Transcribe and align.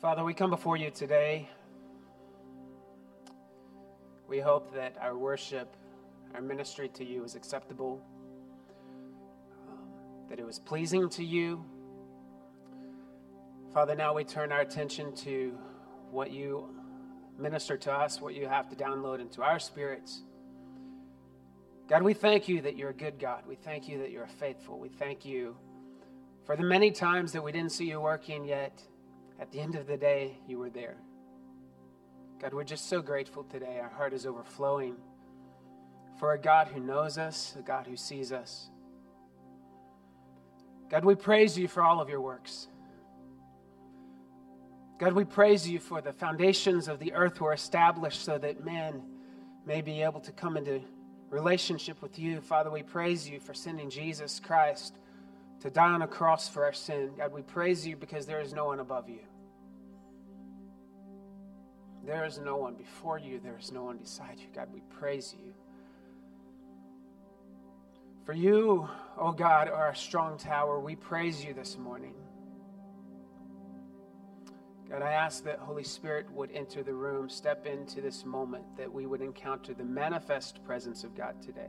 Father, 0.00 0.24
we 0.24 0.32
come 0.32 0.48
before 0.48 0.78
you 0.78 0.90
today. 0.90 1.46
We 4.26 4.40
hope 4.40 4.72
that 4.74 4.96
our 4.98 5.14
worship, 5.14 5.76
our 6.34 6.40
ministry 6.40 6.88
to 6.94 7.04
you 7.04 7.22
is 7.22 7.34
acceptable, 7.34 8.02
that 10.30 10.38
it 10.38 10.46
was 10.46 10.58
pleasing 10.58 11.10
to 11.10 11.22
you. 11.22 11.62
Father, 13.74 13.94
now 13.94 14.14
we 14.14 14.24
turn 14.24 14.52
our 14.52 14.62
attention 14.62 15.14
to 15.16 15.58
what 16.10 16.30
you 16.30 16.74
minister 17.38 17.76
to 17.76 17.92
us, 17.92 18.22
what 18.22 18.34
you 18.34 18.48
have 18.48 18.70
to 18.70 18.76
download 18.76 19.20
into 19.20 19.42
our 19.42 19.58
spirits. 19.58 20.22
God, 21.90 22.02
we 22.02 22.14
thank 22.14 22.48
you 22.48 22.62
that 22.62 22.74
you're 22.74 22.88
a 22.88 22.94
good 22.94 23.18
God. 23.18 23.42
We 23.46 23.56
thank 23.56 23.86
you 23.86 23.98
that 23.98 24.10
you're 24.10 24.26
faithful. 24.26 24.78
We 24.78 24.88
thank 24.88 25.26
you 25.26 25.58
for 26.46 26.56
the 26.56 26.64
many 26.64 26.90
times 26.90 27.32
that 27.32 27.44
we 27.44 27.52
didn't 27.52 27.72
see 27.72 27.90
you 27.90 28.00
working, 28.00 28.46
yet 28.46 28.82
at 29.40 29.50
the 29.50 29.58
end 29.58 29.74
of 29.74 29.86
the 29.86 29.96
day, 29.96 30.36
you 30.46 30.58
were 30.58 30.70
there. 30.70 30.96
God, 32.40 32.52
we're 32.52 32.62
just 32.62 32.88
so 32.88 33.00
grateful 33.00 33.42
today. 33.44 33.78
Our 33.82 33.88
heart 33.88 34.12
is 34.12 34.26
overflowing 34.26 34.96
for 36.18 36.34
a 36.34 36.38
God 36.38 36.68
who 36.68 36.80
knows 36.80 37.18
us, 37.18 37.56
a 37.58 37.62
God 37.62 37.86
who 37.86 37.96
sees 37.96 38.32
us. 38.32 38.68
God, 40.90 41.04
we 41.04 41.14
praise 41.14 41.58
you 41.58 41.68
for 41.68 41.82
all 41.82 42.00
of 42.00 42.08
your 42.08 42.20
works. 42.20 42.68
God, 44.98 45.14
we 45.14 45.24
praise 45.24 45.66
you 45.66 45.78
for 45.78 46.02
the 46.02 46.12
foundations 46.12 46.88
of 46.88 46.98
the 46.98 47.14
earth 47.14 47.40
were 47.40 47.54
established 47.54 48.22
so 48.22 48.36
that 48.36 48.62
man 48.62 49.02
may 49.64 49.80
be 49.80 50.02
able 50.02 50.20
to 50.20 50.32
come 50.32 50.58
into 50.58 50.82
relationship 51.30 52.02
with 52.02 52.18
you. 52.18 52.42
Father, 52.42 52.70
we 52.70 52.82
praise 52.82 53.26
you 53.26 53.40
for 53.40 53.54
sending 53.54 53.88
Jesus 53.88 54.40
Christ 54.40 54.98
to 55.60 55.70
die 55.70 55.92
on 55.92 56.02
a 56.02 56.06
cross 56.06 56.48
for 56.48 56.64
our 56.64 56.72
sin. 56.72 57.12
God, 57.16 57.32
we 57.32 57.40
praise 57.40 57.86
you 57.86 57.96
because 57.96 58.26
there 58.26 58.40
is 58.40 58.52
no 58.52 58.66
one 58.66 58.80
above 58.80 59.08
you. 59.08 59.20
There 62.04 62.24
is 62.24 62.38
no 62.38 62.56
one 62.56 62.74
before 62.74 63.18
you, 63.18 63.40
there 63.42 63.58
is 63.58 63.72
no 63.72 63.84
one 63.84 63.98
beside 63.98 64.38
you. 64.38 64.46
God, 64.54 64.68
we 64.72 64.80
praise 64.88 65.34
you. 65.38 65.52
For 68.24 68.32
you, 68.32 68.88
oh 69.18 69.32
God, 69.32 69.68
are 69.68 69.90
a 69.90 69.96
strong 69.96 70.38
tower. 70.38 70.80
We 70.80 70.96
praise 70.96 71.44
you 71.44 71.52
this 71.52 71.76
morning. 71.76 72.14
God, 74.90 75.02
I 75.02 75.12
ask 75.12 75.44
that 75.44 75.58
Holy 75.60 75.84
Spirit 75.84 76.30
would 76.32 76.50
enter 76.52 76.82
the 76.82 76.92
room, 76.92 77.28
step 77.28 77.64
into 77.64 78.00
this 78.00 78.24
moment, 78.24 78.64
that 78.76 78.92
we 78.92 79.06
would 79.06 79.20
encounter 79.20 79.72
the 79.72 79.84
manifest 79.84 80.64
presence 80.64 81.04
of 81.04 81.14
God 81.14 81.40
today. 81.40 81.68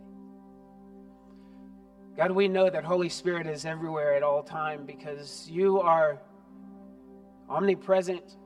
God, 2.18 2.32
we 2.32 2.48
know 2.48 2.70
that 2.70 2.84
Holy 2.84 3.10
Spirit 3.10 3.48
is 3.48 3.64
everywhere 3.64 4.16
at 4.16 4.24
all 4.24 4.44
time 4.44 4.86
because 4.86 5.48
you 5.50 5.80
are 5.80 6.20
omnipresent. 7.48 8.38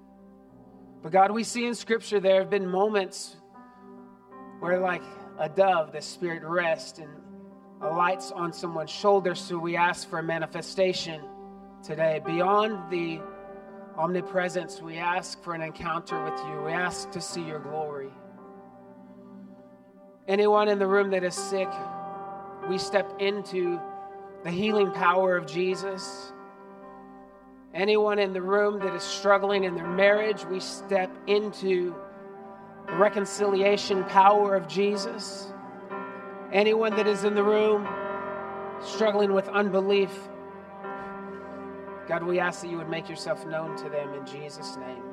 But 1.05 1.11
God, 1.11 1.29
we 1.29 1.43
see 1.43 1.67
in 1.67 1.75
Scripture 1.75 2.19
there 2.19 2.39
have 2.39 2.49
been 2.49 2.67
moments 2.67 3.35
where, 4.59 4.79
like 4.79 5.03
a 5.37 5.47
dove, 5.47 5.91
the 5.91 6.01
Spirit 6.01 6.41
rests 6.41 6.97
and 6.97 7.11
alights 7.83 8.31
on 8.31 8.51
someone's 8.51 8.89
shoulder. 8.89 9.35
So 9.35 9.59
we 9.59 9.75
ask 9.75 10.09
for 10.09 10.17
a 10.17 10.23
manifestation 10.23 11.21
today 11.83 12.23
beyond 12.25 12.89
the 12.89 13.21
omnipresence, 13.95 14.81
we 14.81 14.97
ask 14.97 15.39
for 15.43 15.53
an 15.53 15.61
encounter 15.61 16.23
with 16.23 16.39
you. 16.47 16.63
We 16.63 16.71
ask 16.71 17.11
to 17.11 17.21
see 17.21 17.43
your 17.43 17.59
glory. 17.59 18.09
Anyone 20.27 20.69
in 20.69 20.79
the 20.79 20.87
room 20.87 21.11
that 21.11 21.23
is 21.23 21.35
sick, 21.35 21.69
we 22.67 22.79
step 22.79 23.13
into 23.19 23.79
the 24.43 24.49
healing 24.49 24.89
power 24.89 25.37
of 25.37 25.45
Jesus. 25.45 26.33
Anyone 27.75 28.19
in 28.19 28.31
the 28.31 28.41
room 28.41 28.79
that 28.79 28.95
is 28.95 29.03
struggling 29.03 29.65
in 29.65 29.75
their 29.75 29.85
marriage, 29.85 30.45
we 30.45 30.61
step 30.61 31.11
into 31.27 31.93
the 32.87 32.93
reconciliation 32.93 34.05
power 34.05 34.55
of 34.55 34.65
Jesus. 34.65 35.51
Anyone 36.53 36.95
that 36.95 37.05
is 37.05 37.25
in 37.25 37.35
the 37.35 37.43
room 37.43 37.85
struggling 38.81 39.33
with 39.33 39.49
unbelief, 39.49 40.09
God, 42.07 42.23
we 42.23 42.39
ask 42.39 42.61
that 42.61 42.69
you 42.69 42.77
would 42.77 42.87
make 42.87 43.09
yourself 43.09 43.45
known 43.45 43.75
to 43.75 43.89
them 43.89 44.13
in 44.13 44.25
Jesus' 44.25 44.77
name. 44.77 45.03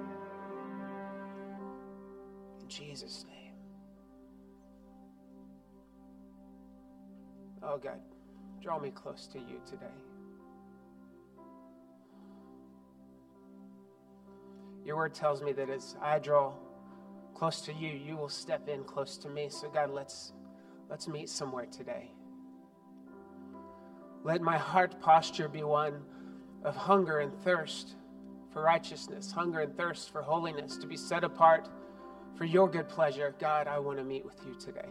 In 2.61 2.69
Jesus' 2.69 3.25
name. 3.27 3.55
Oh, 7.61 7.77
God, 7.77 7.99
draw 8.61 8.79
me 8.79 8.91
close 8.91 9.27
to 9.33 9.41
you 9.41 9.61
today. 9.69 10.12
Your 14.85 14.97
word 14.97 15.15
tells 15.15 15.43
me 15.43 15.53
that 15.53 15.71
as 15.71 15.97
I 16.01 16.19
draw 16.19 16.53
close 17.35 17.61
to 17.63 17.73
you, 17.73 17.89
you 17.89 18.17
will 18.17 18.29
step 18.29 18.69
in 18.69 18.85
close 18.85 19.17
to 19.19 19.29
me. 19.29 19.49
So, 19.49 19.69
God, 19.69 19.91
let's, 19.91 20.33
let's 20.91 21.09
meet 21.09 21.29
somewhere 21.29 21.67
today. 21.67 22.11
Let 24.25 24.41
my 24.41 24.59
heart 24.59 25.01
posture 25.01 25.49
be 25.49 25.63
one 25.63 26.03
of 26.65 26.77
hunger 26.77 27.19
and 27.21 27.33
thirst 27.43 27.97
for 28.53 28.63
righteousness, 28.63 29.33
hunger 29.33 29.61
and 29.61 29.77
thirst 29.77 30.13
for 30.13 30.23
holiness, 30.23 30.77
to 30.77 30.87
be 30.87 30.97
set 30.97 31.25
apart 31.25 31.69
for 32.37 32.45
your 32.45 32.69
good 32.69 32.89
pleasure. 32.89 33.35
God, 33.39 33.67
I 33.67 33.79
want 33.79 33.99
to 33.99 34.05
meet 34.05 34.25
with 34.25 34.41
you 34.47 34.55
today. 34.55 34.89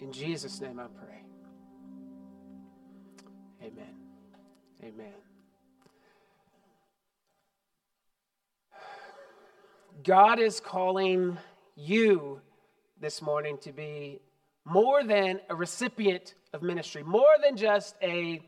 In 0.00 0.12
Jesus' 0.12 0.60
name 0.60 0.78
I 0.78 0.86
pray. 0.86 1.22
Amen. 3.62 3.94
Amen. 4.82 5.14
God 10.04 10.38
is 10.38 10.60
calling 10.60 11.38
you 11.74 12.40
this 13.00 13.20
morning 13.20 13.58
to 13.62 13.72
be 13.72 14.20
more 14.64 15.02
than 15.02 15.40
a 15.50 15.56
recipient 15.56 16.34
of 16.52 16.62
ministry, 16.62 17.02
more 17.02 17.24
than 17.42 17.56
just 17.56 17.96
a 18.00 18.40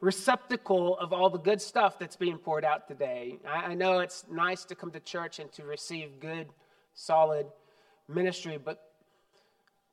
receptacle 0.00 0.98
of 0.98 1.12
all 1.12 1.30
the 1.30 1.38
good 1.38 1.60
stuff 1.60 2.00
that's 2.00 2.16
being 2.16 2.36
poured 2.36 2.64
out 2.64 2.88
today. 2.88 3.38
I, 3.46 3.74
know 3.74 4.00
it's 4.00 4.24
nice 4.28 4.64
to 4.66 4.74
come 4.74 4.90
to 4.90 5.00
church 5.00 5.38
and 5.38 5.52
to 5.52 5.64
receive 5.64 6.18
good, 6.18 6.48
solid 6.94 7.46
ministry, 8.08 8.58
but 8.62 8.82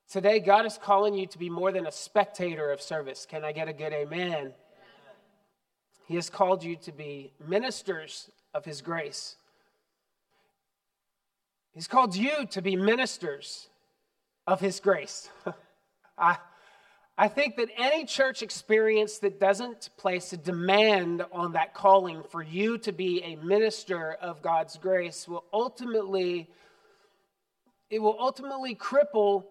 today 0.09 0.39
God 0.39 0.65
is 0.65 0.79
calling 0.79 1.13
you 1.13 1.27
to 1.27 1.38
be 1.38 1.51
more 1.51 1.71
than 1.71 1.85
a 1.85 1.91
spectator 1.91 2.71
of 2.71 2.81
service. 2.81 3.27
Can 3.29 3.45
I 3.45 3.51
get 3.51 3.67
a 3.67 3.73
good 3.73 3.94
amen? 3.94 4.53
He 6.07 6.15
has 6.15 6.31
called 6.31 6.63
you 6.63 6.75
to 6.77 6.91
be 6.91 7.33
ministers 7.47 8.31
of 8.55 8.65
His 8.65 8.81
grace. 8.81 9.38
He's 11.75 11.90
called 11.90 12.16
you 12.16 12.46
to 12.52 12.62
be 12.62 12.78
ministers 12.78 13.68
of 14.47 14.62
His 14.62 14.80
grace. 14.80 15.30
I, 16.18 16.38
I 17.18 17.28
think 17.28 17.58
that 17.58 17.68
any 17.78 18.06
church 18.06 18.41
experience 18.41 19.19
that 19.19 19.41
doesn't 19.41 19.90
place 19.97 20.31
a 20.31 20.38
demand 20.38 21.25
on 21.34 21.52
that 21.52 21.74
calling 21.74 22.24
for 22.30 22.41
you 22.41 22.78
to 22.78 22.94
be 22.94 23.22
a 23.24 23.36
minister 23.36 24.13
of 24.13 24.41
God's 24.41 24.78
grace 24.78 25.28
will 25.28 25.44
ultimately 25.52 26.50
it 27.90 28.00
will 28.00 28.18
ultimately 28.19 28.74
cripple 28.74 29.44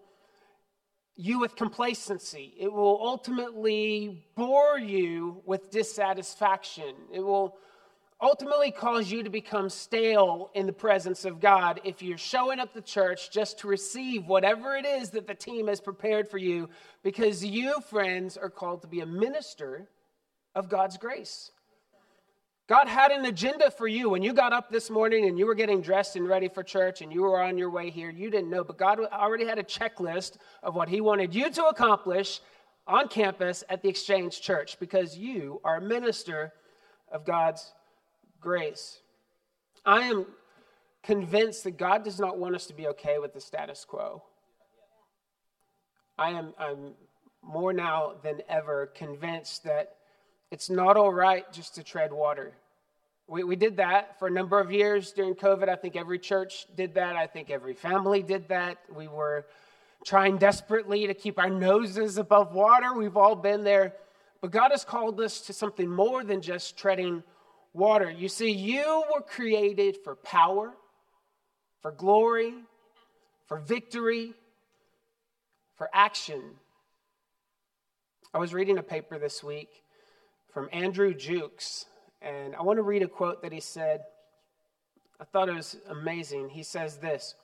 you 1.15 1.39
with 1.39 1.55
complacency. 1.55 2.53
It 2.59 2.73
will 2.73 2.99
ultimately 3.01 4.25
bore 4.35 4.77
you 4.77 5.41
with 5.45 5.69
dissatisfaction. 5.69 6.95
It 7.13 7.21
will 7.21 7.55
ultimately 8.21 8.71
cause 8.71 9.11
you 9.11 9.23
to 9.23 9.29
become 9.29 9.69
stale 9.69 10.49
in 10.53 10.65
the 10.65 10.73
presence 10.73 11.25
of 11.25 11.39
God 11.39 11.81
if 11.83 12.01
you're 12.01 12.17
showing 12.17 12.59
up 12.59 12.73
to 12.73 12.81
church 12.81 13.29
just 13.31 13.59
to 13.59 13.67
receive 13.67 14.25
whatever 14.25 14.75
it 14.75 14.85
is 14.85 15.09
that 15.11 15.27
the 15.27 15.35
team 15.35 15.67
has 15.67 15.81
prepared 15.81 16.29
for 16.29 16.37
you, 16.37 16.69
because 17.03 17.43
you, 17.43 17.79
friends, 17.89 18.37
are 18.37 18.49
called 18.49 18.81
to 18.81 18.87
be 18.87 19.01
a 19.01 19.05
minister 19.05 19.89
of 20.55 20.69
God's 20.69 20.97
grace. 20.97 21.51
God 22.67 22.87
had 22.87 23.11
an 23.11 23.25
agenda 23.25 23.69
for 23.69 23.87
you 23.87 24.09
when 24.09 24.23
you 24.23 24.33
got 24.33 24.51
up 24.51 24.71
this 24.71 24.89
morning 24.89 25.27
and 25.27 25.37
you 25.37 25.45
were 25.45 25.53
getting 25.53 25.81
dressed 25.81 26.15
and 26.15 26.27
ready 26.27 26.47
for 26.47 26.63
church 26.63 27.01
and 27.01 27.13
you 27.13 27.21
were 27.21 27.39
on 27.39 27.59
your 27.59 27.69
way 27.69 27.91
here. 27.91 28.09
You 28.09 28.31
didn't 28.31 28.49
know, 28.49 28.63
but 28.63 28.79
God 28.79 28.99
already 29.13 29.45
had 29.45 29.59
a 29.59 29.63
checklist 29.63 30.37
of 30.63 30.73
what 30.73 30.89
He 30.89 30.99
wanted 30.99 31.35
you 31.35 31.51
to 31.51 31.65
accomplish 31.65 32.39
on 32.87 33.07
campus 33.07 33.63
at 33.69 33.83
the 33.83 33.89
Exchange 33.89 34.41
Church 34.41 34.79
because 34.79 35.15
you 35.15 35.61
are 35.63 35.77
a 35.77 35.81
minister 35.81 36.53
of 37.11 37.23
God's 37.23 37.71
grace. 38.39 38.99
I 39.85 40.01
am 40.03 40.25
convinced 41.03 41.63
that 41.65 41.77
God 41.77 42.03
does 42.03 42.19
not 42.19 42.37
want 42.37 42.55
us 42.55 42.65
to 42.67 42.73
be 42.73 42.87
okay 42.87 43.19
with 43.19 43.33
the 43.33 43.41
status 43.41 43.85
quo. 43.85 44.23
I 46.17 46.31
am 46.31 46.53
I'm 46.57 46.93
more 47.43 47.73
now 47.73 48.13
than 48.23 48.41
ever 48.49 48.87
convinced 48.87 49.63
that 49.65 49.97
it's 50.51 50.69
not 50.69 50.97
all 50.97 51.13
right 51.13 51.51
just 51.51 51.75
to 51.75 51.83
tread 51.83 52.11
water. 52.11 52.53
We, 53.27 53.43
we 53.43 53.55
did 53.55 53.77
that 53.77 54.17
for 54.19 54.27
a 54.27 54.31
number 54.31 54.59
of 54.59 54.71
years 54.71 55.11
during 55.11 55.33
COVID. 55.33 55.67
I 55.67 55.75
think 55.75 55.95
every 55.95 56.19
church 56.19 56.65
did 56.75 56.95
that. 56.95 57.15
I 57.15 57.27
think 57.27 57.49
every 57.49 57.73
family 57.73 58.21
did 58.21 58.47
that. 58.49 58.77
We 58.95 59.07
were 59.07 59.45
trying 60.05 60.37
desperately 60.37 61.07
to 61.07 61.13
keep 61.13 61.39
our 61.39 61.49
noses 61.49 62.17
above 62.17 62.53
water. 62.53 62.93
We've 62.93 63.17
all 63.17 63.35
been 63.35 63.63
there. 63.63 63.93
But 64.41 64.51
God 64.51 64.69
has 64.71 64.85
called 64.85 65.19
us 65.19 65.41
to 65.41 65.53
something 65.53 65.89
more 65.89 66.23
than 66.23 66.41
just 66.41 66.77
treading 66.77 67.23
water. 67.75 68.09
You 68.09 68.29
see, 68.29 68.51
you 68.51 69.03
were 69.13 69.21
created 69.21 69.97
for 70.03 70.15
power, 70.15 70.73
for 71.81 71.91
glory, 71.91 72.53
for 73.47 73.59
victory, 73.59 74.33
for 75.75 75.89
action. 75.93 76.41
I 78.33 78.37
was 78.37 78.53
reading 78.53 78.77
a 78.77 78.83
paper 78.83 79.19
this 79.19 79.43
week 79.43 79.83
from 80.53 80.69
Andrew 80.71 81.13
Jukes, 81.13 81.85
and 82.21 82.55
I 82.55 82.63
want 82.63 82.77
to 82.77 82.83
read 82.83 83.03
a 83.03 83.07
quote 83.07 83.41
that 83.43 83.51
he 83.51 83.59
said. 83.59 84.01
I 85.19 85.25
thought 85.25 85.49
it 85.49 85.55
was 85.55 85.77
amazing. 85.89 86.49
He 86.49 86.63
says 86.63 86.97
this 86.97 87.35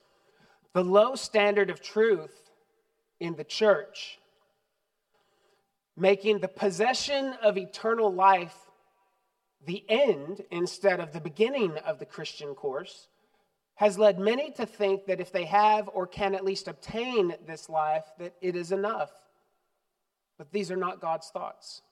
The 0.72 0.84
low 0.84 1.14
standard 1.14 1.70
of 1.70 1.82
truth 1.82 2.50
in 3.20 3.36
the 3.36 3.44
church, 3.44 4.18
making 5.96 6.38
the 6.38 6.48
possession 6.48 7.34
of 7.42 7.56
eternal 7.56 8.12
life 8.12 8.56
the 9.66 9.84
end 9.88 10.42
instead 10.50 11.00
of 11.00 11.12
the 11.12 11.20
beginning 11.20 11.78
of 11.78 11.98
the 11.98 12.06
Christian 12.06 12.54
course, 12.54 13.08
has 13.74 13.98
led 13.98 14.18
many 14.18 14.50
to 14.52 14.66
think 14.66 15.06
that 15.06 15.20
if 15.20 15.32
they 15.32 15.44
have 15.44 15.88
or 15.92 16.06
can 16.06 16.34
at 16.34 16.44
least 16.44 16.68
obtain 16.68 17.34
this 17.46 17.68
life, 17.68 18.04
that 18.18 18.34
it 18.40 18.54
is 18.54 18.72
enough. 18.72 19.10
But 20.38 20.52
these 20.52 20.70
are 20.70 20.76
not 20.76 21.00
God's 21.00 21.28
thoughts. 21.30 21.82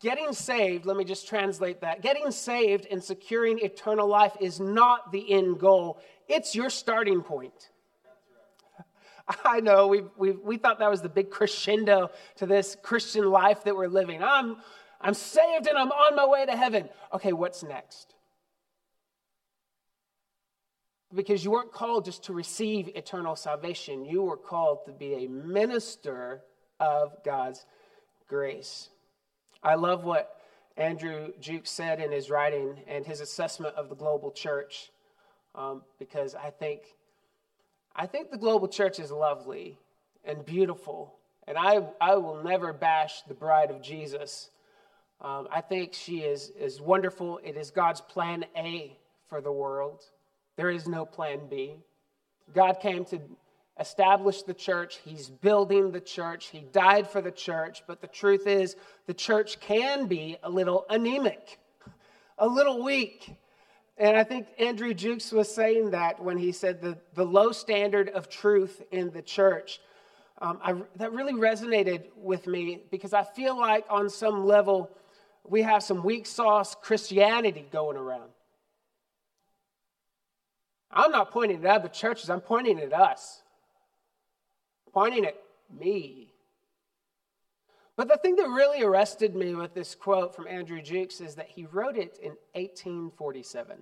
Getting 0.00 0.32
saved, 0.32 0.84
let 0.84 0.96
me 0.96 1.04
just 1.04 1.28
translate 1.28 1.80
that. 1.82 2.02
Getting 2.02 2.32
saved 2.32 2.86
and 2.90 3.02
securing 3.02 3.60
eternal 3.60 4.08
life 4.08 4.36
is 4.40 4.58
not 4.58 5.12
the 5.12 5.32
end 5.32 5.60
goal, 5.60 6.00
it's 6.28 6.54
your 6.54 6.70
starting 6.70 7.22
point. 7.22 7.70
I 9.44 9.60
know 9.60 9.86
we 9.86 10.32
we 10.32 10.56
thought 10.56 10.80
that 10.80 10.90
was 10.90 11.02
the 11.02 11.08
big 11.08 11.30
crescendo 11.30 12.10
to 12.36 12.46
this 12.46 12.76
Christian 12.82 13.30
life 13.30 13.62
that 13.64 13.76
we're 13.76 13.88
living. 13.88 14.22
I'm, 14.22 14.56
I'm 15.00 15.14
saved 15.14 15.66
and 15.66 15.78
I'm 15.78 15.92
on 15.92 16.16
my 16.16 16.26
way 16.26 16.46
to 16.46 16.56
heaven. 16.56 16.88
Okay, 17.12 17.32
what's 17.32 17.62
next? 17.62 18.14
Because 21.14 21.44
you 21.44 21.50
weren't 21.50 21.72
called 21.72 22.04
just 22.04 22.24
to 22.24 22.32
receive 22.32 22.88
eternal 22.94 23.36
salvation, 23.36 24.04
you 24.04 24.22
were 24.22 24.36
called 24.36 24.84
to 24.86 24.92
be 24.92 25.24
a 25.24 25.28
minister 25.28 26.42
of 26.80 27.12
God's 27.24 27.64
grace. 28.28 28.88
I 29.62 29.76
love 29.76 30.04
what 30.04 30.40
Andrew 30.76 31.32
Jukes 31.40 31.70
said 31.70 32.00
in 32.00 32.12
his 32.12 32.28
writing 32.28 32.76
and 32.86 33.06
his 33.06 33.20
assessment 33.20 33.74
of 33.76 33.88
the 33.88 33.94
global 33.94 34.30
church, 34.30 34.90
um, 35.54 35.82
because 35.98 36.34
I 36.34 36.50
think, 36.50 36.82
I 37.94 38.06
think 38.06 38.30
the 38.30 38.36
global 38.36 38.68
church 38.68 38.98
is 38.98 39.10
lovely 39.10 39.78
and 40.24 40.44
beautiful, 40.44 41.14
and 41.46 41.56
I, 41.56 41.86
I 42.00 42.16
will 42.16 42.42
never 42.42 42.72
bash 42.72 43.22
the 43.22 43.34
bride 43.34 43.70
of 43.70 43.80
Jesus. 43.80 44.50
Um, 45.20 45.48
I 45.50 45.60
think 45.60 45.94
she 45.94 46.18
is, 46.18 46.50
is 46.58 46.80
wonderful. 46.80 47.40
It 47.42 47.56
is 47.56 47.70
God's 47.70 48.00
plan 48.00 48.44
A 48.56 48.96
for 49.28 49.40
the 49.40 49.52
world. 49.52 50.02
There 50.56 50.70
is 50.70 50.86
no 50.86 51.04
plan 51.04 51.40
B. 51.48 51.76
God 52.54 52.80
came 52.80 53.04
to 53.06 53.20
establish 53.78 54.42
the 54.42 54.54
church. 54.54 54.98
He's 55.04 55.28
building 55.28 55.90
the 55.90 56.00
church. 56.00 56.46
He 56.46 56.60
died 56.72 57.08
for 57.08 57.20
the 57.20 57.30
church. 57.30 57.82
But 57.86 58.00
the 58.00 58.06
truth 58.06 58.46
is, 58.46 58.76
the 59.06 59.14
church 59.14 59.60
can 59.60 60.06
be 60.06 60.36
a 60.42 60.50
little 60.50 60.86
anemic, 60.88 61.58
a 62.38 62.46
little 62.46 62.82
weak. 62.82 63.36
And 63.98 64.16
I 64.16 64.24
think 64.24 64.48
Andrew 64.58 64.92
Jukes 64.92 65.32
was 65.32 65.52
saying 65.52 65.90
that 65.90 66.22
when 66.22 66.36
he 66.36 66.52
said 66.52 66.82
the, 66.82 66.98
the 67.14 67.24
low 67.24 67.52
standard 67.52 68.10
of 68.10 68.28
truth 68.28 68.82
in 68.90 69.10
the 69.10 69.22
church. 69.22 69.80
Um, 70.38 70.58
I, 70.62 70.74
that 70.96 71.12
really 71.12 71.32
resonated 71.32 72.04
with 72.14 72.46
me 72.46 72.82
because 72.90 73.14
I 73.14 73.24
feel 73.24 73.58
like 73.58 73.86
on 73.88 74.10
some 74.10 74.44
level 74.44 74.90
we 75.48 75.62
have 75.62 75.82
some 75.82 76.02
weak 76.02 76.26
sauce 76.26 76.76
Christianity 76.80 77.66
going 77.70 77.96
around. 77.96 78.30
I'm 80.90 81.10
not 81.10 81.30
pointing 81.30 81.64
at 81.64 81.70
other 81.70 81.88
churches, 81.88 82.30
I'm 82.30 82.40
pointing 82.40 82.80
at 82.80 82.92
us, 82.92 83.42
pointing 84.92 85.26
at 85.26 85.36
me. 85.78 86.32
But 87.96 88.08
the 88.08 88.16
thing 88.18 88.36
that 88.36 88.48
really 88.48 88.82
arrested 88.82 89.34
me 89.34 89.54
with 89.54 89.74
this 89.74 89.94
quote 89.94 90.34
from 90.34 90.46
Andrew 90.46 90.82
Jukes 90.82 91.20
is 91.20 91.34
that 91.36 91.48
he 91.48 91.64
wrote 91.64 91.96
it 91.96 92.18
in 92.22 92.32
1847. 92.52 93.78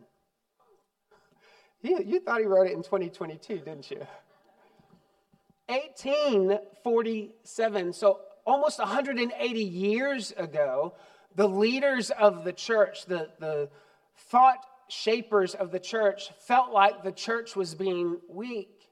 You, 1.83 2.01
you 2.05 2.21
thought 2.21 2.41
he 2.41 2.47
wrote 2.47 2.69
it 2.69 2.73
in 2.73 2.83
2022, 2.83 3.59
didn't 3.59 3.91
you? 3.91 4.07
1847, 5.69 7.93
so 7.93 8.21
almost 8.47 8.79
180 8.79 9.61
years 9.61 10.33
ago, 10.37 10.95
the 11.35 11.49
leaders 11.49 12.11
of 12.11 12.45
the 12.45 12.53
church, 12.53 13.07
the, 13.07 13.29
the 13.39 13.69
thought 14.17 14.59
shapers 14.89 15.55
of 15.55 15.71
the 15.71 15.81
church, 15.81 16.31
felt 16.47 16.73
like 16.73 17.03
the 17.03 17.13
church 17.13 17.57
was 17.57 17.75
being 17.75 18.19
weak. 18.29 18.89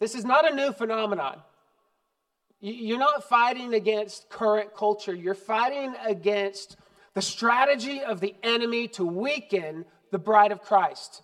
This 0.00 0.14
is 0.14 0.24
not 0.24 0.50
a 0.50 0.54
new 0.54 0.72
phenomenon. 0.72 1.40
You're 2.60 2.98
not 2.98 3.28
fighting 3.28 3.74
against 3.74 4.30
current 4.30 4.74
culture, 4.74 5.14
you're 5.14 5.34
fighting 5.34 5.94
against 6.04 6.76
the 7.14 7.22
strategy 7.22 8.00
of 8.00 8.20
the 8.20 8.34
enemy 8.42 8.88
to 8.88 9.04
weaken 9.04 9.84
the 10.10 10.18
bride 10.18 10.52
of 10.52 10.62
Christ, 10.62 11.22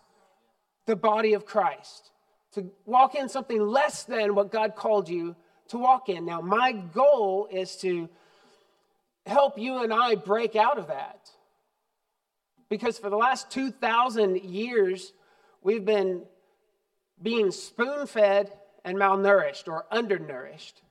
the 0.87 0.97
body 0.97 1.35
of 1.35 1.47
Christ, 1.47 2.11
to 2.53 2.71
walk 2.85 3.15
in 3.15 3.29
something 3.29 3.61
less 3.61 4.05
than 4.05 4.35
what 4.35 4.51
God 4.51 4.75
called 4.75 5.09
you 5.09 5.37
to 5.69 5.79
walk 5.79 6.09
in. 6.09 6.27
Now, 6.27 6.41
my 6.41 6.73
goal 6.73 7.49
is 7.51 7.77
to 7.77 8.09
help 9.27 9.59
you 9.59 9.83
and 9.83 9.93
I 9.93 10.15
break 10.15 10.57
out 10.57 10.79
of 10.79 10.89
that. 10.89 11.31
Because 12.69 12.99
for 12.99 13.11
the 13.11 13.17
last 13.17 13.51
2,000 13.51 14.43
years, 14.43 15.13
we've 15.63 15.85
been 15.85 16.23
being 17.21 17.51
spoon 17.51 18.07
fed 18.07 18.53
and 18.85 18.97
malnourished 18.97 19.69
or 19.69 19.87
undernourished. 19.91 20.83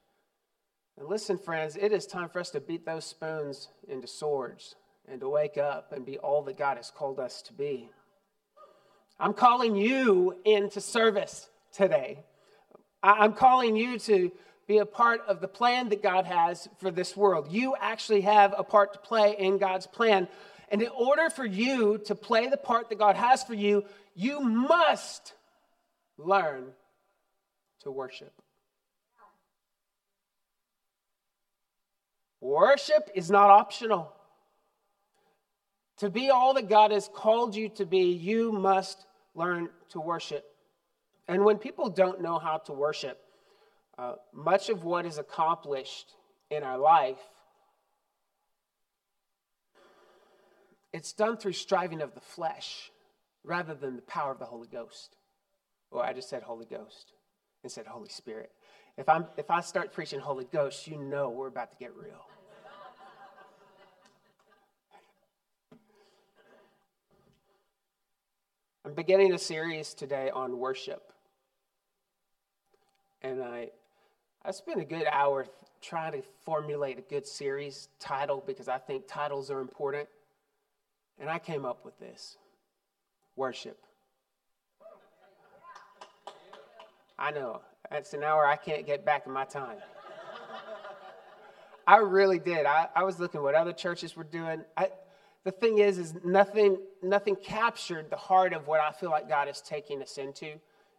And 0.97 1.07
listen, 1.07 1.37
friends, 1.37 1.75
it 1.75 1.91
is 1.91 2.05
time 2.05 2.29
for 2.29 2.39
us 2.39 2.51
to 2.51 2.59
beat 2.59 2.85
those 2.85 3.05
spoons 3.05 3.69
into 3.87 4.07
swords 4.07 4.75
and 5.09 5.19
to 5.19 5.29
wake 5.29 5.57
up 5.57 5.91
and 5.91 6.05
be 6.05 6.17
all 6.19 6.43
that 6.43 6.57
God 6.57 6.77
has 6.77 6.91
called 6.91 7.19
us 7.19 7.41
to 7.43 7.53
be. 7.53 7.89
I'm 9.19 9.33
calling 9.33 9.75
you 9.75 10.37
into 10.45 10.81
service 10.81 11.49
today. 11.73 12.23
I'm 13.03 13.33
calling 13.33 13.75
you 13.75 13.97
to 13.99 14.31
be 14.71 14.77
a 14.77 14.85
part 14.85 15.19
of 15.27 15.41
the 15.41 15.49
plan 15.49 15.89
that 15.89 16.01
God 16.01 16.25
has 16.25 16.69
for 16.77 16.91
this 16.91 17.17
world. 17.17 17.51
You 17.51 17.75
actually 17.77 18.21
have 18.21 18.55
a 18.57 18.63
part 18.63 18.93
to 18.93 18.99
play 18.99 19.35
in 19.37 19.57
God's 19.57 19.85
plan. 19.85 20.29
And 20.69 20.81
in 20.81 20.87
order 20.87 21.29
for 21.29 21.43
you 21.43 21.97
to 22.05 22.15
play 22.15 22.47
the 22.47 22.55
part 22.55 22.87
that 22.87 22.97
God 22.97 23.17
has 23.17 23.43
for 23.43 23.53
you, 23.53 23.83
you 24.15 24.39
must 24.39 25.33
learn 26.17 26.71
to 27.81 27.91
worship. 27.91 28.31
Worship 32.39 33.09
is 33.13 33.29
not 33.29 33.49
optional. 33.49 34.13
To 35.97 36.09
be 36.09 36.29
all 36.29 36.53
that 36.53 36.69
God 36.69 36.91
has 36.91 37.09
called 37.13 37.57
you 37.57 37.67
to 37.75 37.85
be, 37.85 38.13
you 38.13 38.53
must 38.53 39.05
learn 39.35 39.67
to 39.89 39.99
worship. 39.99 40.45
And 41.27 41.43
when 41.43 41.57
people 41.57 41.89
don't 41.89 42.21
know 42.21 42.39
how 42.39 42.59
to 42.59 42.71
worship, 42.71 43.21
uh, 44.01 44.15
much 44.33 44.69
of 44.69 44.83
what 44.83 45.05
is 45.05 45.19
accomplished 45.19 46.15
in 46.49 46.63
our 46.63 46.79
life 46.79 47.19
it's 50.91 51.13
done 51.13 51.37
through 51.37 51.53
striving 51.53 52.01
of 52.01 52.15
the 52.15 52.19
flesh 52.19 52.91
rather 53.43 53.75
than 53.75 53.95
the 53.95 54.01
power 54.01 54.31
of 54.31 54.39
the 54.39 54.45
holy 54.45 54.67
ghost. 54.67 55.15
Or 55.91 56.03
i 56.03 56.13
just 56.13 56.29
said 56.29 56.41
holy 56.41 56.65
ghost 56.65 57.13
and 57.63 57.71
said 57.71 57.85
holy 57.85 58.09
spirit. 58.09 58.51
If 58.97 59.07
i'm 59.07 59.25
if 59.37 59.51
i 59.51 59.61
start 59.61 59.93
preaching 59.93 60.19
holy 60.19 60.47
ghost 60.51 60.87
you 60.87 60.97
know 60.97 61.29
we're 61.29 61.47
about 61.47 61.71
to 61.71 61.77
get 61.77 61.95
real. 61.95 62.25
I'm 68.83 68.95
beginning 68.95 69.31
a 69.33 69.37
series 69.37 69.93
today 69.93 70.31
on 70.33 70.57
worship. 70.57 71.13
And 73.21 73.43
i 73.43 73.69
I 74.43 74.51
spent 74.51 74.79
a 74.79 74.85
good 74.85 75.05
hour 75.11 75.45
trying 75.81 76.13
to 76.13 76.21
formulate 76.43 76.97
a 76.97 77.01
good 77.01 77.27
series 77.27 77.89
title 77.99 78.43
because 78.45 78.67
I 78.67 78.77
think 78.79 79.07
titles 79.07 79.51
are 79.51 79.59
important. 79.59 80.09
And 81.19 81.29
I 81.29 81.37
came 81.37 81.65
up 81.65 81.85
with 81.85 81.97
this 81.99 82.37
worship. 83.35 83.77
I 87.19 87.29
know, 87.29 87.61
that's 87.91 88.13
an 88.13 88.23
hour 88.23 88.47
I 88.47 88.55
can't 88.55 88.85
get 88.85 89.05
back 89.05 89.27
in 89.27 89.31
my 89.31 89.45
time. 89.45 89.77
I 91.85 91.97
really 91.97 92.39
did. 92.39 92.65
I, 92.65 92.87
I 92.95 93.03
was 93.03 93.19
looking 93.19 93.43
what 93.43 93.53
other 93.53 93.73
churches 93.73 94.15
were 94.15 94.23
doing. 94.23 94.63
I, 94.75 94.89
the 95.43 95.51
thing 95.51 95.77
is, 95.77 95.99
is 95.99 96.15
nothing, 96.23 96.77
nothing 97.03 97.35
captured 97.35 98.09
the 98.09 98.15
heart 98.15 98.53
of 98.53 98.67
what 98.67 98.79
I 98.79 98.91
feel 98.91 99.11
like 99.11 99.29
God 99.29 99.47
is 99.49 99.61
taking 99.61 100.01
us 100.01 100.17
into 100.17 100.53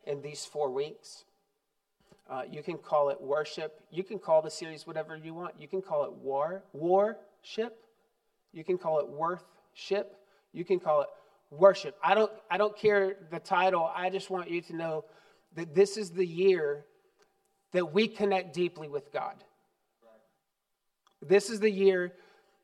in 0.05 0.23
these 0.23 0.45
four 0.45 0.71
weeks. 0.71 1.25
Uh, 2.33 2.43
you 2.51 2.63
can 2.63 2.79
call 2.79 3.11
it 3.11 3.21
worship. 3.21 3.79
You 3.91 4.03
can 4.03 4.19
call 4.19 4.41
the 4.41 4.51
series 4.51 4.87
whatever 4.87 5.15
you 5.17 5.35
want. 5.35 5.55
You 5.61 5.69
can 5.69 5.83
call 5.83 6.05
it 6.05 6.13
war, 6.13 6.63
warship. 6.73 7.77
You 8.53 8.65
can 8.65 8.79
call 8.79 9.01
it 9.01 9.09
worth 9.09 9.45
ship, 9.75 10.17
you 10.53 10.65
can 10.65 10.79
call 10.79 11.03
it 11.03 11.09
worship. 11.51 11.97
I 12.03 12.15
don't, 12.15 12.31
I 12.51 12.59
don't 12.59 12.77
care 12.77 13.17
the 13.31 13.39
title. 13.39 13.91
I 13.95 14.11
just 14.11 14.31
want 14.31 14.51
you 14.51 14.61
to 14.63 14.77
know 14.77 15.05
that 15.57 15.75
this 15.75 15.97
is 15.97 16.11
the 16.11 16.27
year 16.27 16.85
that 17.73 17.93
we 17.93 18.09
connect 18.09 18.55
deeply 18.55 18.89
with 18.89 19.13
God. 19.13 19.35
This 21.21 21.51
is 21.51 21.61
the 21.61 21.71
year 21.71 22.13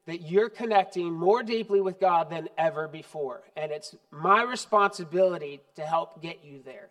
that 0.06 0.22
you're 0.22 0.48
connecting 0.48 1.12
more 1.12 1.42
deeply 1.42 1.80
with 1.80 2.00
God 2.00 2.30
than 2.30 2.48
ever 2.56 2.88
before. 2.88 3.42
And 3.56 3.70
it's 3.70 3.94
my 4.10 4.42
responsibility 4.42 5.60
to 5.76 5.82
help 5.82 6.20
get 6.22 6.44
you 6.44 6.60
there. 6.64 6.88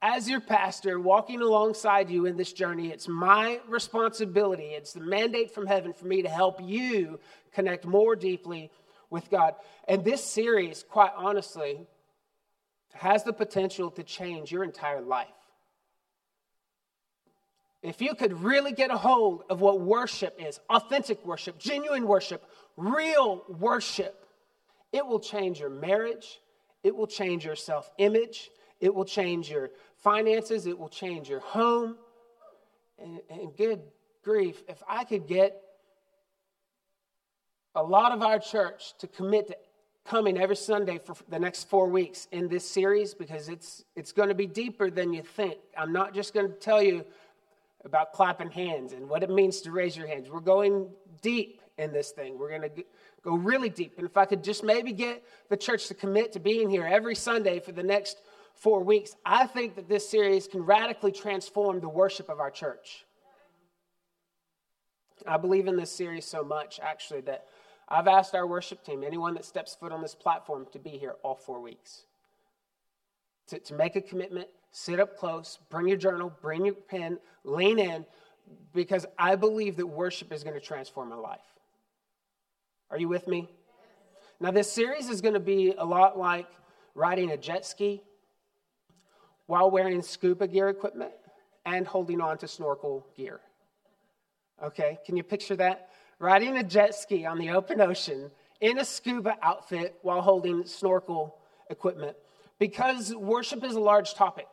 As 0.00 0.28
your 0.28 0.40
pastor, 0.40 1.00
walking 1.00 1.40
alongside 1.40 2.08
you 2.08 2.26
in 2.26 2.36
this 2.36 2.52
journey, 2.52 2.90
it's 2.90 3.08
my 3.08 3.60
responsibility, 3.66 4.66
it's 4.66 4.92
the 4.92 5.00
mandate 5.00 5.52
from 5.52 5.66
heaven 5.66 5.92
for 5.92 6.06
me 6.06 6.22
to 6.22 6.28
help 6.28 6.60
you 6.62 7.18
connect 7.52 7.84
more 7.84 8.14
deeply 8.14 8.70
with 9.10 9.28
God. 9.28 9.54
And 9.88 10.04
this 10.04 10.22
series, 10.22 10.84
quite 10.88 11.10
honestly, 11.16 11.80
has 12.94 13.24
the 13.24 13.32
potential 13.32 13.90
to 13.92 14.04
change 14.04 14.52
your 14.52 14.62
entire 14.62 15.00
life. 15.00 15.26
If 17.82 18.00
you 18.00 18.14
could 18.14 18.42
really 18.42 18.72
get 18.72 18.90
a 18.90 18.96
hold 18.96 19.44
of 19.50 19.60
what 19.60 19.80
worship 19.80 20.36
is 20.38 20.60
authentic 20.68 21.24
worship, 21.24 21.58
genuine 21.58 22.06
worship, 22.06 22.44
real 22.76 23.44
worship 23.48 24.24
it 24.92 25.06
will 25.06 25.20
change 25.20 25.60
your 25.60 25.70
marriage, 25.70 26.40
it 26.82 26.94
will 26.94 27.06
change 27.06 27.44
your 27.44 27.56
self 27.56 27.90
image, 27.98 28.50
it 28.80 28.94
will 28.94 29.04
change 29.04 29.50
your 29.50 29.70
finances, 30.08 30.66
it 30.66 30.78
will 30.78 30.88
change 30.88 31.28
your 31.28 31.40
home. 31.40 31.94
And, 32.98 33.20
and 33.28 33.54
good 33.54 33.82
grief, 34.24 34.62
if 34.66 34.82
I 34.88 35.04
could 35.04 35.26
get 35.26 35.60
a 37.74 37.82
lot 37.82 38.12
of 38.12 38.22
our 38.22 38.38
church 38.38 38.94
to 39.00 39.06
commit 39.06 39.48
to 39.48 39.56
coming 40.06 40.38
every 40.38 40.56
Sunday 40.56 40.98
for 40.98 41.14
the 41.28 41.38
next 41.38 41.68
four 41.68 41.90
weeks 41.90 42.26
in 42.32 42.48
this 42.48 42.66
series 42.66 43.12
because 43.12 43.50
it's, 43.50 43.84
it's 43.96 44.10
going 44.10 44.30
to 44.30 44.34
be 44.34 44.46
deeper 44.46 44.90
than 44.90 45.12
you 45.12 45.20
think. 45.20 45.58
I'm 45.76 45.92
not 45.92 46.14
just 46.14 46.32
going 46.32 46.48
to 46.48 46.54
tell 46.54 46.82
you 46.82 47.04
about 47.84 48.14
clapping 48.14 48.50
hands 48.50 48.94
and 48.94 49.10
what 49.10 49.22
it 49.22 49.28
means 49.28 49.60
to 49.60 49.70
raise 49.70 49.94
your 49.94 50.06
hands. 50.06 50.30
We're 50.30 50.40
going 50.40 50.88
deep 51.20 51.60
in 51.76 51.92
this 51.92 52.12
thing. 52.12 52.38
We're 52.38 52.48
going 52.48 52.62
to 52.62 52.84
go 53.22 53.34
really 53.36 53.68
deep. 53.68 53.98
And 53.98 54.06
if 54.06 54.16
I 54.16 54.24
could 54.24 54.42
just 54.42 54.64
maybe 54.64 54.92
get 54.92 55.22
the 55.50 55.56
church 55.58 55.88
to 55.88 55.94
commit 55.94 56.32
to 56.32 56.40
being 56.40 56.70
here 56.70 56.86
every 56.86 57.14
Sunday 57.14 57.60
for 57.60 57.72
the 57.72 57.82
next 57.82 58.22
four 58.60 58.82
weeks, 58.82 59.14
I 59.24 59.46
think 59.46 59.76
that 59.76 59.88
this 59.88 60.08
series 60.08 60.48
can 60.48 60.62
radically 60.62 61.12
transform 61.12 61.80
the 61.80 61.88
worship 61.88 62.28
of 62.28 62.40
our 62.40 62.50
church. 62.50 63.04
I 65.26 65.36
believe 65.36 65.66
in 65.66 65.76
this 65.76 65.90
series 65.90 66.24
so 66.24 66.44
much, 66.44 66.80
actually, 66.82 67.20
that 67.22 67.46
I've 67.88 68.06
asked 68.06 68.34
our 68.34 68.46
worship 68.46 68.84
team, 68.84 69.02
anyone 69.02 69.34
that 69.34 69.44
steps 69.44 69.74
foot 69.74 69.92
on 69.92 70.02
this 70.02 70.14
platform, 70.14 70.66
to 70.72 70.78
be 70.78 70.90
here 70.90 71.16
all 71.22 71.34
four 71.34 71.60
weeks. 71.60 72.04
To, 73.48 73.58
to 73.58 73.74
make 73.74 73.96
a 73.96 74.00
commitment, 74.00 74.48
sit 74.70 75.00
up 75.00 75.16
close, 75.16 75.58
bring 75.70 75.88
your 75.88 75.96
journal, 75.96 76.32
bring 76.42 76.66
your 76.66 76.74
pen, 76.74 77.18
lean 77.44 77.78
in, 77.78 78.04
because 78.74 79.06
I 79.18 79.36
believe 79.36 79.76
that 79.76 79.86
worship 79.86 80.32
is 80.32 80.42
going 80.44 80.54
to 80.54 80.60
transform 80.60 81.10
my 81.10 81.16
life. 81.16 81.40
Are 82.90 82.98
you 82.98 83.08
with 83.08 83.26
me? 83.26 83.48
Now, 84.40 84.50
this 84.50 84.70
series 84.70 85.08
is 85.08 85.20
going 85.20 85.34
to 85.34 85.40
be 85.40 85.74
a 85.76 85.84
lot 85.84 86.18
like 86.18 86.48
riding 86.94 87.30
a 87.30 87.36
jet 87.36 87.66
ski 87.66 88.02
while 89.48 89.70
wearing 89.70 90.02
scuba 90.02 90.46
gear 90.46 90.68
equipment 90.68 91.10
and 91.64 91.86
holding 91.86 92.20
on 92.20 92.38
to 92.38 92.46
snorkel 92.46 93.04
gear. 93.16 93.40
Okay, 94.62 94.98
can 95.04 95.16
you 95.16 95.22
picture 95.22 95.56
that? 95.56 95.88
Riding 96.18 96.58
a 96.58 96.62
jet 96.62 96.94
ski 96.94 97.24
on 97.24 97.38
the 97.38 97.50
open 97.50 97.80
ocean 97.80 98.30
in 98.60 98.78
a 98.78 98.84
scuba 98.84 99.36
outfit 99.42 99.96
while 100.02 100.20
holding 100.20 100.66
snorkel 100.66 101.38
equipment. 101.70 102.14
Because 102.58 103.14
worship 103.14 103.64
is 103.64 103.74
a 103.74 103.80
large 103.80 104.14
topic, 104.14 104.48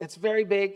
it's 0.00 0.16
very 0.16 0.44
big. 0.44 0.74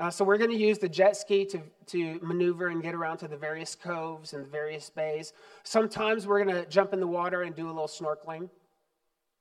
Uh, 0.00 0.10
so 0.10 0.24
we're 0.24 0.38
going 0.38 0.50
to 0.50 0.56
use 0.56 0.78
the 0.78 0.88
jet 0.88 1.16
ski 1.16 1.46
to, 1.46 1.60
to 1.86 2.18
maneuver 2.20 2.66
and 2.66 2.82
get 2.82 2.94
around 2.94 3.16
to 3.16 3.28
the 3.28 3.36
various 3.36 3.76
coves 3.76 4.32
and 4.32 4.44
the 4.44 4.48
various 4.48 4.90
bays. 4.90 5.32
Sometimes 5.62 6.26
we're 6.26 6.44
going 6.44 6.54
to 6.54 6.68
jump 6.68 6.92
in 6.92 6.98
the 6.98 7.06
water 7.06 7.42
and 7.42 7.54
do 7.54 7.66
a 7.66 7.68
little 7.68 7.86
snorkeling 7.86 8.50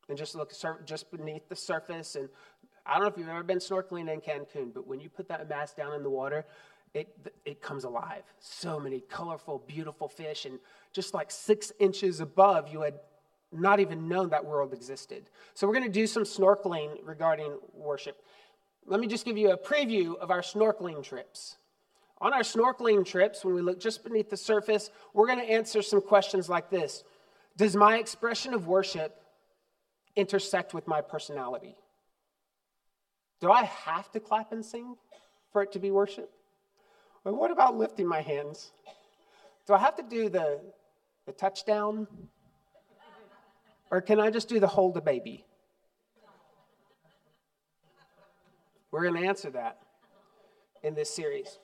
and 0.10 0.18
just 0.18 0.36
look 0.36 0.52
just 0.86 1.12
beneath 1.12 1.48
the 1.50 1.56
surface. 1.56 2.16
And 2.16 2.30
I 2.86 2.94
don't 2.94 3.04
know 3.04 3.10
if 3.10 3.18
you've 3.18 3.30
ever 3.30 3.44
been 3.44 3.60
snorkeling 3.60 4.12
in 4.12 4.22
Cancun, 4.22 4.74
but 4.74 4.88
when 4.88 5.00
you 5.00 5.10
put 5.10 5.28
that 5.30 5.48
mask 5.48 5.78
down 5.78 5.94
in 5.94 6.04
the 6.04 6.10
water, 6.10 6.46
it, 6.94 7.08
it 7.46 7.62
comes 7.62 7.86
alive. 7.86 8.24
So 8.40 8.80
many 8.80 9.02
colorful, 9.02 9.64
beautiful 9.66 10.08
fish, 10.08 10.46
and 10.46 10.60
just 10.92 11.14
like 11.14 11.32
six 11.32 11.72
inches 11.80 12.20
above, 12.20 12.68
you 12.68 12.82
had 12.82 12.96
not 13.52 13.80
even 13.80 14.08
known 14.08 14.30
that 14.30 14.44
world 14.44 14.74
existed. 14.74 15.30
So 15.54 15.68
we're 15.68 15.74
going 15.74 15.86
to 15.86 15.92
do 15.92 16.08
some 16.08 16.24
snorkeling 16.24 16.98
regarding 17.04 17.58
worship 17.74 18.24
let 18.86 19.00
me 19.00 19.08
just 19.08 19.26
give 19.26 19.38
you 19.38 19.52
a 19.52 19.58
preview 19.58 20.18
of 20.18 20.32
our 20.32 20.42
snorkeling 20.42 21.04
trips. 21.04 21.58
On 22.20 22.34
our 22.34 22.42
snorkeling 22.42 23.06
trips, 23.06 23.44
when 23.44 23.56
we 23.56 23.62
look 23.62 23.80
just 23.80 24.04
beneath 24.04 24.30
the 24.30 24.38
surface, 24.38 24.90
we're 25.14 25.28
going 25.28 25.40
to 25.40 25.50
answer 25.50 25.82
some 25.82 26.02
questions 26.02 26.50
like 26.50 26.70
this 26.70 27.04
Does 27.58 27.76
my 27.76 27.98
expression 27.98 28.54
of 28.54 28.68
worship 28.68 29.22
intersect 30.16 30.74
with 30.74 30.88
my 30.88 31.02
personality? 31.02 31.76
Do 33.44 33.52
I 33.52 33.66
have 33.66 34.10
to 34.14 34.22
clap 34.22 34.54
and 34.54 34.64
sing 34.64 34.96
for 35.52 35.62
it 35.62 35.74
to 35.74 35.80
be 35.80 35.92
worship? 35.92 36.32
Or 37.26 37.34
what 37.34 37.52
about 37.52 37.76
lifting 37.76 38.08
my 38.08 38.22
hands? 38.22 38.72
Do 39.68 39.74
I 39.74 39.80
have 39.80 39.98
to 39.98 40.04
do 40.04 40.30
the, 40.30 40.62
the 41.26 41.34
touchdown? 41.34 42.08
Or 43.92 44.00
can 44.00 44.22
I 44.22 44.30
just 44.30 44.48
do 44.48 44.62
the 44.62 44.68
hold 44.68 44.96
a 44.96 45.02
baby? 45.02 45.44
We're 48.92 49.02
going 49.02 49.22
to 49.22 49.28
answer 49.28 49.50
that 49.50 49.80
in 50.82 50.96
this 50.96 51.14
series. 51.14 51.60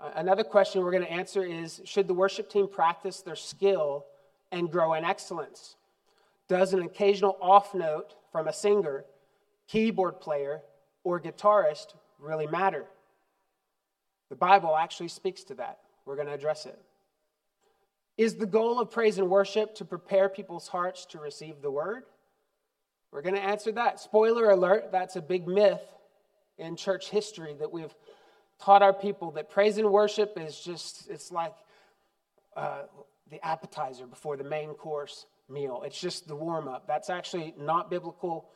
Uh, 0.00 0.08
another 0.14 0.42
question 0.42 0.82
we're 0.82 0.90
going 0.90 1.04
to 1.04 1.12
answer 1.12 1.44
is 1.44 1.82
Should 1.84 2.08
the 2.08 2.14
worship 2.14 2.48
team 2.48 2.66
practice 2.66 3.20
their 3.20 3.36
skill 3.36 4.06
and 4.50 4.72
grow 4.72 4.94
in 4.94 5.04
excellence? 5.04 5.76
Does 6.48 6.72
an 6.72 6.80
occasional 6.80 7.36
off 7.42 7.74
note 7.74 8.14
from 8.32 8.48
a 8.48 8.54
singer, 8.54 9.04
keyboard 9.68 10.18
player, 10.18 10.62
or 11.04 11.20
guitarist 11.20 11.94
really 12.18 12.46
matter? 12.46 12.86
The 14.30 14.36
Bible 14.36 14.76
actually 14.76 15.08
speaks 15.08 15.44
to 15.44 15.54
that. 15.54 15.78
We're 16.04 16.16
going 16.16 16.26
to 16.26 16.34
address 16.34 16.66
it. 16.66 16.78
Is 18.16 18.36
the 18.36 18.46
goal 18.46 18.80
of 18.80 18.90
praise 18.90 19.18
and 19.18 19.28
worship 19.28 19.74
to 19.76 19.84
prepare 19.84 20.28
people's 20.28 20.68
hearts 20.68 21.06
to 21.06 21.18
receive 21.18 21.62
the 21.62 21.70
word? 21.70 22.04
We're 23.12 23.22
going 23.22 23.34
to 23.34 23.42
answer 23.42 23.70
that. 23.72 24.00
Spoiler 24.00 24.50
alert, 24.50 24.90
that's 24.90 25.16
a 25.16 25.22
big 25.22 25.46
myth 25.46 25.82
in 26.58 26.76
church 26.76 27.10
history 27.10 27.54
that 27.58 27.72
we've 27.72 27.94
taught 28.60 28.82
our 28.82 28.92
people 28.92 29.32
that 29.32 29.50
praise 29.50 29.78
and 29.78 29.90
worship 29.90 30.36
is 30.36 30.58
just, 30.58 31.08
it's 31.10 31.32
like 31.32 31.54
uh, 32.56 32.82
the 33.30 33.44
appetizer 33.44 34.06
before 34.06 34.36
the 34.36 34.44
main 34.44 34.70
course 34.70 35.26
meal. 35.48 35.82
It's 35.84 36.00
just 36.00 36.28
the 36.28 36.36
warm 36.36 36.68
up. 36.68 36.86
That's 36.86 37.10
actually 37.10 37.54
not 37.58 37.90
biblical 37.90 38.48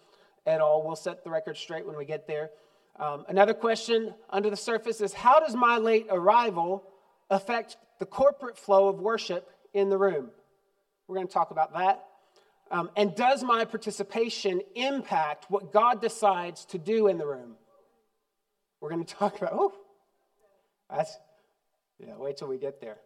at 0.49 0.61
all. 0.61 0.83
We'll 0.83 0.97
set 0.97 1.23
the 1.23 1.31
record 1.31 1.57
straight 1.57 1.87
when 1.87 1.97
we 1.97 2.05
get 2.05 2.26
there. 2.26 2.50
Um, 2.99 3.25
another 3.28 3.55
question 3.55 4.14
under 4.31 4.50
the 4.50 4.57
surface 4.57 5.00
is 5.00 5.12
How 5.12 5.38
does 5.40 5.55
my 5.55 5.78
late 5.78 6.07
arrival 6.11 6.85
affect 7.31 7.76
the 7.99 8.07
corporate 8.07 8.59
flow 8.59 8.88
of 8.88 8.99
worship 8.99 9.50
in 9.75 9.90
the 9.90 9.99
room? 9.99 10.31
We're 11.07 11.17
going 11.17 11.28
to 11.28 11.33
talk 11.33 11.50
about 11.50 11.75
that. 11.75 12.05
Um, 12.71 12.90
and 12.97 13.14
does 13.14 13.43
my 13.43 13.64
participation 13.64 14.61
impact 14.75 15.47
what 15.49 15.73
God 15.73 16.02
decides 16.02 16.64
to 16.67 16.78
do 16.78 17.07
in 17.07 17.19
the 17.19 17.26
room? 17.26 17.55
We're 18.81 18.90
going 18.90 19.05
to 19.05 19.14
talk 19.14 19.37
about, 19.37 19.52
oh, 19.52 19.73
that's, 20.90 21.17
yeah, 21.99 22.14
wait 22.17 22.38
till 22.38 22.49
we 22.49 22.59
get 22.59 22.81
there. 22.81 22.97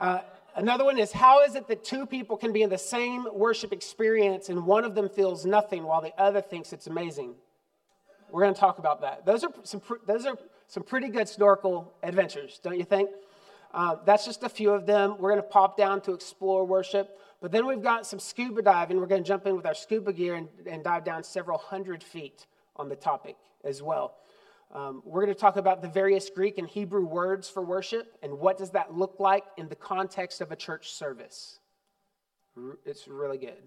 Uh, 0.00 0.20
another 0.56 0.84
one 0.84 0.98
is 0.98 1.12
how 1.12 1.42
is 1.42 1.54
it 1.54 1.68
that 1.68 1.84
two 1.84 2.06
people 2.06 2.36
can 2.36 2.52
be 2.52 2.62
in 2.62 2.70
the 2.70 2.78
same 2.78 3.26
worship 3.32 3.72
experience 3.72 4.48
and 4.48 4.66
one 4.66 4.84
of 4.84 4.94
them 4.94 5.08
feels 5.08 5.44
nothing 5.44 5.84
while 5.84 6.00
the 6.00 6.12
other 6.18 6.40
thinks 6.40 6.72
it's 6.72 6.86
amazing? 6.86 7.34
We're 8.30 8.42
going 8.42 8.54
to 8.54 8.60
talk 8.60 8.78
about 8.78 9.00
that. 9.02 9.24
Those 9.24 9.44
are 9.44 9.50
some, 9.62 9.80
those 10.06 10.26
are 10.26 10.36
some 10.66 10.82
pretty 10.82 11.08
good 11.08 11.28
snorkel 11.28 11.94
adventures, 12.02 12.60
don't 12.62 12.78
you 12.78 12.84
think? 12.84 13.10
Uh, 13.72 13.96
that's 14.04 14.24
just 14.24 14.44
a 14.44 14.48
few 14.48 14.70
of 14.70 14.86
them. 14.86 15.16
We're 15.18 15.30
going 15.30 15.42
to 15.42 15.48
pop 15.48 15.76
down 15.76 16.00
to 16.02 16.12
explore 16.12 16.64
worship. 16.64 17.18
But 17.40 17.52
then 17.52 17.66
we've 17.66 17.82
got 17.82 18.06
some 18.06 18.18
scuba 18.18 18.62
diving. 18.62 18.98
We're 18.98 19.06
going 19.06 19.22
to 19.22 19.28
jump 19.28 19.46
in 19.46 19.56
with 19.56 19.66
our 19.66 19.74
scuba 19.74 20.12
gear 20.12 20.36
and, 20.36 20.48
and 20.66 20.82
dive 20.82 21.04
down 21.04 21.24
several 21.24 21.58
hundred 21.58 22.02
feet 22.02 22.46
on 22.76 22.88
the 22.88 22.96
topic 22.96 23.36
as 23.64 23.82
well. 23.82 24.14
Um, 24.74 25.02
we're 25.04 25.22
going 25.24 25.34
to 25.34 25.40
talk 25.40 25.56
about 25.56 25.82
the 25.82 25.88
various 25.88 26.28
Greek 26.28 26.58
and 26.58 26.68
Hebrew 26.68 27.06
words 27.06 27.48
for 27.48 27.62
worship 27.62 28.18
and 28.22 28.40
what 28.40 28.58
does 28.58 28.70
that 28.70 28.92
look 28.92 29.20
like 29.20 29.44
in 29.56 29.68
the 29.68 29.76
context 29.76 30.40
of 30.40 30.50
a 30.50 30.56
church 30.56 30.92
service. 30.92 31.60
It's 32.84 33.06
really 33.06 33.38
good. 33.38 33.62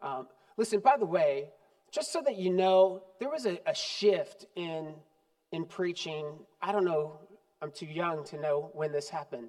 Um, 0.00 0.26
listen, 0.56 0.80
by 0.80 0.96
the 0.96 1.04
way, 1.04 1.50
just 1.90 2.12
so 2.12 2.22
that 2.22 2.36
you 2.36 2.50
know, 2.50 3.02
there 3.20 3.28
was 3.28 3.46
a, 3.46 3.58
a 3.66 3.74
shift 3.74 4.46
in 4.56 4.94
in 5.52 5.64
preaching. 5.64 6.26
I 6.60 6.72
don't 6.72 6.84
know. 6.84 7.18
I'm 7.62 7.70
too 7.70 7.86
young 7.86 8.24
to 8.24 8.38
know 8.38 8.70
when 8.74 8.92
this 8.92 9.08
happened. 9.08 9.48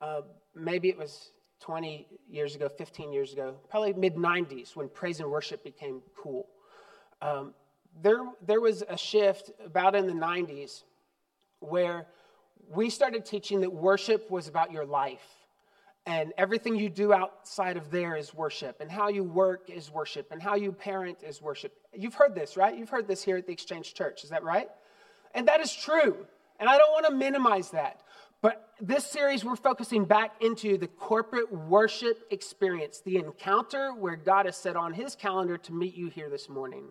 Uh, 0.00 0.22
maybe 0.54 0.88
it 0.88 0.98
was 0.98 1.30
20 1.60 2.06
years 2.28 2.54
ago, 2.54 2.68
15 2.68 3.12
years 3.12 3.32
ago, 3.32 3.54
probably 3.68 3.92
mid 3.92 4.16
90s 4.16 4.74
when 4.74 4.88
praise 4.88 5.20
and 5.20 5.30
worship 5.30 5.62
became 5.62 6.02
cool. 6.16 6.46
Um, 7.22 7.54
there, 8.02 8.20
there 8.46 8.60
was 8.60 8.82
a 8.88 8.96
shift 8.96 9.50
about 9.64 9.94
in 9.94 10.06
the 10.06 10.12
90s 10.12 10.82
where 11.60 12.06
we 12.68 12.90
started 12.90 13.24
teaching 13.24 13.60
that 13.60 13.72
worship 13.72 14.30
was 14.30 14.48
about 14.48 14.72
your 14.72 14.84
life. 14.84 15.24
And 16.08 16.32
everything 16.38 16.76
you 16.76 16.88
do 16.88 17.12
outside 17.12 17.76
of 17.76 17.90
there 17.90 18.14
is 18.16 18.32
worship. 18.32 18.80
And 18.80 18.88
how 18.88 19.08
you 19.08 19.24
work 19.24 19.68
is 19.68 19.90
worship. 19.90 20.30
And 20.30 20.40
how 20.40 20.54
you 20.54 20.70
parent 20.70 21.18
is 21.24 21.42
worship. 21.42 21.72
You've 21.92 22.14
heard 22.14 22.34
this, 22.34 22.56
right? 22.56 22.76
You've 22.76 22.90
heard 22.90 23.08
this 23.08 23.24
here 23.24 23.36
at 23.36 23.46
the 23.46 23.52
Exchange 23.52 23.92
Church. 23.94 24.22
Is 24.22 24.30
that 24.30 24.44
right? 24.44 24.68
And 25.34 25.48
that 25.48 25.60
is 25.60 25.74
true. 25.74 26.26
And 26.60 26.68
I 26.68 26.78
don't 26.78 26.92
want 26.92 27.06
to 27.06 27.12
minimize 27.12 27.70
that. 27.72 28.02
But 28.40 28.68
this 28.80 29.04
series, 29.04 29.44
we're 29.44 29.56
focusing 29.56 30.04
back 30.04 30.34
into 30.40 30.78
the 30.78 30.86
corporate 30.86 31.52
worship 31.52 32.24
experience, 32.30 33.00
the 33.00 33.16
encounter 33.16 33.92
where 33.92 34.14
God 34.14 34.46
has 34.46 34.56
set 34.56 34.76
on 34.76 34.92
his 34.92 35.16
calendar 35.16 35.58
to 35.58 35.72
meet 35.72 35.96
you 35.96 36.08
here 36.08 36.30
this 36.30 36.48
morning. 36.48 36.84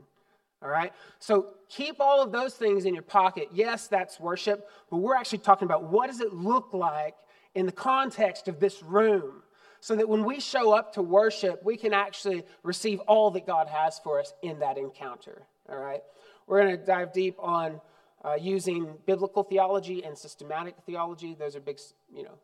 All 0.62 0.70
right? 0.70 0.94
So 1.20 1.48
keep 1.70 2.00
all 2.00 2.22
of 2.22 2.32
those 2.32 2.56
things 2.56 2.86
in 2.86 2.94
your 2.94 3.04
pocket. 3.04 3.50
Yes, 3.54 3.88
that's 3.88 4.20
worship, 4.20 4.70
but 4.90 4.98
we're 4.98 5.16
actually 5.16 5.40
talking 5.40 5.66
about 5.66 5.84
what 5.84 6.08
does 6.08 6.22
it 6.22 6.34
look 6.34 6.74
like 6.74 7.16
in 7.54 7.66
the 7.66 7.72
context 7.72 8.48
of 8.48 8.60
this 8.60 8.82
room 8.84 9.44
so 9.80 9.96
that 9.96 10.10
when 10.10 10.26
we 10.26 10.40
show 10.40 10.74
up 10.74 10.94
to 10.94 11.02
worship, 11.02 11.64
we 11.64 11.78
can 11.78 11.94
actually 11.94 12.44
receive 12.64 13.00
all 13.02 13.30
that 13.32 13.46
God 13.46 13.68
has 13.68 14.00
for 14.00 14.20
us 14.20 14.34
in 14.42 14.60
that 14.60 14.78
encounter. 14.78 15.44
All 15.70 15.78
right? 15.78 16.02
We're 16.48 16.62
going 16.62 16.78
to 16.78 16.86
dive 16.86 17.14
deep 17.14 17.36
on 17.40 17.80
uh, 18.24 18.36
using 18.40 18.96
biblical 19.06 19.44
theology 19.44 20.04
and 20.04 20.18
systematic 20.18 20.76
theology. 20.86 21.36
Those 21.38 21.56
are 21.56 21.60
big, 21.60 21.80
you 22.12 22.24
know, 22.24 22.38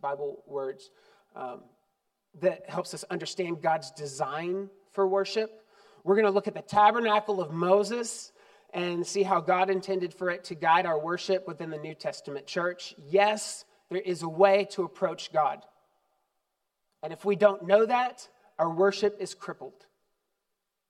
Bible 0.00 0.42
words 0.46 0.90
um, 1.36 1.60
that 2.40 2.68
helps 2.68 2.94
us 2.94 3.04
understand 3.10 3.62
God's 3.62 3.90
design 3.92 4.68
for 4.92 5.06
worship. 5.06 5.59
We're 6.04 6.14
going 6.14 6.26
to 6.26 6.30
look 6.30 6.48
at 6.48 6.54
the 6.54 6.62
tabernacle 6.62 7.40
of 7.40 7.52
Moses 7.52 8.32
and 8.72 9.06
see 9.06 9.22
how 9.22 9.40
God 9.40 9.70
intended 9.70 10.14
for 10.14 10.30
it 10.30 10.44
to 10.44 10.54
guide 10.54 10.86
our 10.86 10.98
worship 10.98 11.46
within 11.46 11.70
the 11.70 11.78
New 11.78 11.94
Testament 11.94 12.46
church. 12.46 12.94
Yes, 13.08 13.64
there 13.90 14.00
is 14.00 14.22
a 14.22 14.28
way 14.28 14.66
to 14.72 14.84
approach 14.84 15.32
God. 15.32 15.64
And 17.02 17.12
if 17.12 17.24
we 17.24 17.36
don't 17.36 17.66
know 17.66 17.86
that, 17.86 18.28
our 18.58 18.70
worship 18.70 19.16
is 19.20 19.34
crippled. 19.34 19.86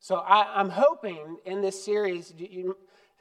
So 0.01 0.17
I, 0.17 0.61
am 0.61 0.71
hoping 0.71 1.39
in 1.45 1.61
this 1.61 1.83
series 1.85 2.33
you 2.37 2.77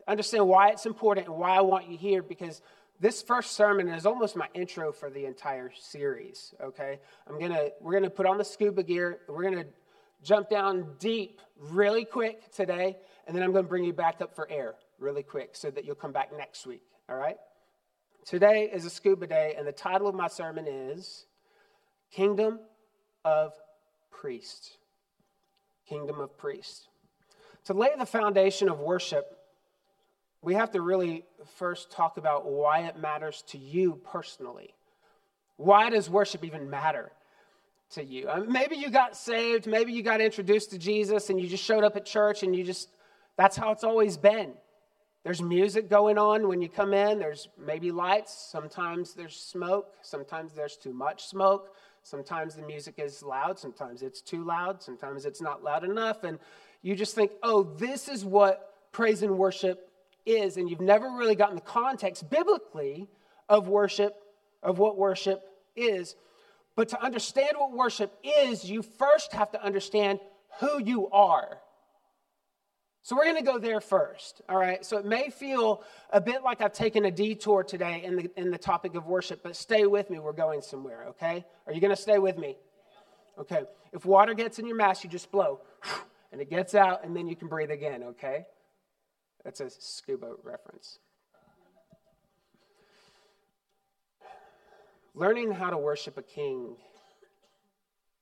understand 0.07 0.47
why 0.47 0.69
it's 0.69 0.85
important 0.85 1.27
and 1.27 1.35
why 1.35 1.51
I 1.51 1.61
want 1.61 1.89
you 1.89 1.97
here 1.97 2.23
because 2.23 2.61
this 2.99 3.21
first 3.21 3.51
sermon 3.51 3.87
is 3.89 4.05
almost 4.05 4.35
my 4.35 4.47
intro 4.53 4.91
for 4.91 5.09
the 5.09 5.25
entire 5.25 5.71
series. 5.77 6.53
Okay, 6.61 6.99
I'm 7.27 7.39
gonna 7.39 7.69
we're 7.79 7.93
gonna 7.93 8.09
put 8.09 8.25
on 8.25 8.37
the 8.37 8.43
scuba 8.43 8.83
gear. 8.83 9.19
We're 9.27 9.43
gonna 9.43 9.65
jump 10.23 10.49
down 10.49 10.95
deep 10.99 11.41
really 11.59 12.05
quick 12.05 12.51
today, 12.51 12.97
and 13.27 13.35
then 13.35 13.43
I'm 13.43 13.51
going 13.51 13.65
to 13.65 13.69
bring 13.69 13.83
you 13.83 13.93
back 13.93 14.21
up 14.21 14.35
for 14.35 14.49
air 14.49 14.75
really 14.99 15.23
quick 15.23 15.55
so 15.55 15.71
that 15.71 15.85
you'll 15.85 15.95
come 15.95 16.11
back 16.11 16.35
next 16.35 16.65
week. 16.65 16.83
All 17.09 17.15
right? 17.15 17.37
Today 18.25 18.69
is 18.71 18.85
a 18.85 18.89
scuba 18.89 19.27
day, 19.27 19.55
and 19.57 19.65
the 19.67 19.71
title 19.71 20.07
of 20.07 20.15
my 20.15 20.27
sermon 20.27 20.67
is 20.67 21.25
Kingdom 22.11 22.59
of 23.23 23.53
Priests. 24.11 24.77
Kingdom 25.87 26.19
of 26.19 26.37
Priests. 26.37 26.87
To 27.65 27.73
lay 27.73 27.89
the 27.97 28.05
foundation 28.05 28.69
of 28.69 28.79
worship, 28.79 29.25
we 30.41 30.53
have 30.53 30.71
to 30.71 30.81
really 30.81 31.25
first 31.57 31.91
talk 31.91 32.17
about 32.17 32.49
why 32.49 32.81
it 32.81 32.97
matters 32.97 33.43
to 33.47 33.57
you 33.57 33.99
personally. 34.11 34.73
Why 35.57 35.89
does 35.89 36.09
worship 36.09 36.45
even 36.45 36.69
matter? 36.69 37.11
To 37.91 38.03
you. 38.03 38.29
Uh, 38.29 38.43
maybe 38.47 38.75
you 38.75 38.89
got 38.89 39.15
saved, 39.15 39.65
maybe 39.65 39.91
you 39.91 40.03
got 40.03 40.21
introduced 40.21 40.71
to 40.71 40.77
Jesus 40.77 41.29
and 41.29 41.39
you 41.39 41.47
just 41.47 41.63
showed 41.63 41.83
up 41.83 41.95
at 41.95 42.05
church 42.05 42.43
and 42.43 42.55
you 42.55 42.63
just, 42.63 42.89
that's 43.37 43.57
how 43.57 43.71
it's 43.71 43.83
always 43.83 44.17
been. 44.17 44.53
There's 45.23 45.41
music 45.41 45.89
going 45.89 46.17
on 46.17 46.47
when 46.47 46.61
you 46.61 46.69
come 46.69 46.93
in, 46.93 47.19
there's 47.19 47.49
maybe 47.57 47.91
lights, 47.91 48.33
sometimes 48.51 49.13
there's 49.13 49.35
smoke, 49.35 49.95
sometimes 50.01 50.53
there's 50.53 50.77
too 50.77 50.93
much 50.93 51.25
smoke, 51.25 51.75
sometimes 52.03 52.55
the 52.55 52.61
music 52.61 52.95
is 52.97 53.21
loud, 53.21 53.59
sometimes 53.59 54.01
it's 54.01 54.21
too 54.21 54.43
loud, 54.43 54.81
sometimes 54.81 55.25
it's 55.25 55.41
not 55.41 55.63
loud 55.63 55.83
enough. 55.83 56.23
And 56.23 56.39
you 56.81 56.95
just 56.95 57.15
think, 57.15 57.31
oh, 57.43 57.63
this 57.63 58.07
is 58.07 58.23
what 58.23 58.73
praise 58.91 59.21
and 59.21 59.37
worship 59.37 59.89
is. 60.25 60.57
And 60.57 60.69
you've 60.69 60.79
never 60.79 61.09
really 61.11 61.35
gotten 61.35 61.55
the 61.55 61.61
context 61.61 62.29
biblically 62.29 63.07
of 63.49 63.67
worship, 63.67 64.15
of 64.63 64.79
what 64.79 64.97
worship 64.97 65.43
is. 65.75 66.15
But 66.79 66.87
to 66.89 67.03
understand 67.03 67.57
what 67.57 67.73
worship 67.73 68.17
is, 68.23 68.63
you 68.63 68.83
first 68.83 69.33
have 69.33 69.51
to 69.51 69.61
understand 69.61 70.21
who 70.61 70.81
you 70.81 71.09
are. 71.09 71.57
So 73.01 73.17
we're 73.17 73.25
going 73.25 73.35
to 73.35 73.43
go 73.43 73.59
there 73.59 73.81
first, 73.81 74.41
all 74.47 74.55
right? 74.55 74.85
So 74.85 74.97
it 74.97 75.03
may 75.03 75.29
feel 75.29 75.83
a 76.09 76.21
bit 76.21 76.41
like 76.41 76.61
I've 76.61 76.71
taken 76.71 77.03
a 77.03 77.11
detour 77.11 77.65
today 77.65 78.03
in 78.05 78.15
the, 78.15 78.31
in 78.37 78.49
the 78.49 78.57
topic 78.57 78.95
of 78.95 79.07
worship, 79.07 79.41
but 79.43 79.57
stay 79.57 79.87
with 79.87 80.09
me. 80.09 80.19
We're 80.19 80.31
going 80.31 80.61
somewhere, 80.61 81.07
okay? 81.09 81.43
Are 81.67 81.73
you 81.73 81.81
going 81.81 81.93
to 81.93 82.01
stay 82.01 82.17
with 82.17 82.37
me? 82.37 82.55
Okay. 83.37 83.63
If 83.91 84.05
water 84.05 84.33
gets 84.33 84.57
in 84.57 84.65
your 84.65 84.77
mask, 84.77 85.03
you 85.03 85.09
just 85.09 85.33
blow, 85.33 85.59
and 86.31 86.39
it 86.39 86.49
gets 86.49 86.75
out, 86.75 87.03
and 87.03 87.13
then 87.13 87.27
you 87.27 87.35
can 87.35 87.49
breathe 87.49 87.71
again, 87.71 88.03
okay? 88.03 88.45
That's 89.43 89.59
a 89.59 89.69
scuba 89.69 90.31
reference. 90.43 90.99
Learning 95.15 95.51
how 95.51 95.69
to 95.69 95.77
worship 95.77 96.17
a 96.17 96.21
king, 96.21 96.75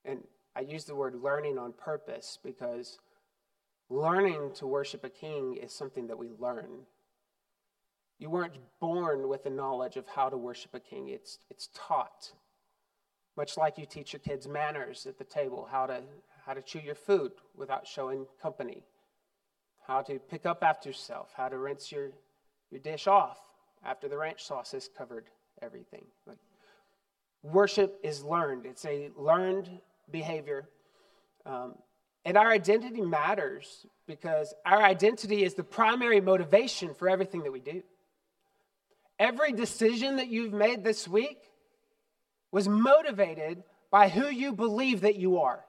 and 0.05 0.23
I 0.55 0.61
use 0.61 0.85
the 0.85 0.95
word 0.95 1.15
learning 1.21 1.57
on 1.57 1.73
purpose 1.73 2.39
because 2.43 2.97
learning 3.89 4.51
to 4.55 4.67
worship 4.67 5.03
a 5.03 5.09
king 5.09 5.57
is 5.61 5.73
something 5.73 6.07
that 6.07 6.17
we 6.17 6.29
learn. 6.39 6.85
You 8.19 8.29
weren't 8.29 8.57
born 8.79 9.27
with 9.27 9.43
the 9.43 9.49
knowledge 9.49 9.97
of 9.97 10.07
how 10.07 10.29
to 10.29 10.37
worship 10.37 10.73
a 10.73 10.79
king, 10.79 11.09
it's, 11.09 11.39
it's 11.49 11.69
taught. 11.75 12.31
Much 13.35 13.55
like 13.57 13.77
you 13.77 13.85
teach 13.85 14.13
your 14.13 14.19
kids 14.19 14.47
manners 14.47 15.05
at 15.05 15.19
the 15.19 15.23
table, 15.23 15.67
how 15.69 15.85
to, 15.85 16.01
how 16.45 16.53
to 16.53 16.61
chew 16.61 16.79
your 16.79 16.95
food 16.95 17.33
without 17.55 17.85
showing 17.85 18.25
company, 18.41 18.83
how 19.85 20.01
to 20.01 20.17
pick 20.17 20.45
up 20.45 20.63
after 20.63 20.89
yourself, 20.89 21.31
how 21.37 21.47
to 21.47 21.57
rinse 21.57 21.91
your, 21.91 22.09
your 22.71 22.79
dish 22.79 23.05
off 23.05 23.37
after 23.85 24.07
the 24.07 24.17
ranch 24.17 24.43
sauce 24.43 24.71
has 24.71 24.89
covered 24.97 25.25
everything. 25.61 26.05
Like, 26.25 26.39
Worship 27.43 27.99
is 28.03 28.23
learned, 28.23 28.65
it's 28.65 28.85
a 28.85 29.09
learned 29.15 29.69
behavior. 30.11 30.67
Um, 31.45 31.75
and 32.25 32.35
our 32.35 32.51
identity 32.51 33.01
matters 33.01 33.85
because 34.05 34.53
our 34.65 34.81
identity 34.81 35.43
is 35.43 35.53
the 35.53 35.63
primary 35.63 36.19
motivation 36.19 36.93
for 36.93 37.07
everything 37.07 37.43
that 37.43 37.51
we 37.51 37.61
do. 37.61 37.81
Every 39.17 39.53
decision 39.53 40.17
that 40.17 40.27
you've 40.27 40.53
made 40.53 40.83
this 40.83 41.07
week 41.07 41.39
was 42.51 42.67
motivated 42.67 43.63
by 43.91 44.09
who 44.09 44.27
you 44.27 44.51
believe 44.51 45.01
that 45.01 45.15
you 45.15 45.39
are. 45.39 45.63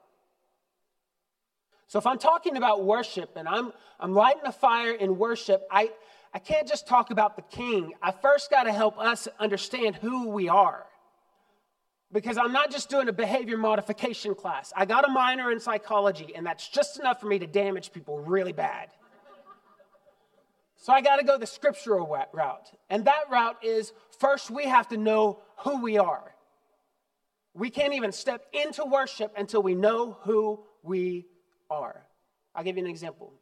So 1.86 1.98
if 1.98 2.06
I'm 2.06 2.18
talking 2.18 2.56
about 2.56 2.84
worship 2.84 3.36
and 3.36 3.48
I'm, 3.48 3.72
I'm 3.98 4.12
lighting 4.12 4.42
a 4.44 4.52
fire 4.52 4.92
in 4.92 5.16
worship, 5.16 5.62
I, 5.70 5.90
I 6.34 6.38
can't 6.38 6.68
just 6.68 6.86
talk 6.86 7.10
about 7.10 7.36
the 7.36 7.42
king. 7.42 7.94
I 8.02 8.10
first 8.10 8.50
got 8.50 8.64
to 8.64 8.72
help 8.72 8.98
us 8.98 9.28
understand 9.38 9.96
who 9.96 10.28
we 10.28 10.48
are 10.48 10.84
because 12.12 12.38
I'm 12.38 12.52
not 12.52 12.70
just 12.70 12.88
doing 12.88 13.08
a 13.08 13.12
behavior 13.12 13.58
modification 13.58 14.34
class. 14.34 14.72
I 14.74 14.86
got 14.86 15.06
a 15.06 15.12
minor 15.12 15.50
in 15.50 15.60
psychology, 15.60 16.32
and 16.34 16.46
that's 16.46 16.68
just 16.68 16.98
enough 16.98 17.20
for 17.20 17.26
me 17.26 17.38
to 17.38 17.46
damage 17.46 17.92
people 17.92 18.18
really 18.18 18.52
bad. 18.52 18.90
So 20.76 20.92
I 20.92 21.00
got 21.00 21.16
to 21.16 21.24
go 21.24 21.36
the 21.36 21.46
scriptural 21.46 22.06
route. 22.32 22.70
And 22.88 23.04
that 23.06 23.24
route 23.30 23.62
is 23.62 23.92
first, 24.20 24.50
we 24.50 24.64
have 24.64 24.88
to 24.88 24.96
know 24.96 25.40
who 25.58 25.82
we 25.82 25.98
are. 25.98 26.34
We 27.52 27.68
can't 27.68 27.94
even 27.94 28.12
step 28.12 28.46
into 28.52 28.84
worship 28.84 29.34
until 29.36 29.62
we 29.62 29.74
know 29.74 30.16
who 30.22 30.60
we 30.82 31.26
are. 31.68 32.06
I'll 32.54 32.62
give 32.62 32.76
you 32.76 32.84
an 32.84 32.90
example. 32.90 33.32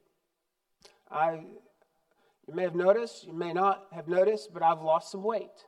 I, 1.11 1.43
you 2.49 2.55
may 2.55 2.63
have 2.63 2.75
noticed, 2.75 3.27
you 3.27 3.35
may 3.35 3.53
not 3.53 3.87
have 3.93 4.09
noticed, 4.09 4.53
but 4.53 4.63
I've 4.63 4.81
lost 4.81 5.13
some 5.13 5.23
weight. 5.23 5.67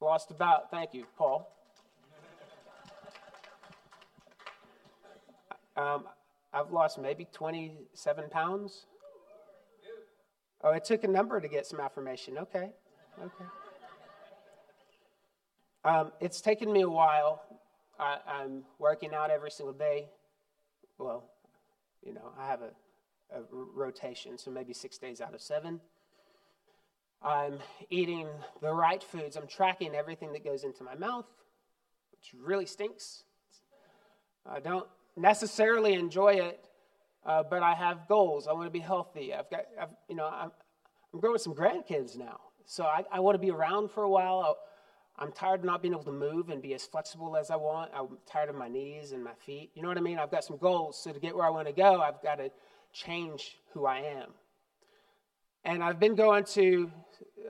Lost 0.00 0.30
about, 0.30 0.70
thank 0.70 0.94
you, 0.94 1.04
Paul. 1.18 1.54
Um, 5.76 6.04
I've 6.52 6.70
lost 6.70 6.98
maybe 6.98 7.26
27 7.32 8.30
pounds. 8.30 8.86
Oh, 10.62 10.70
it 10.70 10.84
took 10.84 11.04
a 11.04 11.08
number 11.08 11.38
to 11.40 11.48
get 11.48 11.66
some 11.66 11.80
affirmation. 11.80 12.38
Okay, 12.38 12.70
okay. 13.18 13.44
Um, 15.84 16.12
it's 16.20 16.40
taken 16.40 16.72
me 16.72 16.82
a 16.82 16.88
while. 16.88 17.42
I, 17.98 18.18
I'm 18.26 18.64
working 18.78 19.14
out 19.14 19.30
every 19.30 19.50
single 19.50 19.74
day. 19.74 20.08
Well, 20.98 21.24
you 22.02 22.14
know, 22.14 22.32
I 22.38 22.46
have 22.46 22.60
a, 22.62 22.70
a 23.38 23.42
rotation, 23.50 24.38
so 24.38 24.50
maybe 24.50 24.72
six 24.72 24.98
days 24.98 25.20
out 25.20 25.34
of 25.34 25.40
seven. 25.40 25.80
I'm 27.22 27.58
eating 27.90 28.26
the 28.62 28.72
right 28.72 29.02
foods. 29.02 29.36
I'm 29.36 29.46
tracking 29.46 29.94
everything 29.94 30.32
that 30.32 30.44
goes 30.44 30.64
into 30.64 30.84
my 30.84 30.94
mouth. 30.94 31.26
which 32.12 32.34
really 32.42 32.66
stinks. 32.66 33.24
I 34.46 34.60
don't 34.60 34.86
necessarily 35.16 35.94
enjoy 35.94 36.34
it, 36.34 36.64
uh, 37.26 37.42
but 37.42 37.62
I 37.62 37.74
have 37.74 38.08
goals. 38.08 38.48
I 38.48 38.52
want 38.52 38.66
to 38.66 38.70
be 38.70 38.80
healthy. 38.80 39.34
I've 39.34 39.50
got, 39.50 39.66
I've, 39.80 39.90
you 40.08 40.16
know, 40.16 40.26
I'm, 40.26 40.50
I'm 41.12 41.20
growing 41.20 41.38
some 41.38 41.54
grandkids 41.54 42.16
now, 42.16 42.40
so 42.64 42.84
I, 42.84 43.04
I 43.12 43.20
want 43.20 43.34
to 43.34 43.38
be 43.38 43.50
around 43.50 43.90
for 43.90 44.02
a 44.04 44.08
while. 44.08 44.56
i 45.18 45.24
am 45.24 45.32
tired 45.32 45.60
of 45.60 45.66
not 45.66 45.82
being 45.82 45.92
able 45.92 46.04
to 46.04 46.12
move 46.12 46.48
and 46.48 46.62
be 46.62 46.72
as 46.74 46.84
flexible 46.84 47.36
as 47.36 47.50
I 47.50 47.56
want. 47.56 47.90
I'm 47.94 48.18
tired 48.26 48.48
of 48.48 48.54
my 48.54 48.68
knees 48.68 49.12
and 49.12 49.22
my 49.22 49.34
feet. 49.44 49.70
You 49.74 49.82
know 49.82 49.88
what 49.88 49.98
I 49.98 50.02
mean? 50.02 50.18
I've 50.18 50.30
got 50.30 50.44
some 50.44 50.56
goals. 50.56 50.98
So 51.02 51.12
to 51.12 51.20
get 51.20 51.36
where 51.36 51.46
I 51.46 51.50
want 51.50 51.66
to 51.66 51.74
go, 51.74 52.00
I've 52.00 52.22
got 52.22 52.36
to 52.36 52.50
change 52.92 53.58
who 53.72 53.86
I 53.86 53.98
am. 53.98 54.30
And 55.64 55.84
I've 55.84 56.00
been 56.00 56.14
going 56.14 56.44
to 56.44 56.90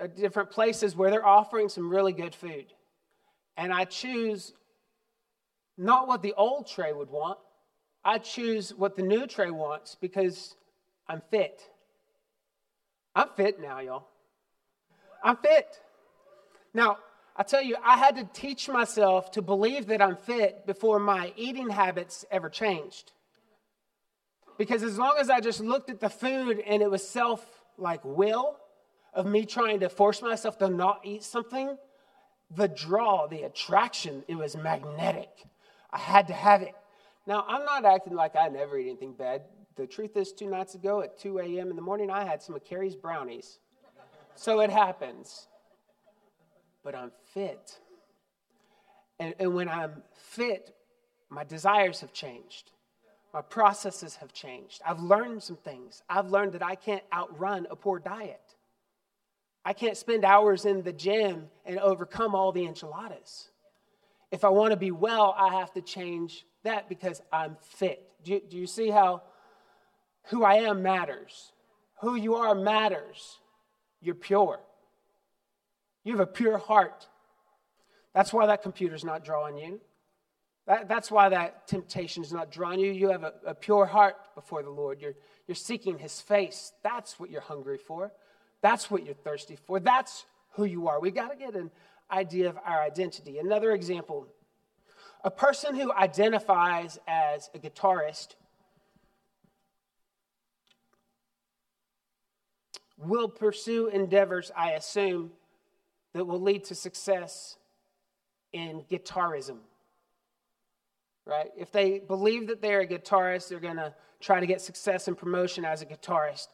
Uh, 0.01 0.07
different 0.07 0.51
places 0.51 0.97
where 0.97 1.11
they're 1.11 1.27
offering 1.27 1.69
some 1.69 1.91
really 1.91 2.13
good 2.13 2.35
food. 2.35 2.73
And 3.59 3.71
I 3.71 3.85
choose 3.85 4.55
not 5.77 6.09
what 6.09 6.23
the 6.23 6.33
old 6.35 6.67
tray 6.67 6.93
would 6.93 7.11
want, 7.11 7.39
I 8.03 8.17
choose 8.19 8.73
what 8.73 8.97
the 8.97 9.03
new 9.03 9.27
tray 9.27 9.51
wants 9.51 9.97
because 10.01 10.57
I'm 11.07 11.21
fit. 11.31 11.61
I'm 13.15 13.29
fit 13.37 13.61
now, 13.61 13.81
y'all. 13.81 14.07
I'm 15.23 15.37
fit. 15.37 15.69
Now, 16.73 16.97
I 17.37 17.43
tell 17.43 17.63
you, 17.63 17.77
I 17.85 17.99
had 17.99 18.17
to 18.17 18.25
teach 18.33 18.71
myself 18.71 19.31
to 19.33 19.43
believe 19.43 19.89
that 19.89 20.01
I'm 20.01 20.17
fit 20.17 20.67
before 20.67 20.99
my 20.99 21.35
eating 21.37 21.69
habits 21.69 22.25
ever 22.31 22.49
changed. 22.49 23.13
Because 24.57 24.83
as 24.83 24.99
long 24.99 25.17
as 25.19 25.29
I 25.29 25.41
just 25.41 25.61
looked 25.61 25.91
at 25.91 26.01
the 26.01 26.09
food 26.11 26.61
and 26.67 26.81
it 26.81 26.91
was 26.91 27.07
self 27.07 27.45
like 27.77 28.03
will 28.03 28.57
of 29.13 29.27
me 29.27 29.45
trying 29.45 29.81
to 29.81 29.89
force 29.89 30.23
myself 30.23 30.59
to 30.59 30.69
not 30.69 31.01
eat 31.05 31.23
something, 31.23 31.77
the 32.55 32.69
draw, 32.69 33.27
the 33.27 33.43
attraction, 33.43 34.25
it 34.29 34.37
was 34.37 34.57
magnetic. 34.57 35.31
I 35.93 35.99
had 35.99 36.29
to 36.29 36.33
have 36.33 36.63
it. 36.63 36.75
Now, 37.27 37.45
I'm 37.47 37.65
not 37.65 37.85
acting 37.85 38.15
like 38.15 38.35
I 38.37 38.49
never 38.49 38.79
eat 38.79 38.89
anything 38.89 39.13
bad. 39.13 39.43
The 39.77 39.87
truth 39.87 40.17
is, 40.17 40.33
two 40.33 40.49
nights 40.49 40.75
ago 40.75 41.01
at 41.01 41.19
2 41.19 41.39
a.m. 41.39 41.71
in 41.71 41.77
the 41.77 41.83
morning, 41.83 42.11
I 42.11 42.25
had 42.25 42.43
some 42.43 42.55
of 42.55 42.65
Carrie's 42.65 42.97
brownies. 42.97 43.59
So 44.35 44.61
it 44.61 44.71
happens. 44.71 45.47
But 46.83 46.95
I'm 46.95 47.13
fit. 47.35 47.79
And, 49.19 49.35
and 49.39 49.55
when 49.55 49.69
I'm 49.69 50.03
fit, 50.15 50.75
my 51.29 51.45
desires 51.45 52.01
have 52.01 52.13
changed. 52.13 52.73
My 53.33 53.43
processes 53.43 54.17
have 54.17 54.33
changed. 54.33 54.83
I've 54.85 55.01
learned 55.01 55.43
some 55.43 55.57
things. 55.57 56.03
I've 56.09 56.31
learned 56.31 56.53
that 56.55 56.65
I 56.65 56.75
can't 56.75 57.05
outrun 57.13 57.67
a 57.71 57.77
poor 57.77 57.99
diet. 58.01 58.50
I 59.65 59.73
can't 59.73 59.97
spend 59.97 60.25
hours 60.25 60.65
in 60.65 60.83
the 60.83 60.93
gym 60.93 61.49
and 61.67 61.79
overcome 61.79 62.35
all 62.35 62.53
the 62.53 62.65
enchiladas. 62.65 63.51
If 64.31 64.45
I 64.45 64.49
want 64.49 64.71
to 64.71 64.77
be 64.77 64.91
well, 64.91 65.35
I 65.37 65.59
have 65.59 65.73
to 65.73 65.83
change 65.83 66.47
that 66.63 66.89
because 66.89 67.21
I'm 67.33 67.57
fit. 67.61 68.13
Do 68.25 68.33
you, 68.33 68.41
do 68.49 68.57
you 68.57 68.67
see 68.67 68.91
how 68.91 69.23
who 70.25 70.45
I 70.45 70.57
am 70.57 70.83
matters? 70.83 71.53
Who 72.01 72.15
you 72.15 72.37
are 72.37 72.55
matters. 72.55 73.39
You're 74.01 74.15
pure. 74.15 74.61
You 76.05 76.13
have 76.13 76.21
a 76.21 76.27
pure 76.27 76.59
heart. 76.59 77.07
That's 78.15 78.33
why 78.33 78.47
that 78.47 78.63
computer's 78.63 79.05
not 79.05 79.25
drawing 79.25 79.59
you. 79.59 79.81
That, 80.67 80.89
that's 80.89 81.11
why 81.11 81.29
that 81.31 81.67
temptation 81.67 82.23
is 82.23 82.33
not 82.33 82.51
drawing 82.51 82.81
you. 82.81 82.93
You 82.93 83.09
have 83.11 83.25
a, 83.25 83.33
a 83.47 83.55
pure 83.55 83.87
heart 83.87 84.17
before 84.35 84.63
the 84.63 84.71
Lord. 84.71 85.01
You're, 85.01 85.15
you're 85.47 85.55
seeking 85.55 85.99
His 85.99 86.21
face. 86.21 86.73
That's 86.83 87.19
what 87.19 87.31
you're 87.31 87.41
hungry 87.41 87.79
for. 87.79 88.13
That's 88.63 88.91
what 88.91 89.05
you're 89.05 89.15
thirsty 89.15 89.57
for. 89.57 89.81
That's 89.81 90.27
who 90.53 90.65
you 90.65 90.89
are. 90.89 91.01
We 91.01 91.11
got 91.11 91.31
to 91.31 91.37
get 91.37 91.55
an 91.55 91.71
idea 92.11 92.49
of 92.49 92.59
our 92.65 92.81
identity. 92.83 93.39
Another 93.39 93.73
example 93.73 94.27
a 95.23 95.31
person 95.31 95.75
who 95.77 95.93
identifies 95.93 96.99
as 97.07 97.51
a 97.55 97.59
guitarist 97.59 98.37
will 102.97 103.29
pursue 103.29 103.89
endeavors, 103.89 104.51
I 104.57 104.73
assume, 104.73 105.33
that 106.15 106.25
will 106.25 106.41
lead 106.41 106.65
to 106.65 106.75
success 106.75 107.57
in 108.53 108.83
guitarism. 108.91 109.59
Right? 111.27 111.51
If 111.57 111.71
they 111.71 112.01
believe 112.01 112.49
that 112.49 112.61
they're 112.61 112.81
a 112.81 112.87
guitarist, 112.87 113.49
they're 113.49 113.61
going 113.61 113.77
to 113.77 113.95
try 114.21 114.41
to 114.41 114.47
get 114.47 114.61
success 114.61 115.07
and 115.07 115.17
promotion 115.17 115.65
as 115.65 115.83
a 115.83 115.87
guitarist. 115.87 116.49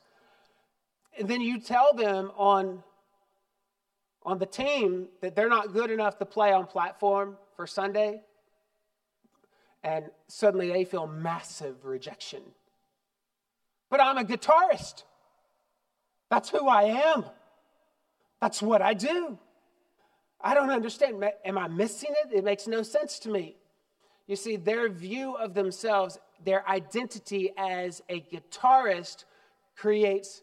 And 1.19 1.29
then 1.29 1.41
you 1.41 1.61
tell 1.61 1.95
them 1.95 2.31
on, 2.37 2.83
on 4.23 4.39
the 4.39 4.47
team 4.47 5.09
that 5.23 5.35
they're 5.35 5.49
not 5.49 5.73
good 5.73 5.91
enough 5.91 6.19
to 6.19 6.27
play 6.27 6.53
on 6.53 6.67
platform 6.67 7.37
for 7.57 7.67
Sunday, 7.67 8.21
and 9.83 10.11
suddenly 10.29 10.69
they 10.69 10.85
feel 10.85 11.07
massive 11.07 11.85
rejection. 11.85 12.43
But 13.89 14.01
I'm 14.01 14.19
a 14.19 14.25
guitarist. 14.25 15.05
That's 16.29 16.51
who 16.51 16.69
I 16.69 16.83
am. 17.15 17.25
That's 18.41 18.61
what 18.61 18.83
I 18.83 18.95
do. 18.95 19.39
I 20.41 20.55
don't 20.55 20.71
understand. 20.71 21.25
Am 21.45 21.57
I 21.57 21.69
missing 21.69 22.11
it? 22.25 22.37
It 22.37 22.45
makes 22.45 22.67
no 22.67 22.83
sense 22.83 23.19
to 23.21 23.31
me. 23.31 23.57
You 24.27 24.37
see, 24.37 24.57
their 24.57 24.89
view 24.89 25.35
of 25.35 25.55
themselves, 25.55 26.19
their 26.45 26.69
identity 26.69 27.53
as 27.57 28.03
a 28.09 28.21
guitarist, 28.21 29.25
creates 29.77 30.43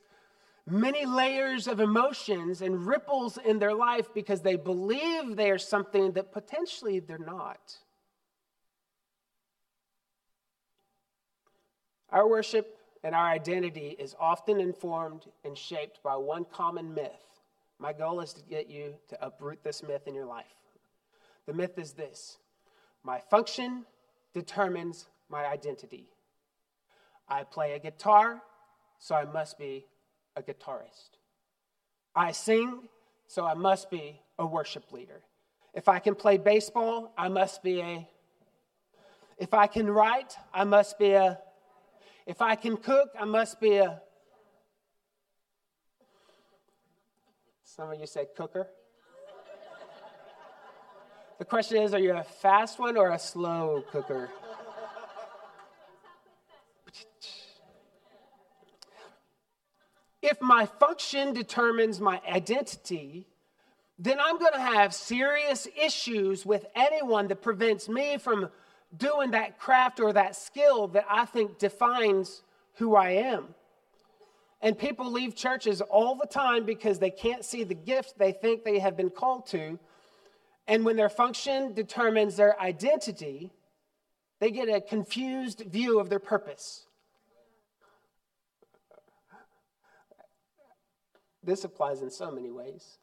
many 0.65 1.05
layers 1.05 1.67
of 1.67 1.79
emotions 1.79 2.61
and 2.61 2.85
ripples 2.87 3.37
in 3.37 3.59
their 3.59 3.73
life 3.73 4.13
because 4.13 4.41
they 4.41 4.55
believe 4.55 5.35
they 5.35 5.51
are 5.51 5.57
something 5.57 6.13
that 6.13 6.31
potentially 6.31 6.99
they're 6.99 7.17
not. 7.17 7.77
Our 12.09 12.27
worship 12.27 12.77
and 13.03 13.13
our 13.13 13.27
identity 13.27 13.95
is 13.99 14.15
often 14.19 14.59
informed 14.59 15.25
and 15.43 15.57
shaped 15.57 16.01
by 16.03 16.15
one 16.15 16.45
common 16.45 16.93
myth. 16.93 17.11
My 17.79 17.91
goal 17.91 18.21
is 18.21 18.33
to 18.33 18.43
get 18.43 18.69
you 18.69 18.93
to 19.09 19.25
uproot 19.25 19.63
this 19.63 19.83
myth 19.83 20.07
in 20.07 20.15
your 20.15 20.25
life. 20.25 20.45
The 21.45 21.53
myth 21.53 21.77
is 21.77 21.91
this 21.93 22.37
my 23.03 23.19
function 23.19 23.85
determines 24.33 25.07
my 25.29 25.45
identity. 25.45 26.07
I 27.27 27.43
play 27.43 27.73
a 27.73 27.79
guitar, 27.79 28.41
so 28.99 29.15
I 29.15 29.25
must 29.25 29.57
be 29.57 29.85
a 30.35 30.41
guitarist. 30.41 31.17
I 32.15 32.31
sing, 32.31 32.87
so 33.27 33.45
I 33.45 33.53
must 33.53 33.89
be 33.89 34.19
a 34.37 34.45
worship 34.45 34.91
leader. 34.91 35.21
If 35.73 35.89
I 35.89 35.99
can 35.99 36.15
play 36.15 36.37
baseball, 36.37 37.13
I 37.17 37.29
must 37.29 37.63
be 37.63 37.81
a. 37.81 38.07
If 39.37 39.53
I 39.53 39.67
can 39.67 39.89
write, 39.89 40.35
I 40.53 40.63
must 40.63 40.99
be 40.99 41.11
a 41.13 41.39
if 42.25 42.41
I 42.41 42.55
can 42.55 42.77
cook, 42.77 43.09
I 43.19 43.25
must 43.25 43.59
be 43.59 43.77
a. 43.77 44.01
Some 47.63 47.91
of 47.91 47.99
you 47.99 48.05
say 48.05 48.27
cooker. 48.35 48.67
The 51.39 51.45
question 51.45 51.81
is 51.81 51.93
are 51.93 51.99
you 51.99 52.15
a 52.15 52.23
fast 52.23 52.79
one 52.79 52.95
or 52.95 53.11
a 53.11 53.19
slow 53.19 53.83
cooker? 53.91 54.29
If 60.33 60.41
my 60.41 60.65
function 60.65 61.31
determines 61.31 62.01
my 62.01 62.19
identity, 62.27 63.27
then 63.99 64.17
I'm 64.19 64.39
going 64.39 64.53
to 64.53 64.59
have 64.59 64.91
serious 64.91 65.67
issues 65.79 66.43
with 66.43 66.65
anyone 66.75 67.27
that 67.27 67.43
prevents 67.43 67.87
me 67.87 68.17
from 68.17 68.49
doing 68.97 69.29
that 69.31 69.59
craft 69.59 69.99
or 69.99 70.11
that 70.13 70.35
skill 70.35 70.87
that 70.87 71.05
I 71.07 71.25
think 71.25 71.59
defines 71.59 72.41
who 72.77 72.95
I 72.95 73.11
am. 73.11 73.53
And 74.59 74.75
people 74.75 75.11
leave 75.11 75.35
churches 75.35 75.81
all 75.81 76.15
the 76.15 76.25
time 76.25 76.65
because 76.65 76.97
they 76.97 77.11
can't 77.11 77.45
see 77.45 77.63
the 77.63 77.75
gift 77.75 78.17
they 78.17 78.31
think 78.31 78.63
they 78.63 78.79
have 78.79 78.97
been 78.97 79.11
called 79.11 79.45
to. 79.49 79.77
And 80.67 80.83
when 80.83 80.95
their 80.95 81.09
function 81.09 81.75
determines 81.75 82.37
their 82.37 82.59
identity, 82.59 83.51
they 84.39 84.49
get 84.49 84.67
a 84.67 84.81
confused 84.81 85.59
view 85.59 85.99
of 85.99 86.09
their 86.09 86.17
purpose. 86.17 86.87
This 91.43 91.63
applies 91.63 92.01
in 92.01 92.09
so 92.09 92.31
many 92.31 92.51
ways. 92.51 92.97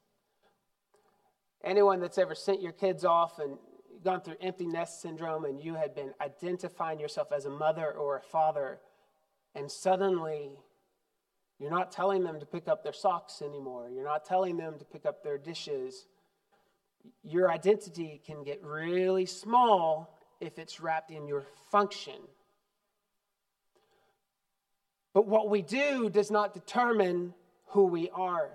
Anyone 1.63 2.01
that's 2.01 2.19
ever 2.19 2.35
sent 2.35 2.63
your 2.63 2.73
kids 2.73 3.05
off 3.05 3.39
and 3.39 3.59
gone 4.03 4.23
through 4.23 4.37
empty 4.41 4.67
nest 4.67 5.03
syndrome 5.03 5.45
and 5.45 5.61
you 5.61 5.75
had 5.75 5.95
been 5.95 6.15
identifying 6.21 6.99
yourself 6.99 7.33
as 7.33 7.45
a 7.45 7.51
mother 7.51 7.93
or 7.93 8.17
a 8.17 8.23
father, 8.23 8.79
and 9.55 9.71
suddenly 9.71 10.53
you're 11.59 11.71
not 11.71 11.93
telling 11.93 12.25
them 12.25 12.41
to 12.41 12.47
pick 12.47 12.67
up 12.67 12.83
their 12.83 12.95
socks 12.95 13.43
anymore, 13.43 13.91
you're 13.93 14.05
not 14.05 14.25
telling 14.25 14.57
them 14.57 14.79
to 14.79 14.85
pick 14.87 15.05
up 15.05 15.23
their 15.23 15.37
dishes, 15.37 16.07
your 17.23 17.51
identity 17.51 18.23
can 18.25 18.43
get 18.43 18.63
really 18.65 19.27
small 19.27 20.19
if 20.41 20.59
it's 20.59 20.81
wrapped 20.81 21.11
in 21.11 21.27
your 21.27 21.45
function. 21.71 22.15
But 25.13 25.27
what 25.27 25.51
we 25.51 25.61
do 25.61 26.09
does 26.09 26.31
not 26.31 26.55
determine 26.55 27.35
who 27.71 27.87
we 27.87 28.11
are. 28.11 28.51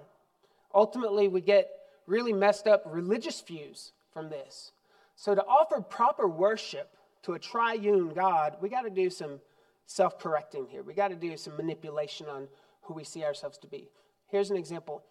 Ultimately, 0.73 1.27
we 1.27 1.41
get 1.41 1.69
really 2.05 2.33
messed 2.33 2.67
up 2.67 2.83
religious 2.85 3.41
views 3.41 3.93
from 4.11 4.29
this. 4.29 4.71
So, 5.15 5.33
to 5.33 5.43
offer 5.45 5.81
proper 5.81 6.27
worship 6.27 6.95
to 7.23 7.33
a 7.33 7.39
triune 7.39 8.13
God, 8.13 8.57
we 8.61 8.69
got 8.69 8.81
to 8.81 8.89
do 8.89 9.09
some 9.09 9.39
self 9.85 10.19
correcting 10.19 10.67
here. 10.67 10.83
We 10.83 10.93
got 10.93 11.09
to 11.09 11.15
do 11.15 11.37
some 11.37 11.55
manipulation 11.57 12.27
on 12.27 12.47
who 12.83 12.93
we 12.93 13.03
see 13.03 13.23
ourselves 13.23 13.57
to 13.59 13.67
be. 13.67 13.89
Here's 14.27 14.51
an 14.51 14.57
example. 14.57 15.03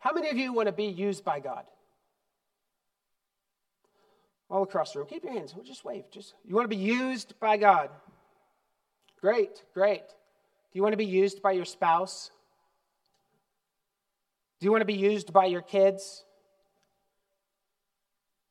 How 0.00 0.12
many 0.12 0.28
of 0.28 0.36
you 0.36 0.52
want 0.52 0.66
to 0.66 0.72
be 0.72 0.86
used 0.86 1.24
by 1.24 1.38
God? 1.38 1.64
All 4.50 4.64
across 4.64 4.92
the 4.92 4.98
room. 4.98 5.08
Keep 5.08 5.24
your 5.24 5.32
hands. 5.32 5.54
We'll 5.54 5.64
just 5.64 5.84
wave. 5.84 6.04
Just 6.10 6.34
you 6.44 6.54
want 6.54 6.64
to 6.64 6.76
be 6.76 6.82
used 6.82 7.38
by 7.38 7.56
God. 7.56 7.90
Great, 9.20 9.62
great. 9.72 10.08
Do 10.08 10.78
you 10.78 10.82
want 10.82 10.94
to 10.94 10.98
be 10.98 11.06
used 11.06 11.40
by 11.40 11.52
your 11.52 11.64
spouse? 11.64 12.32
Do 14.62 14.66
you 14.66 14.70
want 14.70 14.82
to 14.82 14.86
be 14.86 14.94
used 14.94 15.32
by 15.32 15.46
your 15.46 15.60
kids? 15.60 16.22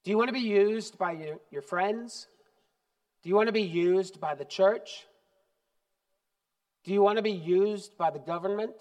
Do 0.03 0.11
you 0.11 0.17
want 0.17 0.27
to 0.27 0.33
be 0.33 0.41
used 0.41 0.97
by 0.97 1.13
your, 1.13 1.39
your 1.51 1.61
friends? 1.61 2.27
Do 3.23 3.29
you 3.29 3.35
want 3.35 3.47
to 3.47 3.53
be 3.53 3.61
used 3.61 4.19
by 4.19 4.35
the 4.35 4.43
church? 4.43 5.05
Do 6.83 6.91
you 6.91 7.01
want 7.01 7.15
to 7.15 7.21
be 7.21 7.31
used 7.31 7.97
by 7.97 8.09
the 8.09 8.19
government? 8.19 8.73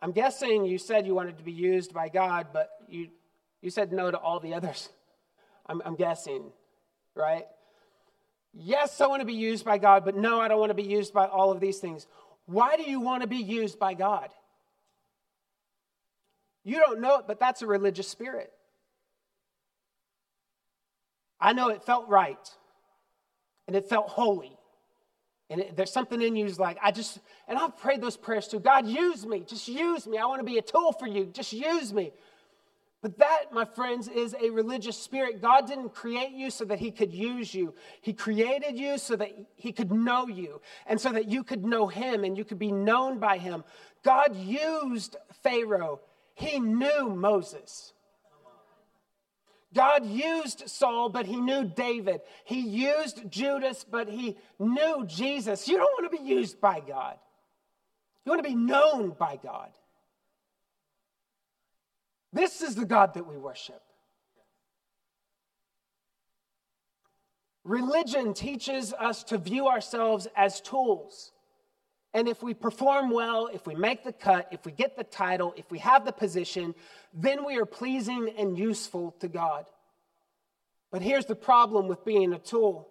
I'm 0.00 0.12
guessing 0.12 0.64
you 0.64 0.78
said 0.78 1.06
you 1.06 1.14
wanted 1.14 1.36
to 1.36 1.44
be 1.44 1.52
used 1.52 1.92
by 1.92 2.08
God, 2.08 2.46
but 2.54 2.70
you, 2.88 3.08
you 3.60 3.68
said 3.68 3.92
no 3.92 4.10
to 4.10 4.16
all 4.16 4.40
the 4.40 4.54
others. 4.54 4.88
I'm, 5.66 5.82
I'm 5.84 5.96
guessing, 5.96 6.44
right? 7.14 7.44
Yes, 8.54 9.02
I 9.02 9.06
want 9.08 9.20
to 9.20 9.26
be 9.26 9.34
used 9.34 9.66
by 9.66 9.76
God, 9.76 10.06
but 10.06 10.16
no, 10.16 10.40
I 10.40 10.48
don't 10.48 10.60
want 10.60 10.70
to 10.70 10.74
be 10.74 10.82
used 10.82 11.12
by 11.12 11.26
all 11.26 11.50
of 11.50 11.60
these 11.60 11.78
things. 11.78 12.06
Why 12.46 12.76
do 12.76 12.84
you 12.84 13.00
want 13.00 13.20
to 13.20 13.28
be 13.28 13.36
used 13.36 13.78
by 13.78 13.92
God? 13.92 14.30
You 16.64 16.78
don't 16.78 17.00
know 17.00 17.18
it, 17.18 17.26
but 17.26 17.38
that's 17.38 17.62
a 17.62 17.66
religious 17.66 18.08
spirit. 18.08 18.52
I 21.40 21.52
know 21.52 21.68
it 21.68 21.84
felt 21.84 22.08
right 22.08 22.50
and 23.66 23.76
it 23.76 23.88
felt 23.88 24.08
holy. 24.08 24.56
And 25.50 25.60
it, 25.60 25.76
there's 25.76 25.92
something 25.92 26.20
in 26.22 26.36
you 26.36 26.46
is 26.46 26.58
like, 26.58 26.78
I 26.82 26.90
just, 26.90 27.18
and 27.46 27.58
I've 27.58 27.76
prayed 27.76 28.00
those 28.00 28.16
prayers 28.16 28.48
too. 28.48 28.60
God, 28.60 28.86
use 28.86 29.26
me. 29.26 29.44
Just 29.46 29.68
use 29.68 30.06
me. 30.06 30.16
I 30.16 30.24
want 30.24 30.40
to 30.40 30.44
be 30.44 30.56
a 30.56 30.62
tool 30.62 30.92
for 30.92 31.06
you. 31.06 31.26
Just 31.26 31.52
use 31.52 31.92
me. 31.92 32.12
But 33.02 33.18
that, 33.18 33.52
my 33.52 33.66
friends, 33.66 34.08
is 34.08 34.34
a 34.42 34.48
religious 34.48 34.96
spirit. 34.96 35.42
God 35.42 35.66
didn't 35.66 35.90
create 35.92 36.30
you 36.30 36.50
so 36.50 36.64
that 36.64 36.78
He 36.78 36.90
could 36.90 37.12
use 37.12 37.54
you. 37.54 37.74
He 38.00 38.14
created 38.14 38.78
you 38.78 38.96
so 38.96 39.14
that 39.16 39.30
He 39.56 39.72
could 39.72 39.92
know 39.92 40.26
you 40.26 40.62
and 40.86 40.98
so 40.98 41.12
that 41.12 41.30
you 41.30 41.44
could 41.44 41.66
know 41.66 41.86
Him 41.86 42.24
and 42.24 42.38
you 42.38 42.46
could 42.46 42.58
be 42.58 42.72
known 42.72 43.18
by 43.18 43.36
Him. 43.36 43.62
God 44.02 44.34
used 44.34 45.16
Pharaoh, 45.42 46.00
He 46.34 46.58
knew 46.58 47.08
Moses. 47.10 47.92
God 49.74 50.06
used 50.06 50.68
Saul, 50.68 51.08
but 51.08 51.26
he 51.26 51.36
knew 51.36 51.64
David. 51.64 52.20
He 52.44 52.60
used 52.60 53.28
Judas, 53.28 53.84
but 53.88 54.08
he 54.08 54.36
knew 54.58 55.04
Jesus. 55.06 55.66
You 55.66 55.76
don't 55.78 55.92
want 56.00 56.12
to 56.12 56.16
be 56.16 56.24
used 56.24 56.60
by 56.60 56.80
God, 56.80 57.18
you 58.24 58.30
want 58.30 58.42
to 58.42 58.48
be 58.48 58.54
known 58.56 59.10
by 59.10 59.38
God. 59.42 59.70
This 62.32 62.62
is 62.62 62.74
the 62.74 62.84
God 62.84 63.14
that 63.14 63.26
we 63.28 63.36
worship. 63.36 63.80
Religion 67.62 68.34
teaches 68.34 68.92
us 68.92 69.22
to 69.24 69.38
view 69.38 69.68
ourselves 69.68 70.26
as 70.36 70.60
tools. 70.60 71.32
And 72.14 72.28
if 72.28 72.44
we 72.44 72.54
perform 72.54 73.10
well, 73.10 73.50
if 73.52 73.66
we 73.66 73.74
make 73.74 74.04
the 74.04 74.12
cut, 74.12 74.48
if 74.52 74.64
we 74.64 74.70
get 74.70 74.96
the 74.96 75.02
title, 75.02 75.52
if 75.56 75.68
we 75.70 75.80
have 75.80 76.04
the 76.04 76.12
position, 76.12 76.74
then 77.12 77.44
we 77.44 77.56
are 77.58 77.66
pleasing 77.66 78.32
and 78.38 78.56
useful 78.56 79.16
to 79.18 79.26
God. 79.26 79.66
But 80.92 81.02
here's 81.02 81.26
the 81.26 81.34
problem 81.34 81.88
with 81.88 82.04
being 82.04 82.32
a 82.32 82.38
tool 82.38 82.88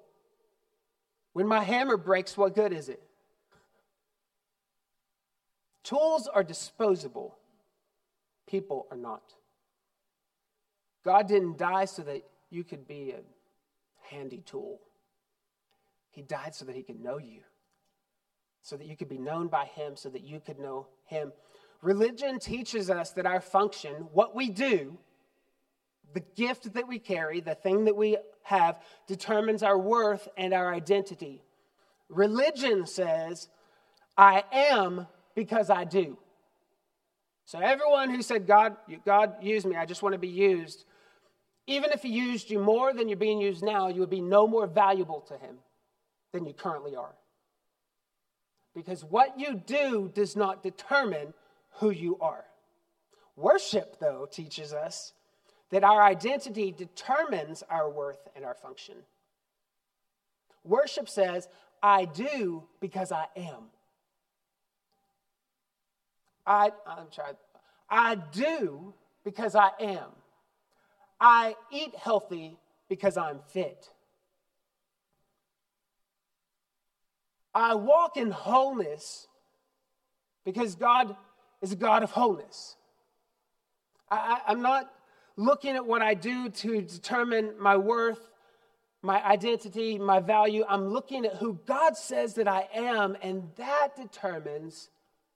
when 1.31 1.47
my 1.47 1.63
hammer 1.63 1.97
breaks, 1.97 2.37
what 2.37 2.53
good 2.53 2.71
is 2.71 2.89
it? 2.89 3.01
Tools 5.83 6.27
are 6.27 6.43
disposable, 6.43 7.35
people 8.45 8.87
are 8.91 8.97
not. 8.97 9.23
God 11.03 11.27
didn't 11.27 11.57
die 11.57 11.85
so 11.85 12.01
that 12.03 12.23
you 12.49 12.63
could 12.63 12.87
be 12.87 13.11
a 13.11 13.21
handy 14.13 14.43
tool. 14.45 14.79
He 16.11 16.21
died 16.21 16.53
so 16.53 16.65
that 16.65 16.75
He 16.75 16.83
could 16.83 17.01
know 17.01 17.17
you, 17.17 17.41
so 18.63 18.75
that 18.77 18.87
you 18.87 18.97
could 18.97 19.09
be 19.09 19.19
known 19.19 19.47
by 19.47 19.65
Him, 19.65 19.95
so 19.95 20.09
that 20.09 20.23
you 20.23 20.39
could 20.39 20.57
know 20.57 20.87
Him. 21.05 21.31
Religion 21.81 22.39
teaches 22.39 22.89
us 22.89 23.11
that 23.11 23.25
our 23.25 23.41
function, 23.41 23.93
what 24.13 24.35
we 24.35 24.49
do, 24.49 24.97
the 26.13 26.23
gift 26.35 26.73
that 26.73 26.87
we 26.87 26.97
carry, 26.97 27.41
the 27.41 27.55
thing 27.55 27.85
that 27.85 27.95
we 27.95 28.17
have, 28.43 28.79
determines 29.05 29.63
our 29.63 29.77
worth 29.77 30.27
and 30.37 30.53
our 30.53 30.73
identity. 30.73 31.43
Religion 32.09 32.87
says, 32.87 33.49
I 34.17 34.43
am 34.51 35.07
because 35.35 35.69
I 35.69 35.83
do. 35.83 36.17
So 37.45 37.59
everyone 37.59 38.09
who 38.09 38.21
said, 38.21 38.47
God, 38.47 38.77
God 39.05 39.43
used 39.43 39.65
me, 39.65 39.75
I 39.75 39.85
just 39.85 40.01
want 40.01 40.13
to 40.13 40.19
be 40.19 40.29
used, 40.29 40.85
even 41.67 41.91
if 41.91 42.01
he 42.01 42.09
used 42.09 42.49
you 42.49 42.59
more 42.59 42.93
than 42.93 43.09
you're 43.09 43.17
being 43.17 43.41
used 43.41 43.63
now, 43.63 43.89
you 43.89 43.99
would 43.99 44.09
be 44.09 44.21
no 44.21 44.47
more 44.47 44.67
valuable 44.67 45.21
to 45.21 45.33
him 45.37 45.57
than 46.31 46.45
you 46.45 46.53
currently 46.53 46.95
are. 46.95 47.13
Because 48.75 49.03
what 49.03 49.39
you 49.39 49.55
do 49.55 50.11
does 50.13 50.35
not 50.35 50.63
determine 50.63 51.33
who 51.73 51.91
you 51.91 52.17
are. 52.19 52.45
Worship, 53.35 53.99
though, 53.99 54.27
teaches 54.29 54.73
us 54.73 55.13
that 55.69 55.83
our 55.83 56.01
identity 56.01 56.71
determines 56.71 57.63
our 57.69 57.89
worth 57.89 58.27
and 58.35 58.45
our 58.45 58.53
function. 58.53 58.95
Worship 60.63 61.09
says, 61.09 61.47
I 61.81 62.05
do 62.05 62.63
because 62.79 63.11
I 63.11 63.25
am. 63.35 63.69
I, 66.45 66.71
I'm 66.85 67.07
trying. 67.13 67.33
I 67.89 68.15
do 68.15 68.93
because 69.23 69.55
I 69.55 69.69
am. 69.79 70.09
I 71.19 71.55
eat 71.71 71.95
healthy 71.95 72.57
because 72.89 73.17
I'm 73.17 73.39
fit. 73.47 73.89
I 77.53 77.75
walk 77.75 78.17
in 78.17 78.31
wholeness 78.31 79.27
because 80.43 80.75
God 80.75 81.15
is 81.61 81.71
a 81.71 81.75
God 81.75 82.03
of 82.03 82.11
wholeness. 82.11 82.75
I, 84.09 84.41
am 84.47 84.61
not 84.61 84.91
looking 85.35 85.75
at 85.75 85.85
what 85.85 86.01
I 86.01 86.13
do 86.13 86.49
to 86.49 86.81
determine 86.81 87.53
my 87.59 87.77
worth, 87.77 88.19
my 89.01 89.23
identity, 89.23 89.97
my 89.97 90.19
value. 90.19 90.63
I'm 90.67 90.87
looking 90.87 91.25
at 91.25 91.35
who 91.35 91.59
God 91.65 91.97
says 91.97 92.35
that 92.35 92.47
I 92.47 92.67
am, 92.73 93.17
and 93.21 93.49
that 93.55 93.95
determines 93.95 94.89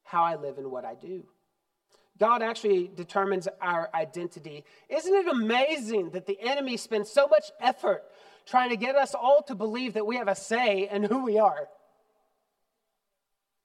how 0.03 0.23
I 0.23 0.35
live 0.35 0.57
and 0.57 0.71
what 0.71 0.85
I 0.85 0.95
do. 0.95 1.23
God 2.19 2.41
actually 2.41 2.89
determines 2.95 3.47
our 3.61 3.89
identity. 3.93 4.63
Isn't 4.89 5.13
it 5.13 5.27
amazing 5.27 6.11
that 6.11 6.25
the 6.25 6.39
enemy 6.41 6.77
spends 6.77 7.11
so 7.11 7.27
much 7.27 7.51
effort 7.59 8.03
trying 8.45 8.69
to 8.69 8.77
get 8.77 8.95
us 8.95 9.13
all 9.13 9.43
to 9.43 9.55
believe 9.55 9.93
that 9.93 10.05
we 10.05 10.15
have 10.15 10.27
a 10.27 10.35
say 10.35 10.89
in 10.89 11.03
who 11.03 11.23
we 11.23 11.37
are? 11.37 11.67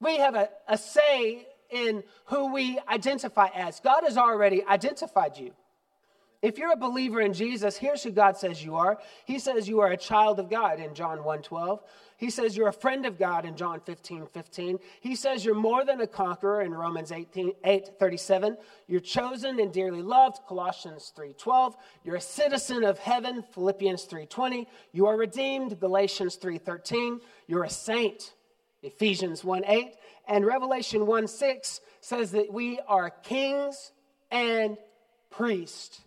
We 0.03 0.17
have 0.17 0.35
a, 0.35 0.49
a 0.67 0.77
say 0.77 1.47
in 1.69 2.03
who 2.25 2.53
we 2.53 2.79
identify 2.89 3.47
as. 3.55 3.79
God 3.79 4.03
has 4.03 4.17
already 4.17 4.63
identified 4.65 5.37
you. 5.37 5.53
If 6.43 6.57
you're 6.57 6.73
a 6.73 6.77
believer 6.77 7.21
in 7.21 7.31
Jesus, 7.31 7.77
here's 7.77 8.03
who 8.03 8.11
God 8.11 8.35
says 8.35 8.61
you 8.61 8.75
are. 8.75 8.99
He 9.23 9.39
says 9.39 9.69
you 9.69 9.79
are 9.79 9.91
a 9.91 9.97
child 9.97 10.41
of 10.41 10.49
God 10.49 10.81
in 10.81 10.93
John 10.93 11.19
1:12. 11.19 11.79
He 12.17 12.29
says 12.29 12.57
you're 12.57 12.67
a 12.67 12.73
friend 12.73 13.05
of 13.05 13.17
God 13.17 13.45
in 13.45 13.55
John 13.55 13.79
15, 13.79 14.27
15. 14.27 14.79
He 14.99 15.15
says 15.15 15.45
you're 15.45 15.55
more 15.55 15.85
than 15.85 16.01
a 16.01 16.07
conqueror 16.07 16.61
in 16.61 16.73
Romans 16.73 17.13
18, 17.13 17.53
8, 17.63 17.91
37. 17.97 18.57
You're 18.87 18.99
chosen 18.99 19.59
and 19.61 19.71
dearly 19.71 20.01
loved, 20.01 20.39
Colossians 20.45 21.13
3.12. 21.17 21.75
You're 22.03 22.17
a 22.17 22.21
citizen 22.21 22.83
of 22.83 22.99
heaven, 22.99 23.43
Philippians 23.53 24.05
3.20. 24.05 24.67
You 24.91 25.07
are 25.07 25.15
redeemed, 25.15 25.79
Galatians 25.79 26.37
3.13. 26.37 27.21
You're 27.47 27.63
a 27.63 27.69
saint, 27.69 28.33
Ephesians 28.83 29.43
1 29.43 29.63
8. 29.65 29.95
And 30.27 30.45
Revelation 30.45 31.05
1 31.07 31.27
6 31.27 31.81
says 32.01 32.31
that 32.31 32.51
we 32.51 32.79
are 32.87 33.09
kings 33.09 33.91
and 34.29 34.77
priests. 35.29 36.01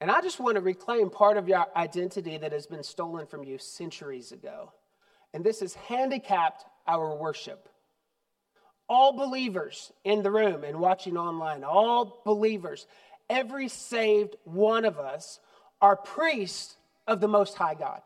And 0.00 0.10
I 0.10 0.20
just 0.20 0.38
want 0.38 0.56
to 0.56 0.60
reclaim 0.60 1.08
part 1.08 1.36
of 1.36 1.48
your 1.48 1.66
identity 1.74 2.36
that 2.36 2.52
has 2.52 2.66
been 2.66 2.82
stolen 2.82 3.26
from 3.26 3.44
you 3.44 3.58
centuries 3.58 4.32
ago. 4.32 4.72
And 5.32 5.42
this 5.42 5.60
has 5.60 5.74
handicapped 5.74 6.64
our 6.86 7.16
worship. 7.16 7.68
All 8.88 9.14
believers 9.16 9.92
in 10.04 10.22
the 10.22 10.30
room 10.30 10.62
and 10.62 10.78
watching 10.78 11.16
online, 11.16 11.64
all 11.64 12.20
believers, 12.24 12.86
every 13.30 13.68
saved 13.68 14.36
one 14.44 14.84
of 14.84 14.98
us 14.98 15.40
are 15.80 15.96
priests 15.96 16.76
of 17.06 17.20
the 17.20 17.28
Most 17.28 17.54
High 17.54 17.74
God. 17.74 18.02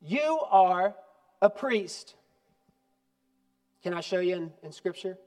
You 0.00 0.40
are 0.50 0.94
a 1.42 1.50
priest. 1.50 2.14
Can 3.82 3.94
I 3.94 4.00
show 4.00 4.20
you 4.20 4.36
in, 4.36 4.52
in 4.62 4.72
Scripture? 4.72 5.18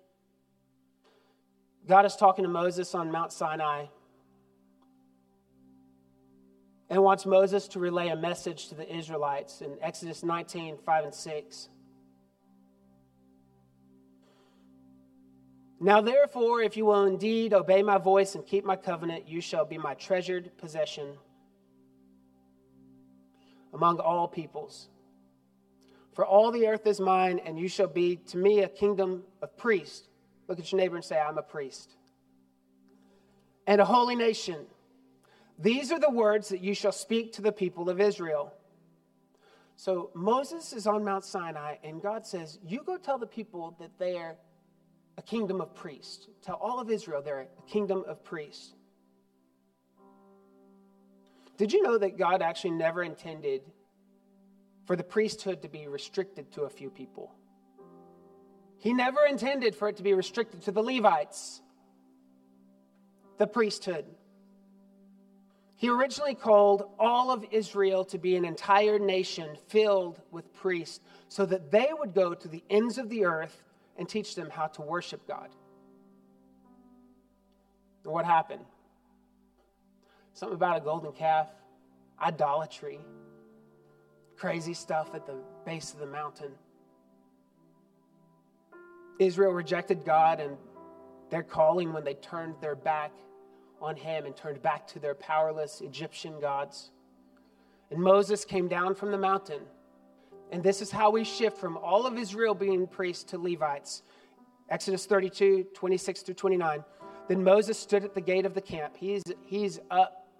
God 1.87 2.05
is 2.05 2.15
talking 2.15 2.43
to 2.43 2.49
Moses 2.49 2.95
on 2.95 3.11
Mount 3.11 3.33
Sinai 3.33 3.85
and 6.89 7.03
wants 7.03 7.25
Moses 7.25 7.67
to 7.69 7.79
relay 7.79 8.09
a 8.09 8.15
message 8.15 8.69
to 8.69 8.75
the 8.75 8.95
Israelites 8.95 9.61
in 9.61 9.77
Exodus 9.81 10.23
19 10.23 10.77
5 10.77 11.03
and 11.03 11.13
6. 11.13 11.69
Now, 15.79 15.99
therefore, 15.99 16.61
if 16.61 16.77
you 16.77 16.85
will 16.85 17.05
indeed 17.05 17.53
obey 17.53 17.83
my 17.83 17.97
voice 17.97 18.35
and 18.35 18.45
keep 18.45 18.63
my 18.63 18.77
covenant, 18.77 19.27
you 19.27 19.41
shall 19.41 19.65
be 19.65 19.77
my 19.77 19.95
treasured 19.95 20.55
possession 20.57 21.17
among 23.73 23.99
all 23.99 24.27
peoples. 24.27 24.89
For 26.13 26.25
all 26.25 26.51
the 26.51 26.67
earth 26.67 26.85
is 26.85 26.99
mine, 26.99 27.39
and 27.43 27.57
you 27.57 27.67
shall 27.67 27.87
be 27.87 28.17
to 28.27 28.37
me 28.37 28.61
a 28.61 28.69
kingdom 28.69 29.23
of 29.41 29.57
priests. 29.57 30.07
Look 30.47 30.59
at 30.59 30.71
your 30.71 30.79
neighbor 30.79 30.95
and 30.95 31.05
say, 31.05 31.19
I'm 31.19 31.37
a 31.37 31.43
priest. 31.43 31.95
And 33.65 33.81
a 33.81 33.85
holy 33.85 34.15
nation. 34.15 34.65
These 35.57 35.91
are 35.91 35.99
the 35.99 36.09
words 36.09 36.49
that 36.49 36.61
you 36.61 36.73
shall 36.73 36.91
speak 36.91 37.33
to 37.33 37.41
the 37.41 37.51
people 37.51 37.89
of 37.89 37.99
Israel. 37.99 38.53
So 39.75 40.11
Moses 40.13 40.73
is 40.73 40.85
on 40.85 41.03
Mount 41.03 41.25
Sinai, 41.25 41.75
and 41.83 42.01
God 42.01 42.27
says, 42.27 42.59
You 42.65 42.83
go 42.85 42.97
tell 42.97 43.17
the 43.17 43.25
people 43.27 43.75
that 43.79 43.97
they 43.97 44.17
are 44.17 44.35
a 45.17 45.21
kingdom 45.21 45.61
of 45.61 45.73
priests. 45.73 46.27
Tell 46.41 46.55
all 46.55 46.79
of 46.79 46.89
Israel 46.91 47.21
they're 47.21 47.47
a 47.57 47.69
kingdom 47.69 48.03
of 48.07 48.23
priests. 48.23 48.73
Did 51.63 51.71
you 51.71 51.81
know 51.81 51.97
that 51.97 52.17
God 52.17 52.41
actually 52.41 52.71
never 52.71 53.03
intended 53.03 53.61
for 54.83 54.97
the 54.97 55.03
priesthood 55.05 55.61
to 55.61 55.69
be 55.69 55.87
restricted 55.87 56.51
to 56.55 56.63
a 56.63 56.69
few 56.69 56.89
people? 56.89 57.31
He 58.79 58.93
never 58.93 59.25
intended 59.25 59.73
for 59.73 59.87
it 59.87 59.95
to 59.95 60.03
be 60.03 60.13
restricted 60.13 60.63
to 60.63 60.73
the 60.73 60.83
Levites, 60.83 61.61
the 63.37 63.47
priesthood. 63.47 64.03
He 65.77 65.87
originally 65.87 66.35
called 66.35 66.83
all 66.99 67.31
of 67.31 67.45
Israel 67.49 68.03
to 68.07 68.17
be 68.17 68.35
an 68.35 68.43
entire 68.43 68.99
nation 68.99 69.55
filled 69.69 70.19
with 70.31 70.53
priests 70.53 70.99
so 71.29 71.45
that 71.45 71.71
they 71.71 71.91
would 71.97 72.13
go 72.13 72.33
to 72.33 72.47
the 72.49 72.61
ends 72.69 72.97
of 72.97 73.07
the 73.07 73.23
earth 73.23 73.63
and 73.97 74.09
teach 74.09 74.35
them 74.35 74.49
how 74.49 74.67
to 74.67 74.81
worship 74.81 75.25
God. 75.29 75.47
What 78.03 78.25
happened? 78.25 78.65
Something 80.33 80.55
about 80.55 80.77
a 80.77 80.81
golden 80.81 81.11
calf, 81.11 81.47
idolatry, 82.21 82.99
crazy 84.35 84.73
stuff 84.73 85.13
at 85.13 85.25
the 85.25 85.35
base 85.65 85.93
of 85.93 85.99
the 85.99 86.05
mountain. 86.05 86.51
Israel 89.19 89.51
rejected 89.51 90.03
God 90.05 90.39
and 90.39 90.57
their 91.29 91.43
calling 91.43 91.93
when 91.93 92.03
they 92.03 92.15
turned 92.15 92.55
their 92.61 92.75
back 92.75 93.11
on 93.81 93.95
Him 93.95 94.25
and 94.25 94.35
turned 94.35 94.61
back 94.61 94.87
to 94.87 94.99
their 94.99 95.15
powerless 95.15 95.81
Egyptian 95.81 96.39
gods. 96.39 96.91
And 97.91 97.99
Moses 97.99 98.43
came 98.43 98.67
down 98.67 98.95
from 98.95 99.11
the 99.11 99.17
mountain 99.17 99.61
and 100.53 100.61
this 100.61 100.83
is 100.83 100.91
how 100.91 101.09
we 101.09 101.23
shift 101.23 101.57
from 101.57 101.77
all 101.77 102.05
of 102.05 102.15
Israel 102.15 102.53
being 102.53 102.85
priests 102.85 103.23
to 103.31 103.39
Levites. 103.39 104.03
Exodus 104.69 105.07
32, 105.07 105.65
26 105.73 106.21
through 106.21 106.35
29. 106.35 106.83
Then 107.27 107.43
Moses 107.43 107.79
stood 107.79 108.03
at 108.03 108.13
the 108.13 108.21
gate 108.21 108.45
of 108.45 108.53
the 108.53 108.61
camp. 108.61 108.95
He's, 108.95 109.23
he's 109.41 109.79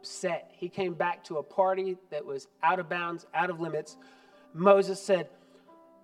upset. 0.04 0.52
He 0.58 0.68
came 0.68 0.96
back 0.96 1.24
to 1.26 1.38
a 1.38 1.44
party 1.44 1.96
that 2.12 2.26
was 2.26 2.50
out 2.62 2.80
of 2.80 2.90
bounds, 2.90 3.26
out 3.34 3.50
of 3.50 3.62
limits. 3.62 3.96
Moses 4.54 5.02
said, 5.02 5.30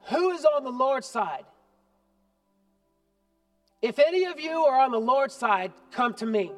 Who 0.05 0.31
is 0.31 0.45
on 0.45 0.63
the 0.63 0.71
Lord's 0.71 1.05
side? 1.05 1.43
If 3.81 3.99
any 3.99 4.23
of 4.23 4.39
you 4.39 4.63
are 4.65 4.79
on 4.79 4.91
the 4.91 4.99
Lord's 4.99 5.33
side, 5.33 5.73
come 5.91 6.13
to 6.15 6.25
me. 6.25 6.53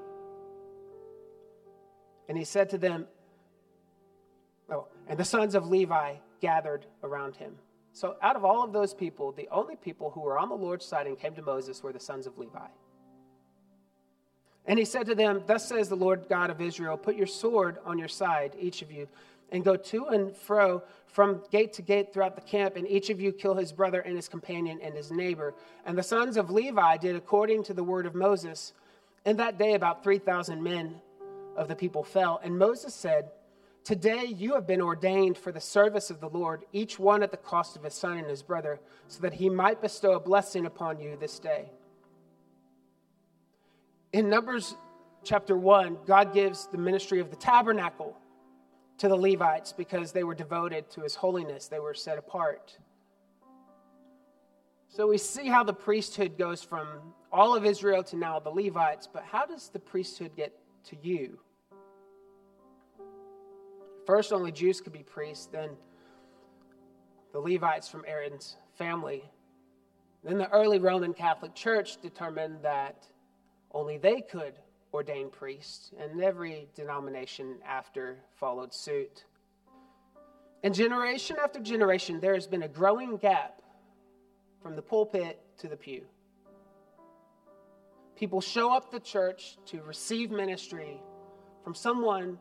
And 2.29 2.37
he 2.37 2.43
said 2.43 2.69
to 2.69 2.77
them, 2.77 3.07
Oh, 4.71 4.87
and 5.07 5.17
the 5.17 5.25
sons 5.25 5.55
of 5.55 5.67
Levi 5.67 6.17
gathered 6.41 6.85
around 7.03 7.35
him. 7.35 7.55
So, 7.93 8.17
out 8.21 8.35
of 8.35 8.45
all 8.45 8.63
of 8.63 8.71
those 8.71 8.93
people, 8.93 9.31
the 9.31 9.49
only 9.51 9.75
people 9.75 10.11
who 10.11 10.21
were 10.21 10.37
on 10.37 10.47
the 10.47 10.55
Lord's 10.55 10.85
side 10.85 11.07
and 11.07 11.19
came 11.19 11.33
to 11.33 11.41
Moses 11.41 11.81
were 11.81 11.91
the 11.91 11.99
sons 11.99 12.27
of 12.27 12.37
Levi. 12.37 12.67
And 14.65 14.77
he 14.77 14.85
said 14.85 15.07
to 15.07 15.15
them, 15.15 15.43
Thus 15.47 15.67
says 15.67 15.89
the 15.89 15.95
Lord 15.95 16.25
God 16.29 16.49
of 16.49 16.61
Israel, 16.61 16.97
Put 16.97 17.15
your 17.15 17.27
sword 17.27 17.77
on 17.85 17.97
your 17.97 18.07
side, 18.07 18.55
each 18.59 18.81
of 18.81 18.91
you, 18.91 19.07
and 19.51 19.65
go 19.65 19.75
to 19.75 20.05
and 20.07 20.35
fro 20.35 20.83
from 21.07 21.43
gate 21.51 21.73
to 21.73 21.81
gate 21.81 22.13
throughout 22.13 22.35
the 22.35 22.41
camp, 22.41 22.77
and 22.77 22.87
each 22.87 23.09
of 23.09 23.19
you 23.19 23.33
kill 23.33 23.55
his 23.55 23.73
brother 23.73 23.99
and 23.99 24.15
his 24.15 24.29
companion 24.29 24.79
and 24.81 24.95
his 24.95 25.11
neighbor. 25.11 25.53
And 25.85 25.97
the 25.97 26.03
sons 26.03 26.37
of 26.37 26.49
Levi 26.49 26.97
did 26.97 27.15
according 27.15 27.63
to 27.63 27.73
the 27.73 27.83
word 27.83 28.05
of 28.05 28.15
Moses. 28.15 28.73
And 29.25 29.37
that 29.39 29.57
day, 29.57 29.73
about 29.73 30.03
3,000 30.03 30.63
men 30.63 30.95
of 31.57 31.67
the 31.67 31.75
people 31.75 32.03
fell. 32.03 32.39
And 32.43 32.57
Moses 32.57 32.93
said, 32.93 33.29
Today 33.83 34.25
you 34.25 34.53
have 34.53 34.67
been 34.67 34.81
ordained 34.81 35.37
for 35.37 35.51
the 35.51 35.59
service 35.59 36.11
of 36.11 36.19
the 36.19 36.29
Lord, 36.29 36.65
each 36.71 36.99
one 36.99 37.23
at 37.23 37.31
the 37.31 37.37
cost 37.37 37.75
of 37.75 37.83
his 37.83 37.95
son 37.95 38.17
and 38.19 38.27
his 38.27 38.43
brother, 38.43 38.79
so 39.07 39.21
that 39.21 39.33
he 39.33 39.49
might 39.49 39.81
bestow 39.81 40.13
a 40.13 40.19
blessing 40.19 40.65
upon 40.65 40.99
you 40.99 41.17
this 41.19 41.39
day. 41.39 41.71
In 44.13 44.29
Numbers 44.29 44.75
chapter 45.23 45.55
1, 45.55 45.99
God 46.05 46.33
gives 46.33 46.67
the 46.67 46.77
ministry 46.77 47.21
of 47.21 47.29
the 47.29 47.37
tabernacle 47.37 48.17
to 48.97 49.07
the 49.07 49.15
Levites 49.15 49.71
because 49.71 50.11
they 50.11 50.25
were 50.25 50.35
devoted 50.35 50.89
to 50.91 51.01
his 51.01 51.15
holiness, 51.15 51.67
they 51.67 51.79
were 51.79 51.93
set 51.93 52.17
apart. 52.17 52.77
So 54.89 55.07
we 55.07 55.17
see 55.17 55.47
how 55.47 55.63
the 55.63 55.73
priesthood 55.73 56.37
goes 56.37 56.61
from 56.61 56.87
all 57.31 57.55
of 57.55 57.63
Israel 57.63 58.03
to 58.03 58.17
now 58.17 58.37
the 58.39 58.49
Levites, 58.49 59.07
but 59.07 59.23
how 59.23 59.45
does 59.45 59.69
the 59.69 59.79
priesthood 59.79 60.35
get 60.35 60.59
to 60.89 60.97
you? 61.01 61.39
First, 64.05 64.33
only 64.33 64.51
Jews 64.51 64.81
could 64.81 64.91
be 64.91 65.03
priests, 65.03 65.45
then 65.45 65.69
the 67.31 67.39
Levites 67.39 67.87
from 67.87 68.03
Aaron's 68.05 68.57
family. 68.77 69.23
Then 70.21 70.37
the 70.37 70.51
early 70.51 70.79
Roman 70.79 71.13
Catholic 71.13 71.55
Church 71.55 72.01
determined 72.01 72.57
that 72.63 73.07
only 73.73 73.97
they 73.97 74.21
could 74.21 74.53
ordain 74.93 75.29
priests, 75.29 75.91
and 75.97 76.21
every 76.21 76.67
denomination 76.75 77.57
after 77.65 78.17
followed 78.35 78.73
suit. 78.73 79.25
And 80.63 80.75
generation 80.75 81.37
after 81.41 81.59
generation, 81.59 82.19
there 82.19 82.33
has 82.33 82.45
been 82.45 82.63
a 82.63 82.67
growing 82.67 83.17
gap 83.17 83.61
from 84.61 84.75
the 84.75 84.81
pulpit 84.81 85.39
to 85.59 85.67
the 85.67 85.77
pew. 85.77 86.03
People 88.15 88.41
show 88.41 88.71
up 88.71 88.91
the 88.91 88.99
church 88.99 89.57
to 89.67 89.81
receive 89.81 90.29
ministry 90.29 91.01
from 91.63 91.73
someone 91.73 92.37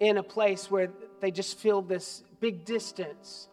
in 0.00 0.16
a 0.16 0.22
place 0.22 0.70
where 0.70 0.90
they 1.20 1.30
just 1.30 1.58
feel 1.58 1.82
this 1.82 2.24
big 2.40 2.64
distance. 2.64 3.48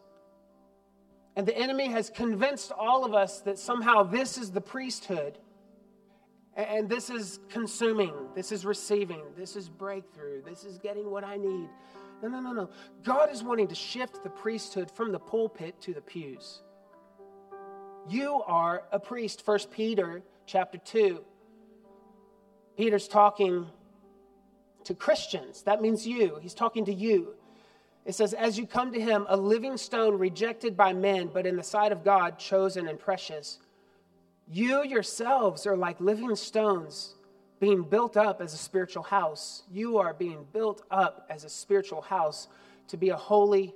And 1.35 1.45
the 1.45 1.55
enemy 1.55 1.89
has 1.89 2.09
convinced 2.09 2.71
all 2.71 3.03
of 3.03 3.13
us 3.13 3.41
that 3.41 3.59
somehow 3.59 4.03
this 4.03 4.37
is 4.37 4.51
the 4.51 4.61
priesthood. 4.61 5.37
And 6.55 6.87
this 6.87 7.09
is 7.09 7.39
consuming, 7.49 8.13
this 8.33 8.51
is 8.53 8.65
receiving, 8.65 9.21
this 9.35 9.57
is 9.57 9.67
breakthrough, 9.67 10.41
this 10.41 10.63
is 10.63 10.77
getting 10.77 11.11
what 11.11 11.25
I 11.25 11.35
need. 11.35 11.67
No, 12.21 12.29
no, 12.29 12.39
no, 12.39 12.53
no. 12.53 12.69
God 13.03 13.29
is 13.29 13.43
wanting 13.43 13.67
to 13.67 13.75
shift 13.75 14.23
the 14.23 14.29
priesthood 14.29 14.89
from 14.89 15.11
the 15.11 15.19
pulpit 15.19 15.81
to 15.81 15.93
the 15.93 16.01
pews. 16.01 16.61
You 18.07 18.41
are 18.45 18.83
a 18.91 18.99
priest. 18.99 19.43
First 19.43 19.69
Peter 19.69 20.21
chapter 20.45 20.77
2. 20.77 21.23
Peter's 22.77 23.07
talking 23.07 23.67
to 24.85 24.93
Christians. 24.93 25.63
That 25.63 25.81
means 25.81 26.07
you. 26.07 26.37
He's 26.41 26.53
talking 26.53 26.85
to 26.85 26.93
you. 26.93 27.33
It 28.05 28.13
says, 28.13 28.33
As 28.33 28.57
you 28.57 28.67
come 28.67 28.93
to 28.93 29.01
him, 29.01 29.25
a 29.27 29.35
living 29.35 29.77
stone 29.77 30.17
rejected 30.17 30.77
by 30.77 30.93
men, 30.93 31.29
but 31.33 31.45
in 31.45 31.57
the 31.57 31.63
sight 31.63 31.91
of 31.91 32.03
God, 32.03 32.37
chosen 32.37 32.87
and 32.87 32.99
precious. 32.99 33.59
You 34.47 34.83
yourselves 34.83 35.65
are 35.65 35.75
like 35.75 35.99
living 35.99 36.35
stones 36.35 37.15
being 37.59 37.83
built 37.83 38.17
up 38.17 38.41
as 38.41 38.53
a 38.53 38.57
spiritual 38.57 39.03
house. 39.03 39.63
You 39.71 39.97
are 39.97 40.13
being 40.13 40.45
built 40.53 40.83
up 40.91 41.25
as 41.29 41.43
a 41.43 41.49
spiritual 41.49 42.01
house 42.01 42.47
to 42.89 42.97
be 42.97 43.09
a 43.09 43.15
holy 43.15 43.73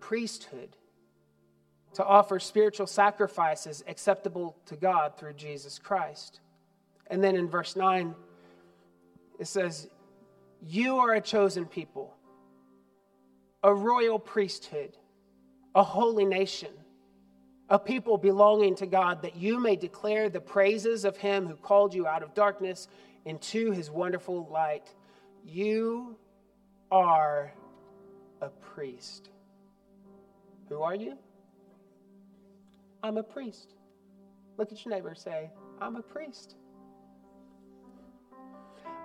priesthood, 0.00 0.76
to 1.94 2.04
offer 2.04 2.38
spiritual 2.38 2.86
sacrifices 2.86 3.82
acceptable 3.86 4.56
to 4.66 4.76
God 4.76 5.16
through 5.16 5.34
Jesus 5.34 5.78
Christ. 5.78 6.40
And 7.06 7.24
then 7.24 7.36
in 7.36 7.48
verse 7.48 7.74
9, 7.74 8.14
it 9.38 9.46
says, 9.46 9.88
you 10.66 10.98
are 10.98 11.14
a 11.14 11.20
chosen 11.20 11.64
people, 11.64 12.14
a 13.62 13.72
royal 13.72 14.18
priesthood, 14.18 14.96
a 15.74 15.82
holy 15.82 16.24
nation, 16.24 16.70
a 17.70 17.78
people 17.78 18.16
belonging 18.16 18.74
to 18.76 18.86
God, 18.86 19.22
that 19.22 19.36
you 19.36 19.60
may 19.60 19.76
declare 19.76 20.28
the 20.28 20.40
praises 20.40 21.04
of 21.04 21.16
him 21.16 21.46
who 21.46 21.54
called 21.54 21.94
you 21.94 22.06
out 22.06 22.22
of 22.22 22.34
darkness 22.34 22.88
into 23.24 23.70
his 23.70 23.90
wonderful 23.90 24.48
light. 24.50 24.94
You 25.44 26.16
are 26.90 27.52
a 28.40 28.48
priest. 28.48 29.30
Who 30.68 30.82
are 30.82 30.94
you? 30.94 31.18
I'm 33.02 33.16
a 33.18 33.22
priest. 33.22 33.74
Look 34.56 34.72
at 34.72 34.84
your 34.84 34.94
neighbor 34.94 35.14
say, 35.14 35.50
I'm 35.80 35.96
a 35.96 36.02
priest. 36.02 36.56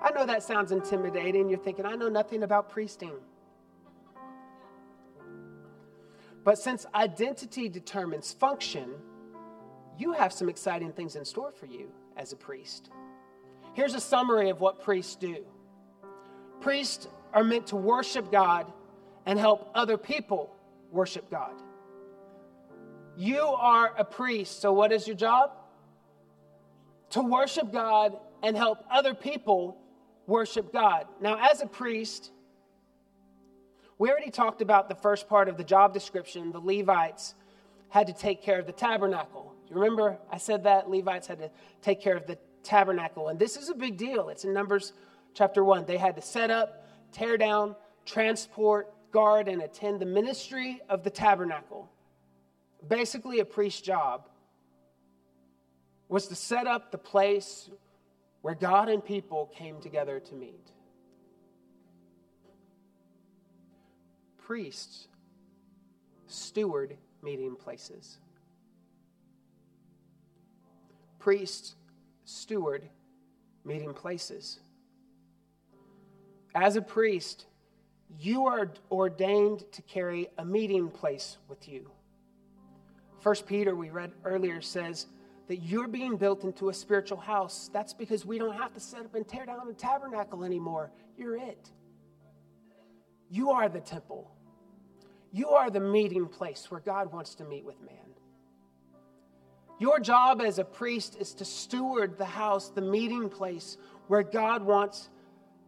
I 0.02 0.12
know 0.12 0.26
that 0.26 0.44
sounds 0.44 0.72
intimidating. 0.72 1.50
You're 1.50 1.60
thinking, 1.60 1.86
I 1.86 1.96
know 1.96 2.10
nothing 2.10 2.44
about 2.44 2.70
priesting. 2.70 3.14
But 6.44 6.58
since 6.58 6.86
identity 6.94 7.70
determines 7.70 8.32
function, 8.34 8.96
you 9.98 10.14
have 10.14 10.34
some 10.34 10.50
exciting 10.50 10.92
things 10.92 11.16
in 11.16 11.24
store 11.26 11.52
for 11.52 11.66
you 11.66 11.90
as 12.18 12.34
a 12.34 12.36
priest. 12.36 12.90
Here's 13.74 13.96
a 13.96 14.00
summary 14.00 14.50
of 14.50 14.60
what 14.60 14.82
priests 14.82 15.16
do 15.16 15.46
priests 16.62 17.08
are 17.34 17.44
meant 17.44 17.68
to 17.68 17.76
worship 17.76 18.32
God 18.32 18.72
and 19.26 19.38
help 19.38 19.70
other 19.76 19.98
people 19.98 20.56
worship 20.92 21.30
God. 21.30 21.54
You 23.18 23.42
are 23.42 23.94
a 23.98 24.06
priest, 24.06 24.62
so 24.62 24.72
what 24.72 24.92
is 24.92 25.08
your 25.08 25.16
job? 25.16 25.52
To 27.12 27.22
worship 27.22 27.72
God 27.72 28.18
and 28.42 28.56
help 28.56 28.80
other 28.90 29.14
people 29.14 29.78
worship 30.26 30.72
God. 30.72 31.06
Now, 31.22 31.38
as 31.52 31.62
a 31.62 31.68
priest, 31.68 32.32
we 34.04 34.12
already 34.12 34.32
talked 34.32 34.62
about 34.62 34.90
the 34.90 34.96
first 34.96 35.30
part 35.30 35.48
of 35.48 35.56
the 35.56 35.64
job 35.64 35.94
description. 35.94 36.52
The 36.52 36.60
Levites 36.60 37.36
had 37.88 38.08
to 38.08 38.14
take 38.14 38.44
care 38.44 38.60
of 38.60 38.66
the 38.66 38.74
tabernacle. 38.74 39.56
You 39.70 39.76
remember 39.76 40.18
I 40.30 40.40
said 40.40 40.66
that? 40.66 40.90
Levites 40.90 41.26
had 41.26 41.40
to 41.40 41.50
take 41.82 42.02
care 42.02 42.18
of 42.18 42.28
the 42.28 42.38
tabernacle. 42.64 43.30
And 43.30 43.40
this 43.40 43.56
is 43.56 43.70
a 43.70 43.74
big 43.74 43.96
deal. 43.96 44.28
It's 44.28 44.44
in 44.44 44.52
Numbers 44.52 44.92
chapter 45.34 45.64
1. 45.64 45.86
They 45.86 45.96
had 45.96 46.18
to 46.18 46.22
set 46.22 46.52
up, 46.52 46.86
tear 47.14 47.38
down, 47.38 47.78
transport, 48.06 48.94
guard, 49.14 49.48
and 49.48 49.62
attend 49.62 50.02
the 50.02 50.06
ministry 50.06 50.82
of 50.90 51.06
the 51.06 51.10
tabernacle. 51.10 51.90
Basically, 52.86 53.40
a 53.40 53.46
priest's 53.46 53.80
job 53.80 54.28
was 56.10 56.28
to 56.28 56.36
set 56.36 56.68
up 56.68 56.92
the 56.92 56.98
place 56.98 57.70
where 58.42 58.54
God 58.54 58.90
and 58.90 59.02
people 59.02 59.50
came 59.56 59.80
together 59.80 60.20
to 60.20 60.36
meet. 60.36 60.73
Priests 64.54 65.08
steward 66.28 66.96
meeting 67.24 67.56
places. 67.56 68.20
Priests 71.18 71.74
steward 72.24 72.88
meeting 73.66 73.96
places. 73.96 74.60
As 76.54 76.76
a 76.76 76.84
priest, 76.84 77.48
you 78.20 78.46
are 78.46 78.70
ordained 78.92 79.64
to 79.72 79.82
carry 79.82 80.28
a 80.38 80.46
meeting 80.46 80.88
place 80.88 81.40
with 81.48 81.68
you. 81.68 81.90
First 83.22 83.48
Peter, 83.48 83.76
we 83.76 83.90
read 83.90 84.12
earlier, 84.24 84.62
says 84.62 85.08
that 85.48 85.64
you're 85.64 85.88
being 85.88 86.16
built 86.16 86.44
into 86.44 86.70
a 86.70 86.74
spiritual 86.76 87.18
house. 87.18 87.72
That's 87.74 87.96
because 87.96 88.24
we 88.24 88.38
don't 88.38 88.56
have 88.56 88.72
to 88.76 88.80
set 88.80 89.00
up 89.00 89.16
and 89.16 89.28
tear 89.28 89.48
down 89.48 89.68
a 89.68 89.74
tabernacle 89.74 90.44
anymore. 90.44 90.92
You're 91.18 91.38
it. 91.38 91.72
You 93.32 93.50
are 93.50 93.68
the 93.68 93.82
temple. 93.82 94.30
You 95.34 95.50
are 95.50 95.70
the 95.70 95.80
meeting 95.80 96.28
place 96.28 96.70
where 96.70 96.80
God 96.80 97.12
wants 97.12 97.36
to 97.36 97.44
meet 97.44 97.66
with 97.66 97.82
man. 97.82 97.98
Your 99.80 100.00
job 100.00 100.42
as 100.42 100.60
a 100.60 100.64
priest 100.64 101.18
is 101.20 101.34
to 101.34 101.44
steward 101.44 102.18
the 102.18 102.26
house, 102.26 102.70
the 102.70 102.82
meeting 102.82 103.30
place 103.30 103.78
where 104.08 104.22
God 104.24 104.64
wants 104.64 105.10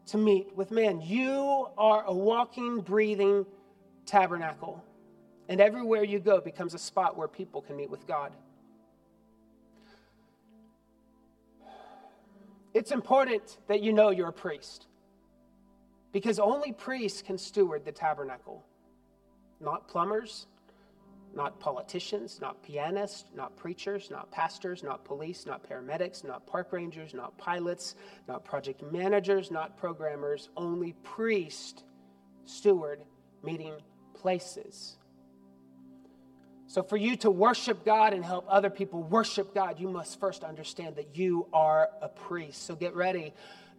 to 0.08 0.18
meet 0.18 0.56
with 0.56 0.70
man. 0.70 1.02
You 1.02 1.68
are 1.78 2.06
a 2.06 2.14
walking, 2.14 2.80
breathing 2.80 3.46
tabernacle. 4.06 4.84
And 5.50 5.60
everywhere 5.60 6.04
you 6.04 6.20
go 6.20 6.40
becomes 6.40 6.76
a 6.76 6.80
spot 6.80 7.18
where 7.18 7.28
people 7.28 7.62
can 7.62 7.76
meet 7.76 7.90
with 7.90 8.06
God. 8.06 8.32
It's 12.76 12.92
important 12.92 13.58
that 13.68 13.82
you 13.82 13.94
know 13.94 14.12
you're 14.12 14.28
a 14.28 14.34
priest 14.34 14.88
because 16.12 16.40
only 16.40 16.72
priests 16.72 17.22
can 17.22 17.38
steward 17.38 17.86
the 17.86 17.92
tabernacle, 17.92 18.64
not 19.66 19.88
plumbers, 19.88 20.48
not 21.36 21.60
politicians, 21.60 22.40
not 22.40 22.64
pianists, 22.64 23.26
not 23.36 23.58
preachers, 23.58 24.10
not 24.10 24.32
pastors, 24.32 24.84
not 24.84 25.04
police, 25.04 25.46
not 25.46 25.68
paramedics, 25.68 26.24
not 26.24 26.48
park 26.48 26.72
rangers, 26.72 27.14
not 27.14 27.38
pilots, 27.38 27.96
not 28.28 28.46
project 28.46 28.82
managers, 28.92 29.52
not 29.52 29.76
programmers. 29.78 30.50
Only 30.56 30.94
priest 31.04 31.84
steward 32.46 33.02
meeting 33.44 33.74
places. 34.14 34.98
So, 36.68 36.82
for 36.82 36.98
you 36.98 37.16
to 37.18 37.30
worship 37.30 37.86
God 37.86 38.14
and 38.14 38.24
help 38.24 38.46
other 38.50 38.70
people 38.70 39.04
worship 39.04 39.54
God, 39.54 39.80
you 39.80 39.90
must 39.90 40.20
first 40.20 40.44
understand 40.44 40.96
that 40.96 41.16
you 41.16 41.48
are 41.54 41.90
a 42.02 42.10
priest. 42.10 42.66
So, 42.66 42.76
get 42.76 42.96
ready 42.96 43.34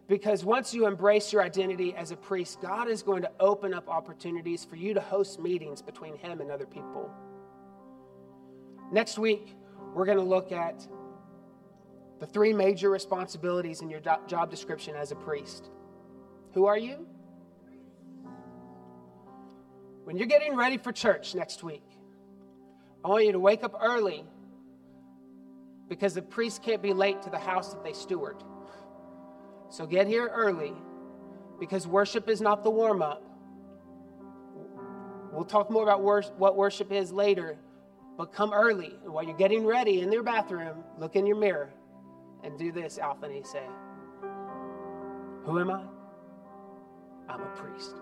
because 0.07 0.45
once 0.45 0.73
you 0.73 0.87
embrace 0.87 1.33
your 1.33 1.41
identity 1.41 1.93
as 1.95 2.11
a 2.11 2.15
priest, 2.15 2.61
God 2.61 2.87
is 2.87 3.03
going 3.03 3.21
to 3.23 3.31
open 3.39 3.73
up 3.73 3.89
opportunities 3.89 4.63
for 4.63 4.77
you 4.77 4.93
to 4.93 5.01
host 5.01 5.39
meetings 5.39 5.81
between 5.81 6.15
Him 6.15 6.39
and 6.39 6.49
other 6.49 6.65
people. 6.65 7.11
Next 8.91 9.19
week, 9.19 9.55
we're 9.93 10.05
going 10.05 10.17
to 10.17 10.23
look 10.23 10.51
at 10.51 10.87
the 12.19 12.25
three 12.25 12.53
major 12.53 12.89
responsibilities 12.89 13.81
in 13.81 13.89
your 13.89 13.99
job 13.99 14.49
description 14.49 14.95
as 14.95 15.11
a 15.11 15.15
priest. 15.15 15.69
Who 16.53 16.65
are 16.65 16.77
you? 16.77 17.05
When 20.05 20.15
you're 20.15 20.27
getting 20.27 20.55
ready 20.55 20.77
for 20.77 20.93
church 20.93 21.35
next 21.35 21.63
week, 21.63 21.83
I 23.03 23.09
want 23.09 23.25
you 23.25 23.33
to 23.33 23.39
wake 23.39 23.63
up 23.63 23.77
early 23.81 24.23
because 25.89 26.13
the 26.13 26.21
priest 26.21 26.63
can't 26.63 26.81
be 26.81 26.93
late 26.93 27.21
to 27.23 27.29
the 27.29 27.37
house 27.37 27.73
that 27.73 27.83
they 27.83 27.93
steward. 27.93 28.37
So 29.69 29.85
get 29.85 30.07
here 30.07 30.27
early 30.33 30.73
because 31.59 31.87
worship 31.87 32.29
is 32.29 32.41
not 32.41 32.63
the 32.63 32.69
warm 32.69 33.01
up. 33.01 33.23
We'll 35.31 35.45
talk 35.45 35.69
more 35.69 35.83
about 35.83 36.01
wor- 36.01 36.23
what 36.37 36.55
worship 36.55 36.91
is 36.91 37.11
later, 37.11 37.57
but 38.17 38.31
come 38.33 38.53
early. 38.53 38.97
While 39.03 39.23
you're 39.23 39.37
getting 39.37 39.65
ready 39.65 40.01
in 40.01 40.11
your 40.11 40.23
bathroom, 40.23 40.83
look 40.97 41.15
in 41.15 41.25
your 41.25 41.35
mirror 41.37 41.69
and 42.43 42.57
do 42.57 42.71
this, 42.71 42.97
Alphany. 42.97 43.45
Say, 43.45 43.63
Who 45.45 45.59
am 45.59 45.69
I? 45.69 45.83
I'm 47.29 47.41
a 47.41 47.47
priest. 47.55 47.95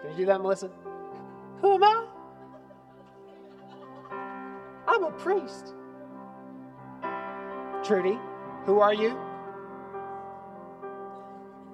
Can 0.00 0.10
you 0.10 0.16
do 0.16 0.26
that, 0.26 0.40
Melissa? 0.40 0.70
Who 1.60 1.74
am 1.74 1.84
I? 1.84 2.06
I'm 4.86 5.04
a 5.04 5.12
priest. 5.12 5.74
Trudy, 7.84 8.16
who 8.64 8.78
are 8.78 8.94
you? 8.94 9.18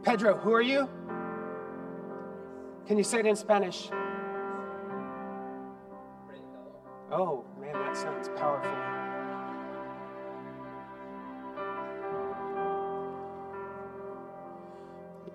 Pedro, 0.02 0.38
who 0.38 0.54
are 0.54 0.62
you? 0.62 0.88
Can 2.86 2.96
you 2.96 3.04
say 3.04 3.18
it 3.18 3.26
in 3.26 3.36
Spanish? 3.36 3.90
Oh, 7.12 7.44
man, 7.60 7.74
that 7.74 7.94
sounds 7.94 8.30
powerful. 8.38 8.70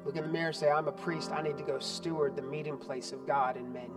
Look 0.06 0.16
in 0.16 0.24
the 0.24 0.30
mirror 0.30 0.54
say, 0.54 0.72
I'm 0.72 0.88
a 0.88 0.92
priest. 0.92 1.32
I 1.32 1.44
need 1.44 1.58
to 1.58 1.64
go 1.64 1.78
steward 1.78 2.36
the 2.36 2.42
meeting 2.42 2.78
place 2.78 3.12
of 3.12 3.28
God 3.28 3.58
and 3.58 3.72
men. 3.72 3.92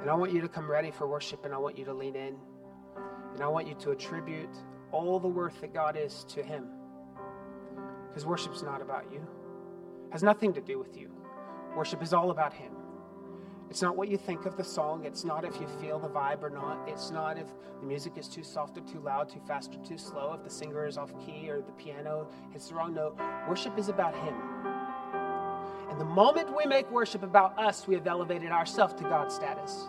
And 0.00 0.10
I 0.10 0.14
want 0.14 0.32
you 0.32 0.40
to 0.40 0.48
come 0.48 0.68
ready 0.68 0.90
for 0.90 1.06
worship 1.06 1.44
and 1.44 1.54
I 1.54 1.58
want 1.58 1.78
you 1.78 1.84
to 1.84 1.94
lean 1.94 2.16
in. 2.16 2.36
And 3.34 3.42
I 3.42 3.48
want 3.48 3.68
you 3.68 3.74
to 3.74 3.92
attribute 3.92 4.50
all 4.92 5.18
the 5.18 5.28
worth 5.28 5.60
that 5.60 5.72
God 5.72 5.96
is 5.96 6.24
to 6.28 6.42
Him. 6.42 6.66
Because 8.08 8.26
worship's 8.26 8.62
not 8.62 8.82
about 8.82 9.10
you, 9.12 9.18
it 9.18 10.12
has 10.12 10.22
nothing 10.22 10.52
to 10.54 10.60
do 10.60 10.78
with 10.78 10.96
you. 10.96 11.10
Worship 11.76 12.02
is 12.02 12.12
all 12.12 12.30
about 12.30 12.52
Him. 12.52 12.72
It's 13.70 13.82
not 13.82 13.96
what 13.96 14.08
you 14.08 14.16
think 14.16 14.46
of 14.46 14.56
the 14.56 14.64
song. 14.64 15.04
It's 15.04 15.24
not 15.24 15.44
if 15.44 15.60
you 15.60 15.68
feel 15.80 16.00
the 16.00 16.08
vibe 16.08 16.42
or 16.42 16.50
not. 16.50 16.88
It's 16.88 17.12
not 17.12 17.38
if 17.38 17.46
the 17.80 17.86
music 17.86 18.14
is 18.16 18.26
too 18.26 18.42
soft 18.42 18.76
or 18.76 18.80
too 18.80 18.98
loud, 18.98 19.28
too 19.28 19.40
fast 19.46 19.76
or 19.76 19.84
too 19.84 19.96
slow, 19.96 20.32
if 20.32 20.42
the 20.42 20.50
singer 20.50 20.86
is 20.86 20.98
off 20.98 21.12
key 21.24 21.48
or 21.48 21.62
the 21.62 21.70
piano 21.72 22.26
hits 22.52 22.68
the 22.68 22.74
wrong 22.74 22.92
note. 22.92 23.16
Worship 23.48 23.78
is 23.78 23.88
about 23.88 24.16
Him. 24.16 24.34
And 25.88 26.00
the 26.00 26.04
moment 26.04 26.56
we 26.56 26.66
make 26.66 26.90
worship 26.90 27.22
about 27.22 27.56
us, 27.60 27.86
we 27.86 27.94
have 27.94 28.08
elevated 28.08 28.50
ourselves 28.50 28.94
to 28.94 29.04
God's 29.04 29.36
status. 29.36 29.88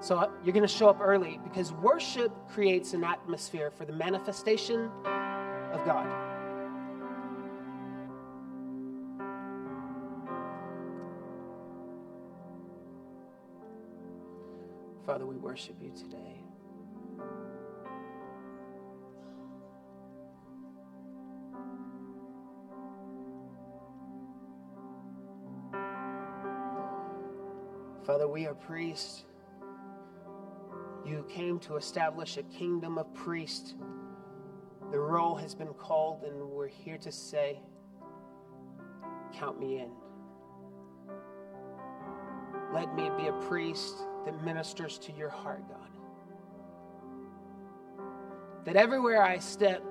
So 0.00 0.30
you're 0.44 0.52
going 0.52 0.66
to 0.66 0.68
show 0.68 0.88
up 0.88 0.98
early 1.00 1.40
because 1.42 1.72
worship 1.72 2.32
creates 2.48 2.92
an 2.92 3.02
atmosphere 3.02 3.70
for 3.70 3.84
the 3.84 3.92
manifestation 3.92 4.90
of 5.72 5.84
God. 5.84 6.06
Father, 15.04 15.24
we 15.24 15.36
worship 15.36 15.76
you 15.80 15.92
today. 15.96 16.42
Father, 28.04 28.26
we 28.26 28.46
are 28.46 28.54
priests. 28.54 29.25
You 31.06 31.24
came 31.28 31.60
to 31.60 31.76
establish 31.76 32.36
a 32.36 32.42
kingdom 32.42 32.98
of 32.98 33.14
priests 33.14 33.74
The 34.90 34.98
roll 34.98 35.36
has 35.36 35.54
been 35.54 35.72
called, 35.74 36.24
and 36.24 36.50
we're 36.50 36.66
here 36.66 36.98
to 36.98 37.12
say, 37.12 37.60
Count 39.32 39.60
me 39.60 39.78
in. 39.78 39.90
Let 42.72 42.94
me 42.96 43.08
be 43.16 43.28
a 43.28 43.32
priest 43.48 43.94
that 44.24 44.42
ministers 44.44 44.98
to 44.98 45.12
your 45.12 45.28
heart, 45.30 45.62
God. 45.68 45.90
That 48.64 48.74
everywhere 48.74 49.22
I 49.22 49.38
step, 49.38 49.82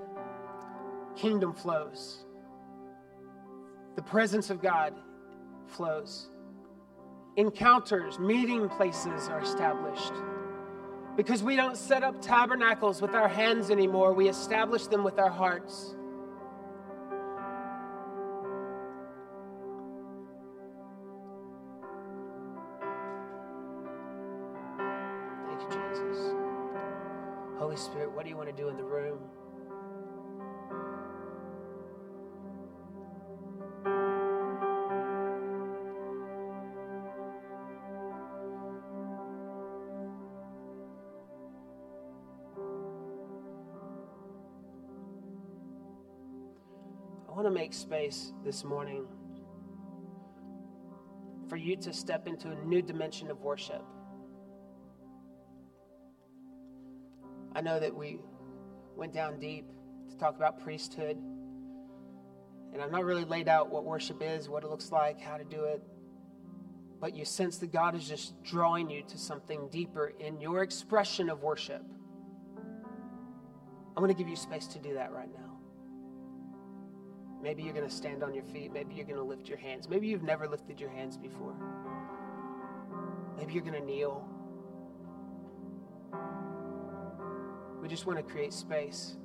kingdom 1.16 1.54
flows. 1.54 2.26
The 3.96 4.02
presence 4.02 4.50
of 4.50 4.62
God 4.62 4.94
flows. 5.68 6.28
Encounters, 7.38 8.20
meeting 8.20 8.68
places 8.68 9.30
are 9.30 9.40
established. 9.40 10.14
Because 11.16 11.42
we 11.42 11.56
don't 11.56 11.78
set 11.78 12.04
up 12.04 12.22
tabernacles 12.22 13.02
with 13.02 13.16
our 13.16 13.30
hands 13.30 13.72
anymore, 13.72 14.14
we 14.14 14.28
establish 14.28 14.88
them 14.88 15.04
with 15.04 15.18
our 15.18 15.30
hearts. 15.30 15.96
Thank 25.48 25.62
you, 25.62 25.80
Jesus. 25.80 26.34
Holy 27.58 27.78
Spirit, 27.78 28.12
what 28.12 28.24
do 28.24 28.30
you 28.30 28.36
want 28.36 28.50
to 28.50 28.56
do 28.56 28.68
in 28.68 28.76
the 28.76 28.84
room? 28.84 29.20
Make 47.56 47.74
space 47.74 48.34
this 48.44 48.66
morning 48.66 49.08
for 51.48 51.56
you 51.56 51.78
to 51.78 51.94
step 51.94 52.28
into 52.28 52.52
a 52.52 52.56
new 52.66 52.82
dimension 52.82 53.32
of 53.32 53.40
worship. 53.40 53.82
I 57.56 57.62
know 57.62 57.80
that 57.80 57.96
we 57.96 58.20
went 58.98 59.14
down 59.14 59.40
deep 59.40 59.66
to 60.10 60.18
talk 60.18 60.36
about 60.36 60.62
priesthood, 60.62 61.16
and 62.74 62.82
I've 62.82 62.92
not 62.92 63.06
really 63.06 63.24
laid 63.24 63.48
out 63.48 63.70
what 63.70 63.86
worship 63.86 64.22
is, 64.22 64.50
what 64.50 64.66
it 64.66 64.70
looks 64.70 64.92
like, 64.92 65.22
how 65.22 65.38
to 65.38 65.46
do 65.46 65.64
it. 65.64 65.82
But 67.00 67.16
you 67.16 67.24
sense 67.24 67.58
that 67.60 67.72
God 67.72 67.96
is 67.96 68.06
just 68.06 68.44
drawing 68.44 68.90
you 68.90 69.02
to 69.08 69.18
something 69.18 69.70
deeper 69.72 70.12
in 70.20 70.42
your 70.42 70.62
expression 70.62 71.30
of 71.30 71.42
worship. 71.42 71.86
I'm 73.96 74.04
going 74.04 74.14
to 74.14 74.18
give 74.18 74.28
you 74.28 74.36
space 74.36 74.68
to 74.68 74.80
do 74.80 74.96
that 74.96 75.14
right 75.14 75.30
now. 75.34 75.55
Maybe 77.46 77.62
you're 77.62 77.76
going 77.76 77.88
to 77.88 77.96
stand 77.96 78.24
on 78.24 78.34
your 78.34 78.44
feet. 78.44 78.74
Maybe 78.74 78.96
you're 78.96 79.06
going 79.06 79.20
to 79.20 79.24
lift 79.24 79.48
your 79.48 79.60
hands. 79.60 79.88
Maybe 79.88 80.08
you've 80.08 80.24
never 80.24 80.48
lifted 80.48 80.80
your 80.80 80.90
hands 80.90 81.16
before. 81.16 81.54
Maybe 83.38 83.54
you're 83.54 83.62
going 83.62 83.80
to 83.80 83.86
kneel. 83.86 84.28
We 87.84 87.88
just 87.88 88.08
want 88.08 88.18
to 88.18 88.24
create 88.24 88.52
space. 88.52 89.18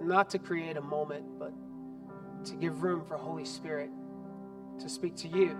Not 0.00 0.30
to 0.30 0.38
create 0.38 0.76
a 0.76 0.82
moment, 0.82 1.24
but 1.36 1.52
to 2.44 2.54
give 2.54 2.84
room 2.84 3.04
for 3.04 3.16
Holy 3.16 3.44
Spirit 3.44 3.90
to 4.78 4.88
speak 4.88 5.16
to 5.16 5.28
you, 5.28 5.58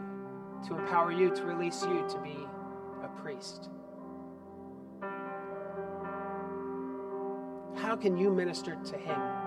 to 0.68 0.76
empower 0.76 1.10
you, 1.10 1.34
to 1.34 1.42
release 1.42 1.82
you 1.82 2.06
to 2.08 2.18
be 2.18 2.36
a 3.02 3.08
priest. 3.20 3.70
How 7.92 7.96
can 7.96 8.16
you 8.16 8.30
minister 8.30 8.78
to 8.86 8.96
Him? 8.96 9.41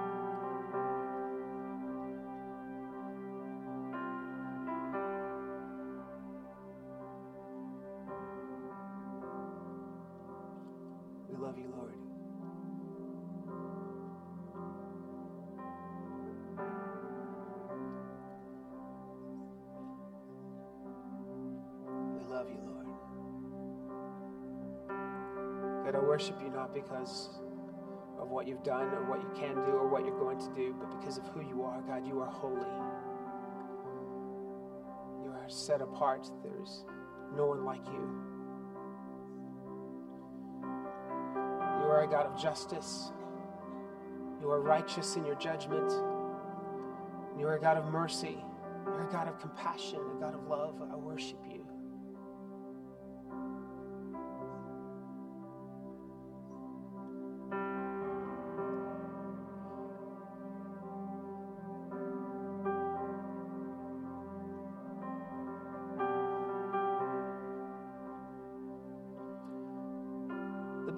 What 28.36 28.46
you've 28.50 28.64
done 28.64 28.90
or 28.90 29.06
what 29.06 29.22
you 29.22 29.30
can 29.34 29.56
do 29.64 29.72
or 29.72 29.88
what 29.88 30.06
you're 30.06 30.20
going 30.20 30.38
to 30.38 30.50
do, 30.54 30.76
but 30.78 30.92
because 31.00 31.18
of 31.18 31.26
who 31.28 31.40
you 31.40 31.64
are, 31.64 31.82
God, 31.88 32.06
you 32.06 32.20
are 32.20 32.28
holy. 32.28 32.68
You 35.24 35.32
are 35.32 35.48
set 35.48 35.82
apart. 35.82 36.30
There's 36.44 36.84
no 37.34 37.46
one 37.46 37.64
like 37.64 37.86
you. 37.86 38.10
You 41.80 41.90
are 41.90 42.04
a 42.04 42.08
God 42.08 42.26
of 42.26 42.38
justice. 42.38 43.14
You 44.42 44.52
are 44.52 44.60
righteous 44.60 45.16
in 45.16 45.26
your 45.26 45.36
judgment. 45.36 45.90
You 47.40 47.48
are 47.48 47.56
a 47.56 47.62
God 47.62 47.78
of 47.78 47.86
mercy. 47.86 48.44
You're 48.86 49.08
a 49.08 49.12
God 49.14 49.30
of 49.30 49.40
compassion, 49.40 50.02
a 50.18 50.20
God 50.20 50.36
of 50.36 50.46
love. 50.50 50.82
I 50.92 50.96
worship 50.98 51.40
you. 51.50 51.55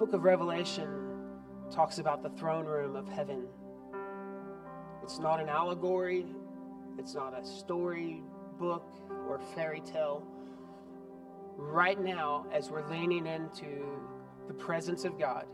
Book 0.08 0.14
of 0.14 0.24
Revelation 0.24 0.88
talks 1.70 1.98
about 1.98 2.22
the 2.22 2.30
throne 2.30 2.64
room 2.64 2.96
of 2.96 3.06
heaven. 3.06 3.44
It's 5.02 5.18
not 5.18 5.38
an 5.38 5.50
allegory, 5.50 6.24
it's 6.98 7.14
not 7.14 7.38
a 7.38 7.44
story 7.44 8.22
book 8.58 8.86
or 9.28 9.38
fairy 9.54 9.82
tale. 9.82 10.26
Right 11.58 12.00
now, 12.00 12.46
as 12.50 12.70
we're 12.70 12.88
leaning 12.88 13.26
into 13.26 13.84
the 14.46 14.54
presence 14.54 15.04
of 15.04 15.18
God, 15.18 15.44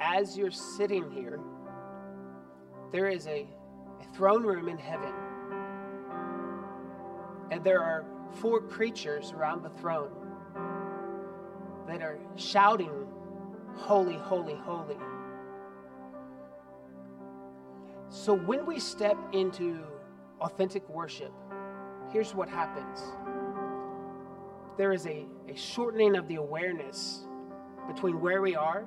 as 0.00 0.36
you're 0.36 0.50
sitting 0.50 1.08
here, 1.08 1.38
there 2.90 3.06
is 3.06 3.28
a, 3.28 3.46
a 4.00 4.14
throne 4.16 4.42
room 4.42 4.68
in 4.68 4.78
heaven. 4.78 5.12
And 7.52 7.62
there 7.62 7.84
are 7.84 8.04
four 8.40 8.60
creatures 8.60 9.30
around 9.30 9.62
the 9.62 9.70
throne 9.70 10.10
that 11.86 12.02
are 12.02 12.18
shouting, 12.36 13.07
Holy, 13.76 14.16
holy, 14.16 14.56
holy. 14.64 14.96
So 18.10 18.34
when 18.34 18.66
we 18.66 18.80
step 18.80 19.16
into 19.32 19.80
authentic 20.40 20.88
worship, 20.88 21.32
here's 22.10 22.34
what 22.34 22.48
happens 22.48 23.02
there 24.78 24.92
is 24.92 25.06
a, 25.06 25.26
a 25.48 25.56
shortening 25.56 26.14
of 26.14 26.28
the 26.28 26.36
awareness 26.36 27.26
between 27.88 28.20
where 28.20 28.40
we 28.40 28.54
are 28.54 28.86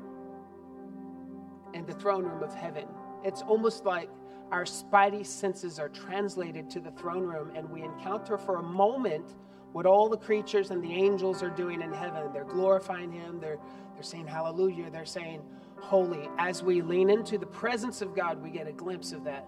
and 1.74 1.86
the 1.86 1.94
throne 1.94 2.24
room 2.24 2.42
of 2.42 2.54
heaven. 2.54 2.86
It's 3.26 3.42
almost 3.42 3.84
like 3.84 4.10
our 4.52 4.64
spidey 4.64 5.26
senses 5.26 5.80
are 5.80 5.90
translated 5.90 6.70
to 6.72 6.80
the 6.80 6.92
throne 6.92 7.24
room 7.24 7.52
and 7.56 7.70
we 7.70 7.84
encounter 7.84 8.38
for 8.38 8.58
a 8.58 8.64
moment 8.64 9.36
what 9.74 9.86
all 9.86 10.10
the 10.10 10.18
creatures 10.18 10.72
and 10.72 10.84
the 10.84 10.94
angels 10.94 11.44
are 11.44 11.50
doing 11.50 11.82
in 11.82 11.94
heaven. 11.94 12.32
They're 12.34 12.44
glorifying 12.44 13.12
Him, 13.12 13.40
they're, 13.40 13.60
they're 14.02 14.10
saying 14.10 14.26
hallelujah, 14.26 14.90
they're 14.90 15.06
saying 15.06 15.44
holy. 15.80 16.28
As 16.40 16.64
we 16.64 16.82
lean 16.82 17.12
into 17.12 17.38
the 17.38 17.46
presence 17.46 18.02
of 18.02 18.16
God, 18.16 18.42
we 18.42 18.50
get 18.50 18.68
a 18.68 18.72
glimpse 18.72 19.12
of 19.12 19.24
that 19.26 19.48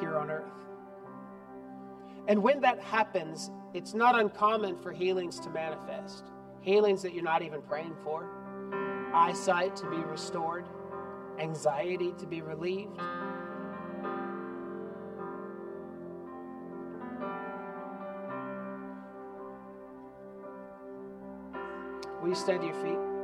here 0.00 0.16
on 0.16 0.28
earth. 0.28 0.50
And 2.26 2.42
when 2.42 2.60
that 2.62 2.80
happens, 2.80 3.52
it's 3.72 3.94
not 3.94 4.18
uncommon 4.18 4.76
for 4.76 4.90
healings 4.90 5.38
to 5.38 5.50
manifest. 5.50 6.24
Healings 6.62 7.00
that 7.02 7.14
you're 7.14 7.22
not 7.22 7.42
even 7.42 7.62
praying 7.62 7.94
for, 8.02 8.26
eyesight 9.14 9.76
to 9.76 9.88
be 9.88 9.98
restored, 9.98 10.66
anxiety 11.38 12.12
to 12.18 12.26
be 12.26 12.42
relieved. 12.42 12.98
Will 22.20 22.30
you 22.30 22.34
stand 22.34 22.62
to 22.62 22.66
your 22.66 22.74
feet? 22.82 23.19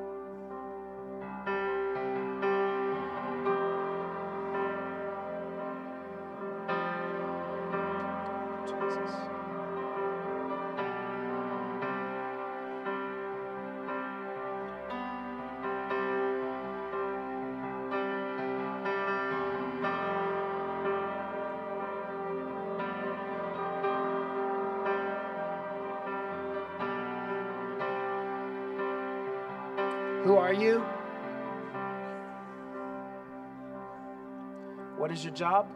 Is 35.16 35.24
your 35.24 35.32
job? 35.32 35.66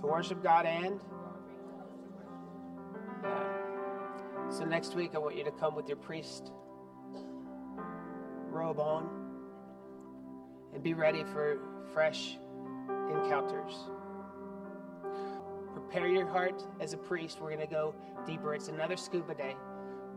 To 0.00 0.06
worship 0.06 0.42
God 0.42 0.64
and? 0.64 0.98
Yeah. 3.22 3.42
So 4.48 4.64
next 4.64 4.96
week, 4.96 5.14
I 5.14 5.18
want 5.18 5.36
you 5.36 5.44
to 5.44 5.50
come 5.50 5.74
with 5.74 5.88
your 5.88 5.98
priest 5.98 6.52
robe 8.48 8.80
on 8.80 9.08
and 10.72 10.82
be 10.82 10.94
ready 10.94 11.22
for 11.24 11.58
fresh 11.92 12.38
encounters. 13.10 13.74
Prepare 15.74 16.08
your 16.08 16.26
heart 16.26 16.64
as 16.80 16.94
a 16.94 16.96
priest. 16.96 17.42
We're 17.42 17.54
going 17.54 17.60
to 17.60 17.72
go 17.72 17.94
deeper. 18.26 18.54
It's 18.54 18.68
another 18.68 18.96
scuba 18.96 19.34
day. 19.34 19.54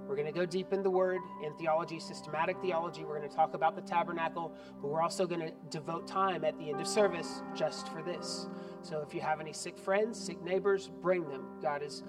We're 0.08 0.16
going 0.16 0.28
to 0.28 0.34
go 0.34 0.46
deep 0.46 0.74
in 0.74 0.84
the 0.84 0.90
word, 0.90 1.22
in 1.44 1.54
theology, 1.54 2.00
systematic 2.00 2.62
theology. 2.62 3.04
We're 3.04 3.18
going 3.18 3.30
to 3.30 3.36
talk 3.36 3.54
about 3.54 3.76
the 3.76 3.82
tabernacle, 3.82 4.54
but 4.82 4.90
we're 4.90 5.02
also 5.02 5.26
going 5.26 5.42
to 5.42 5.52
devote 5.70 6.08
time 6.08 6.44
at 6.44 6.58
the 6.58 6.70
end 6.70 6.82
of 6.82 6.88
service 6.88 7.42
just 7.56 7.88
for 7.90 8.02
this. 8.02 8.48
So 8.82 9.00
if 9.00 9.14
you 9.14 9.22
have 9.22 9.40
any 9.40 9.54
sick 9.54 9.78
friends, 9.78 10.20
sick 10.20 10.42
neighbors, 10.44 10.90
bring 11.02 11.28
them. 11.30 11.46
God 11.62 11.82
is 11.82 12.04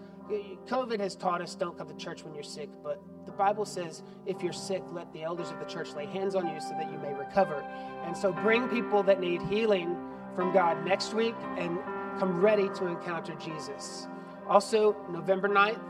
COVID 0.67 1.01
has 1.01 1.15
taught 1.17 1.43
us 1.43 1.55
don't 1.55 1.77
come 1.77 1.89
to 1.89 1.95
church 1.97 2.25
when 2.25 2.33
you're 2.35 2.43
sick, 2.43 2.71
but 2.83 3.03
the 3.27 3.33
Bible 3.33 3.67
says 3.67 4.03
if 4.27 4.43
you're 4.43 4.55
sick, 4.55 4.83
let 4.91 5.13
the 5.13 5.23
elders 5.23 5.51
of 5.51 5.59
the 5.59 5.67
church 5.67 5.93
lay 5.95 6.07
hands 6.07 6.35
on 6.35 6.49
you 6.49 6.59
so 6.61 6.71
that 6.71 6.91
you 6.91 6.99
may 6.99 7.13
recover. 7.13 7.61
And 8.05 8.17
so 8.17 8.33
bring 8.33 8.69
people 8.69 9.03
that 9.03 9.21
need 9.21 9.43
healing 9.43 9.97
from 10.35 10.53
God 10.53 10.83
next 10.85 11.13
week 11.13 11.35
and 11.59 11.79
come 12.19 12.41
ready 12.41 12.69
to 12.71 12.87
encounter 12.87 13.35
Jesus. 13.35 14.09
Also, 14.49 14.97
November 15.11 15.49
9th 15.49 15.81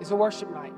is 0.00 0.10
a 0.10 0.16
worship 0.16 0.52
night. 0.52 0.74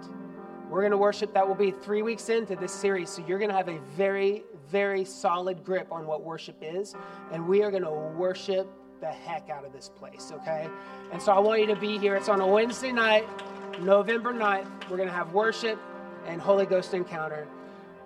We're 0.71 0.81
going 0.81 0.93
to 0.93 0.99
worship. 0.99 1.33
That 1.35 1.47
will 1.47 1.55
be 1.55 1.71
three 1.71 2.03
weeks 2.03 2.29
into 2.29 2.55
this 2.55 2.73
series. 2.73 3.09
So 3.09 3.25
you're 3.27 3.39
going 3.39 3.51
to 3.51 3.57
have 3.57 3.69
a 3.69 3.79
very, 3.97 4.45
very 4.69 5.05
solid 5.05 5.65
grip 5.65 5.91
on 5.91 6.07
what 6.07 6.23
worship 6.23 6.57
is. 6.61 6.95
And 7.33 7.49
we 7.49 7.63
are 7.63 7.71
going 7.71 7.85
to 7.85 7.91
worship 7.91 8.71
the 9.01 9.07
heck 9.07 9.49
out 9.49 9.65
of 9.65 9.73
this 9.73 9.89
place, 9.89 10.31
okay? 10.35 10.69
And 11.13 11.23
so 11.23 11.33
I 11.33 11.39
want 11.39 11.61
you 11.61 11.67
to 11.69 11.77
be 11.77 11.99
here. 11.99 12.17
It's 12.17 12.29
on 12.29 12.41
a 12.41 12.47
Wednesday 12.47 12.93
night, 12.93 13.27
November 13.81 14.35
9th. 14.35 14.69
We're 14.91 14.97
going 14.97 15.09
to 15.09 15.15
have 15.15 15.33
worship 15.33 15.79
and 16.27 16.41
Holy 16.41 16.67
Ghost 16.67 16.93
encounter. 16.93 17.47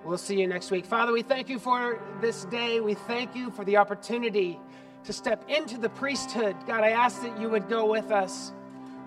We'll 0.04 0.18
see 0.18 0.40
you 0.40 0.46
next 0.46 0.70
week. 0.70 0.84
Father, 0.84 1.12
we 1.12 1.22
thank 1.22 1.48
you 1.48 1.58
for 1.58 2.00
this 2.20 2.44
day. 2.46 2.80
We 2.80 2.94
thank 2.94 3.34
you 3.34 3.50
for 3.50 3.64
the 3.64 3.76
opportunity 3.76 4.58
to 5.04 5.12
step 5.12 5.48
into 5.48 5.78
the 5.78 5.88
priesthood. 5.88 6.56
God, 6.66 6.84
I 6.84 6.90
ask 6.90 7.22
that 7.22 7.40
you 7.40 7.48
would 7.48 7.68
go 7.68 7.86
with 7.86 8.10
us. 8.10 8.52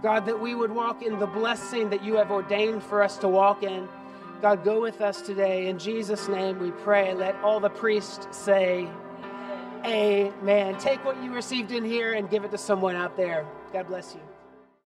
God, 0.05 0.27
that 0.27 0.39
we 0.39 0.53
would 0.53 0.71
walk 0.71 1.01
in 1.01 1.17
the 1.17 1.25
blessing 1.25 1.89
that 1.89 2.03
you 2.03 2.13
have 2.17 2.29
ordained 2.29 2.83
for 2.83 3.01
us 3.01 3.17
to 3.17 3.27
walk 3.27 3.63
in. 3.63 3.87
God, 4.39 4.63
go 4.63 4.79
with 4.79 5.01
us 5.01 5.19
today. 5.19 5.65
In 5.65 5.79
Jesus' 5.79 6.27
name 6.27 6.59
we 6.59 6.69
pray. 6.69 7.15
Let 7.15 7.33
all 7.37 7.59
the 7.59 7.71
priests 7.71 8.27
say, 8.29 8.87
Amen. 9.83 10.77
Take 10.77 11.03
what 11.03 11.19
you 11.23 11.33
received 11.33 11.71
in 11.71 11.83
here 11.83 12.13
and 12.13 12.29
give 12.29 12.43
it 12.43 12.51
to 12.51 12.57
someone 12.59 12.95
out 12.95 13.17
there. 13.17 13.47
God 13.73 13.87
bless 13.87 14.13
you. 14.13 14.34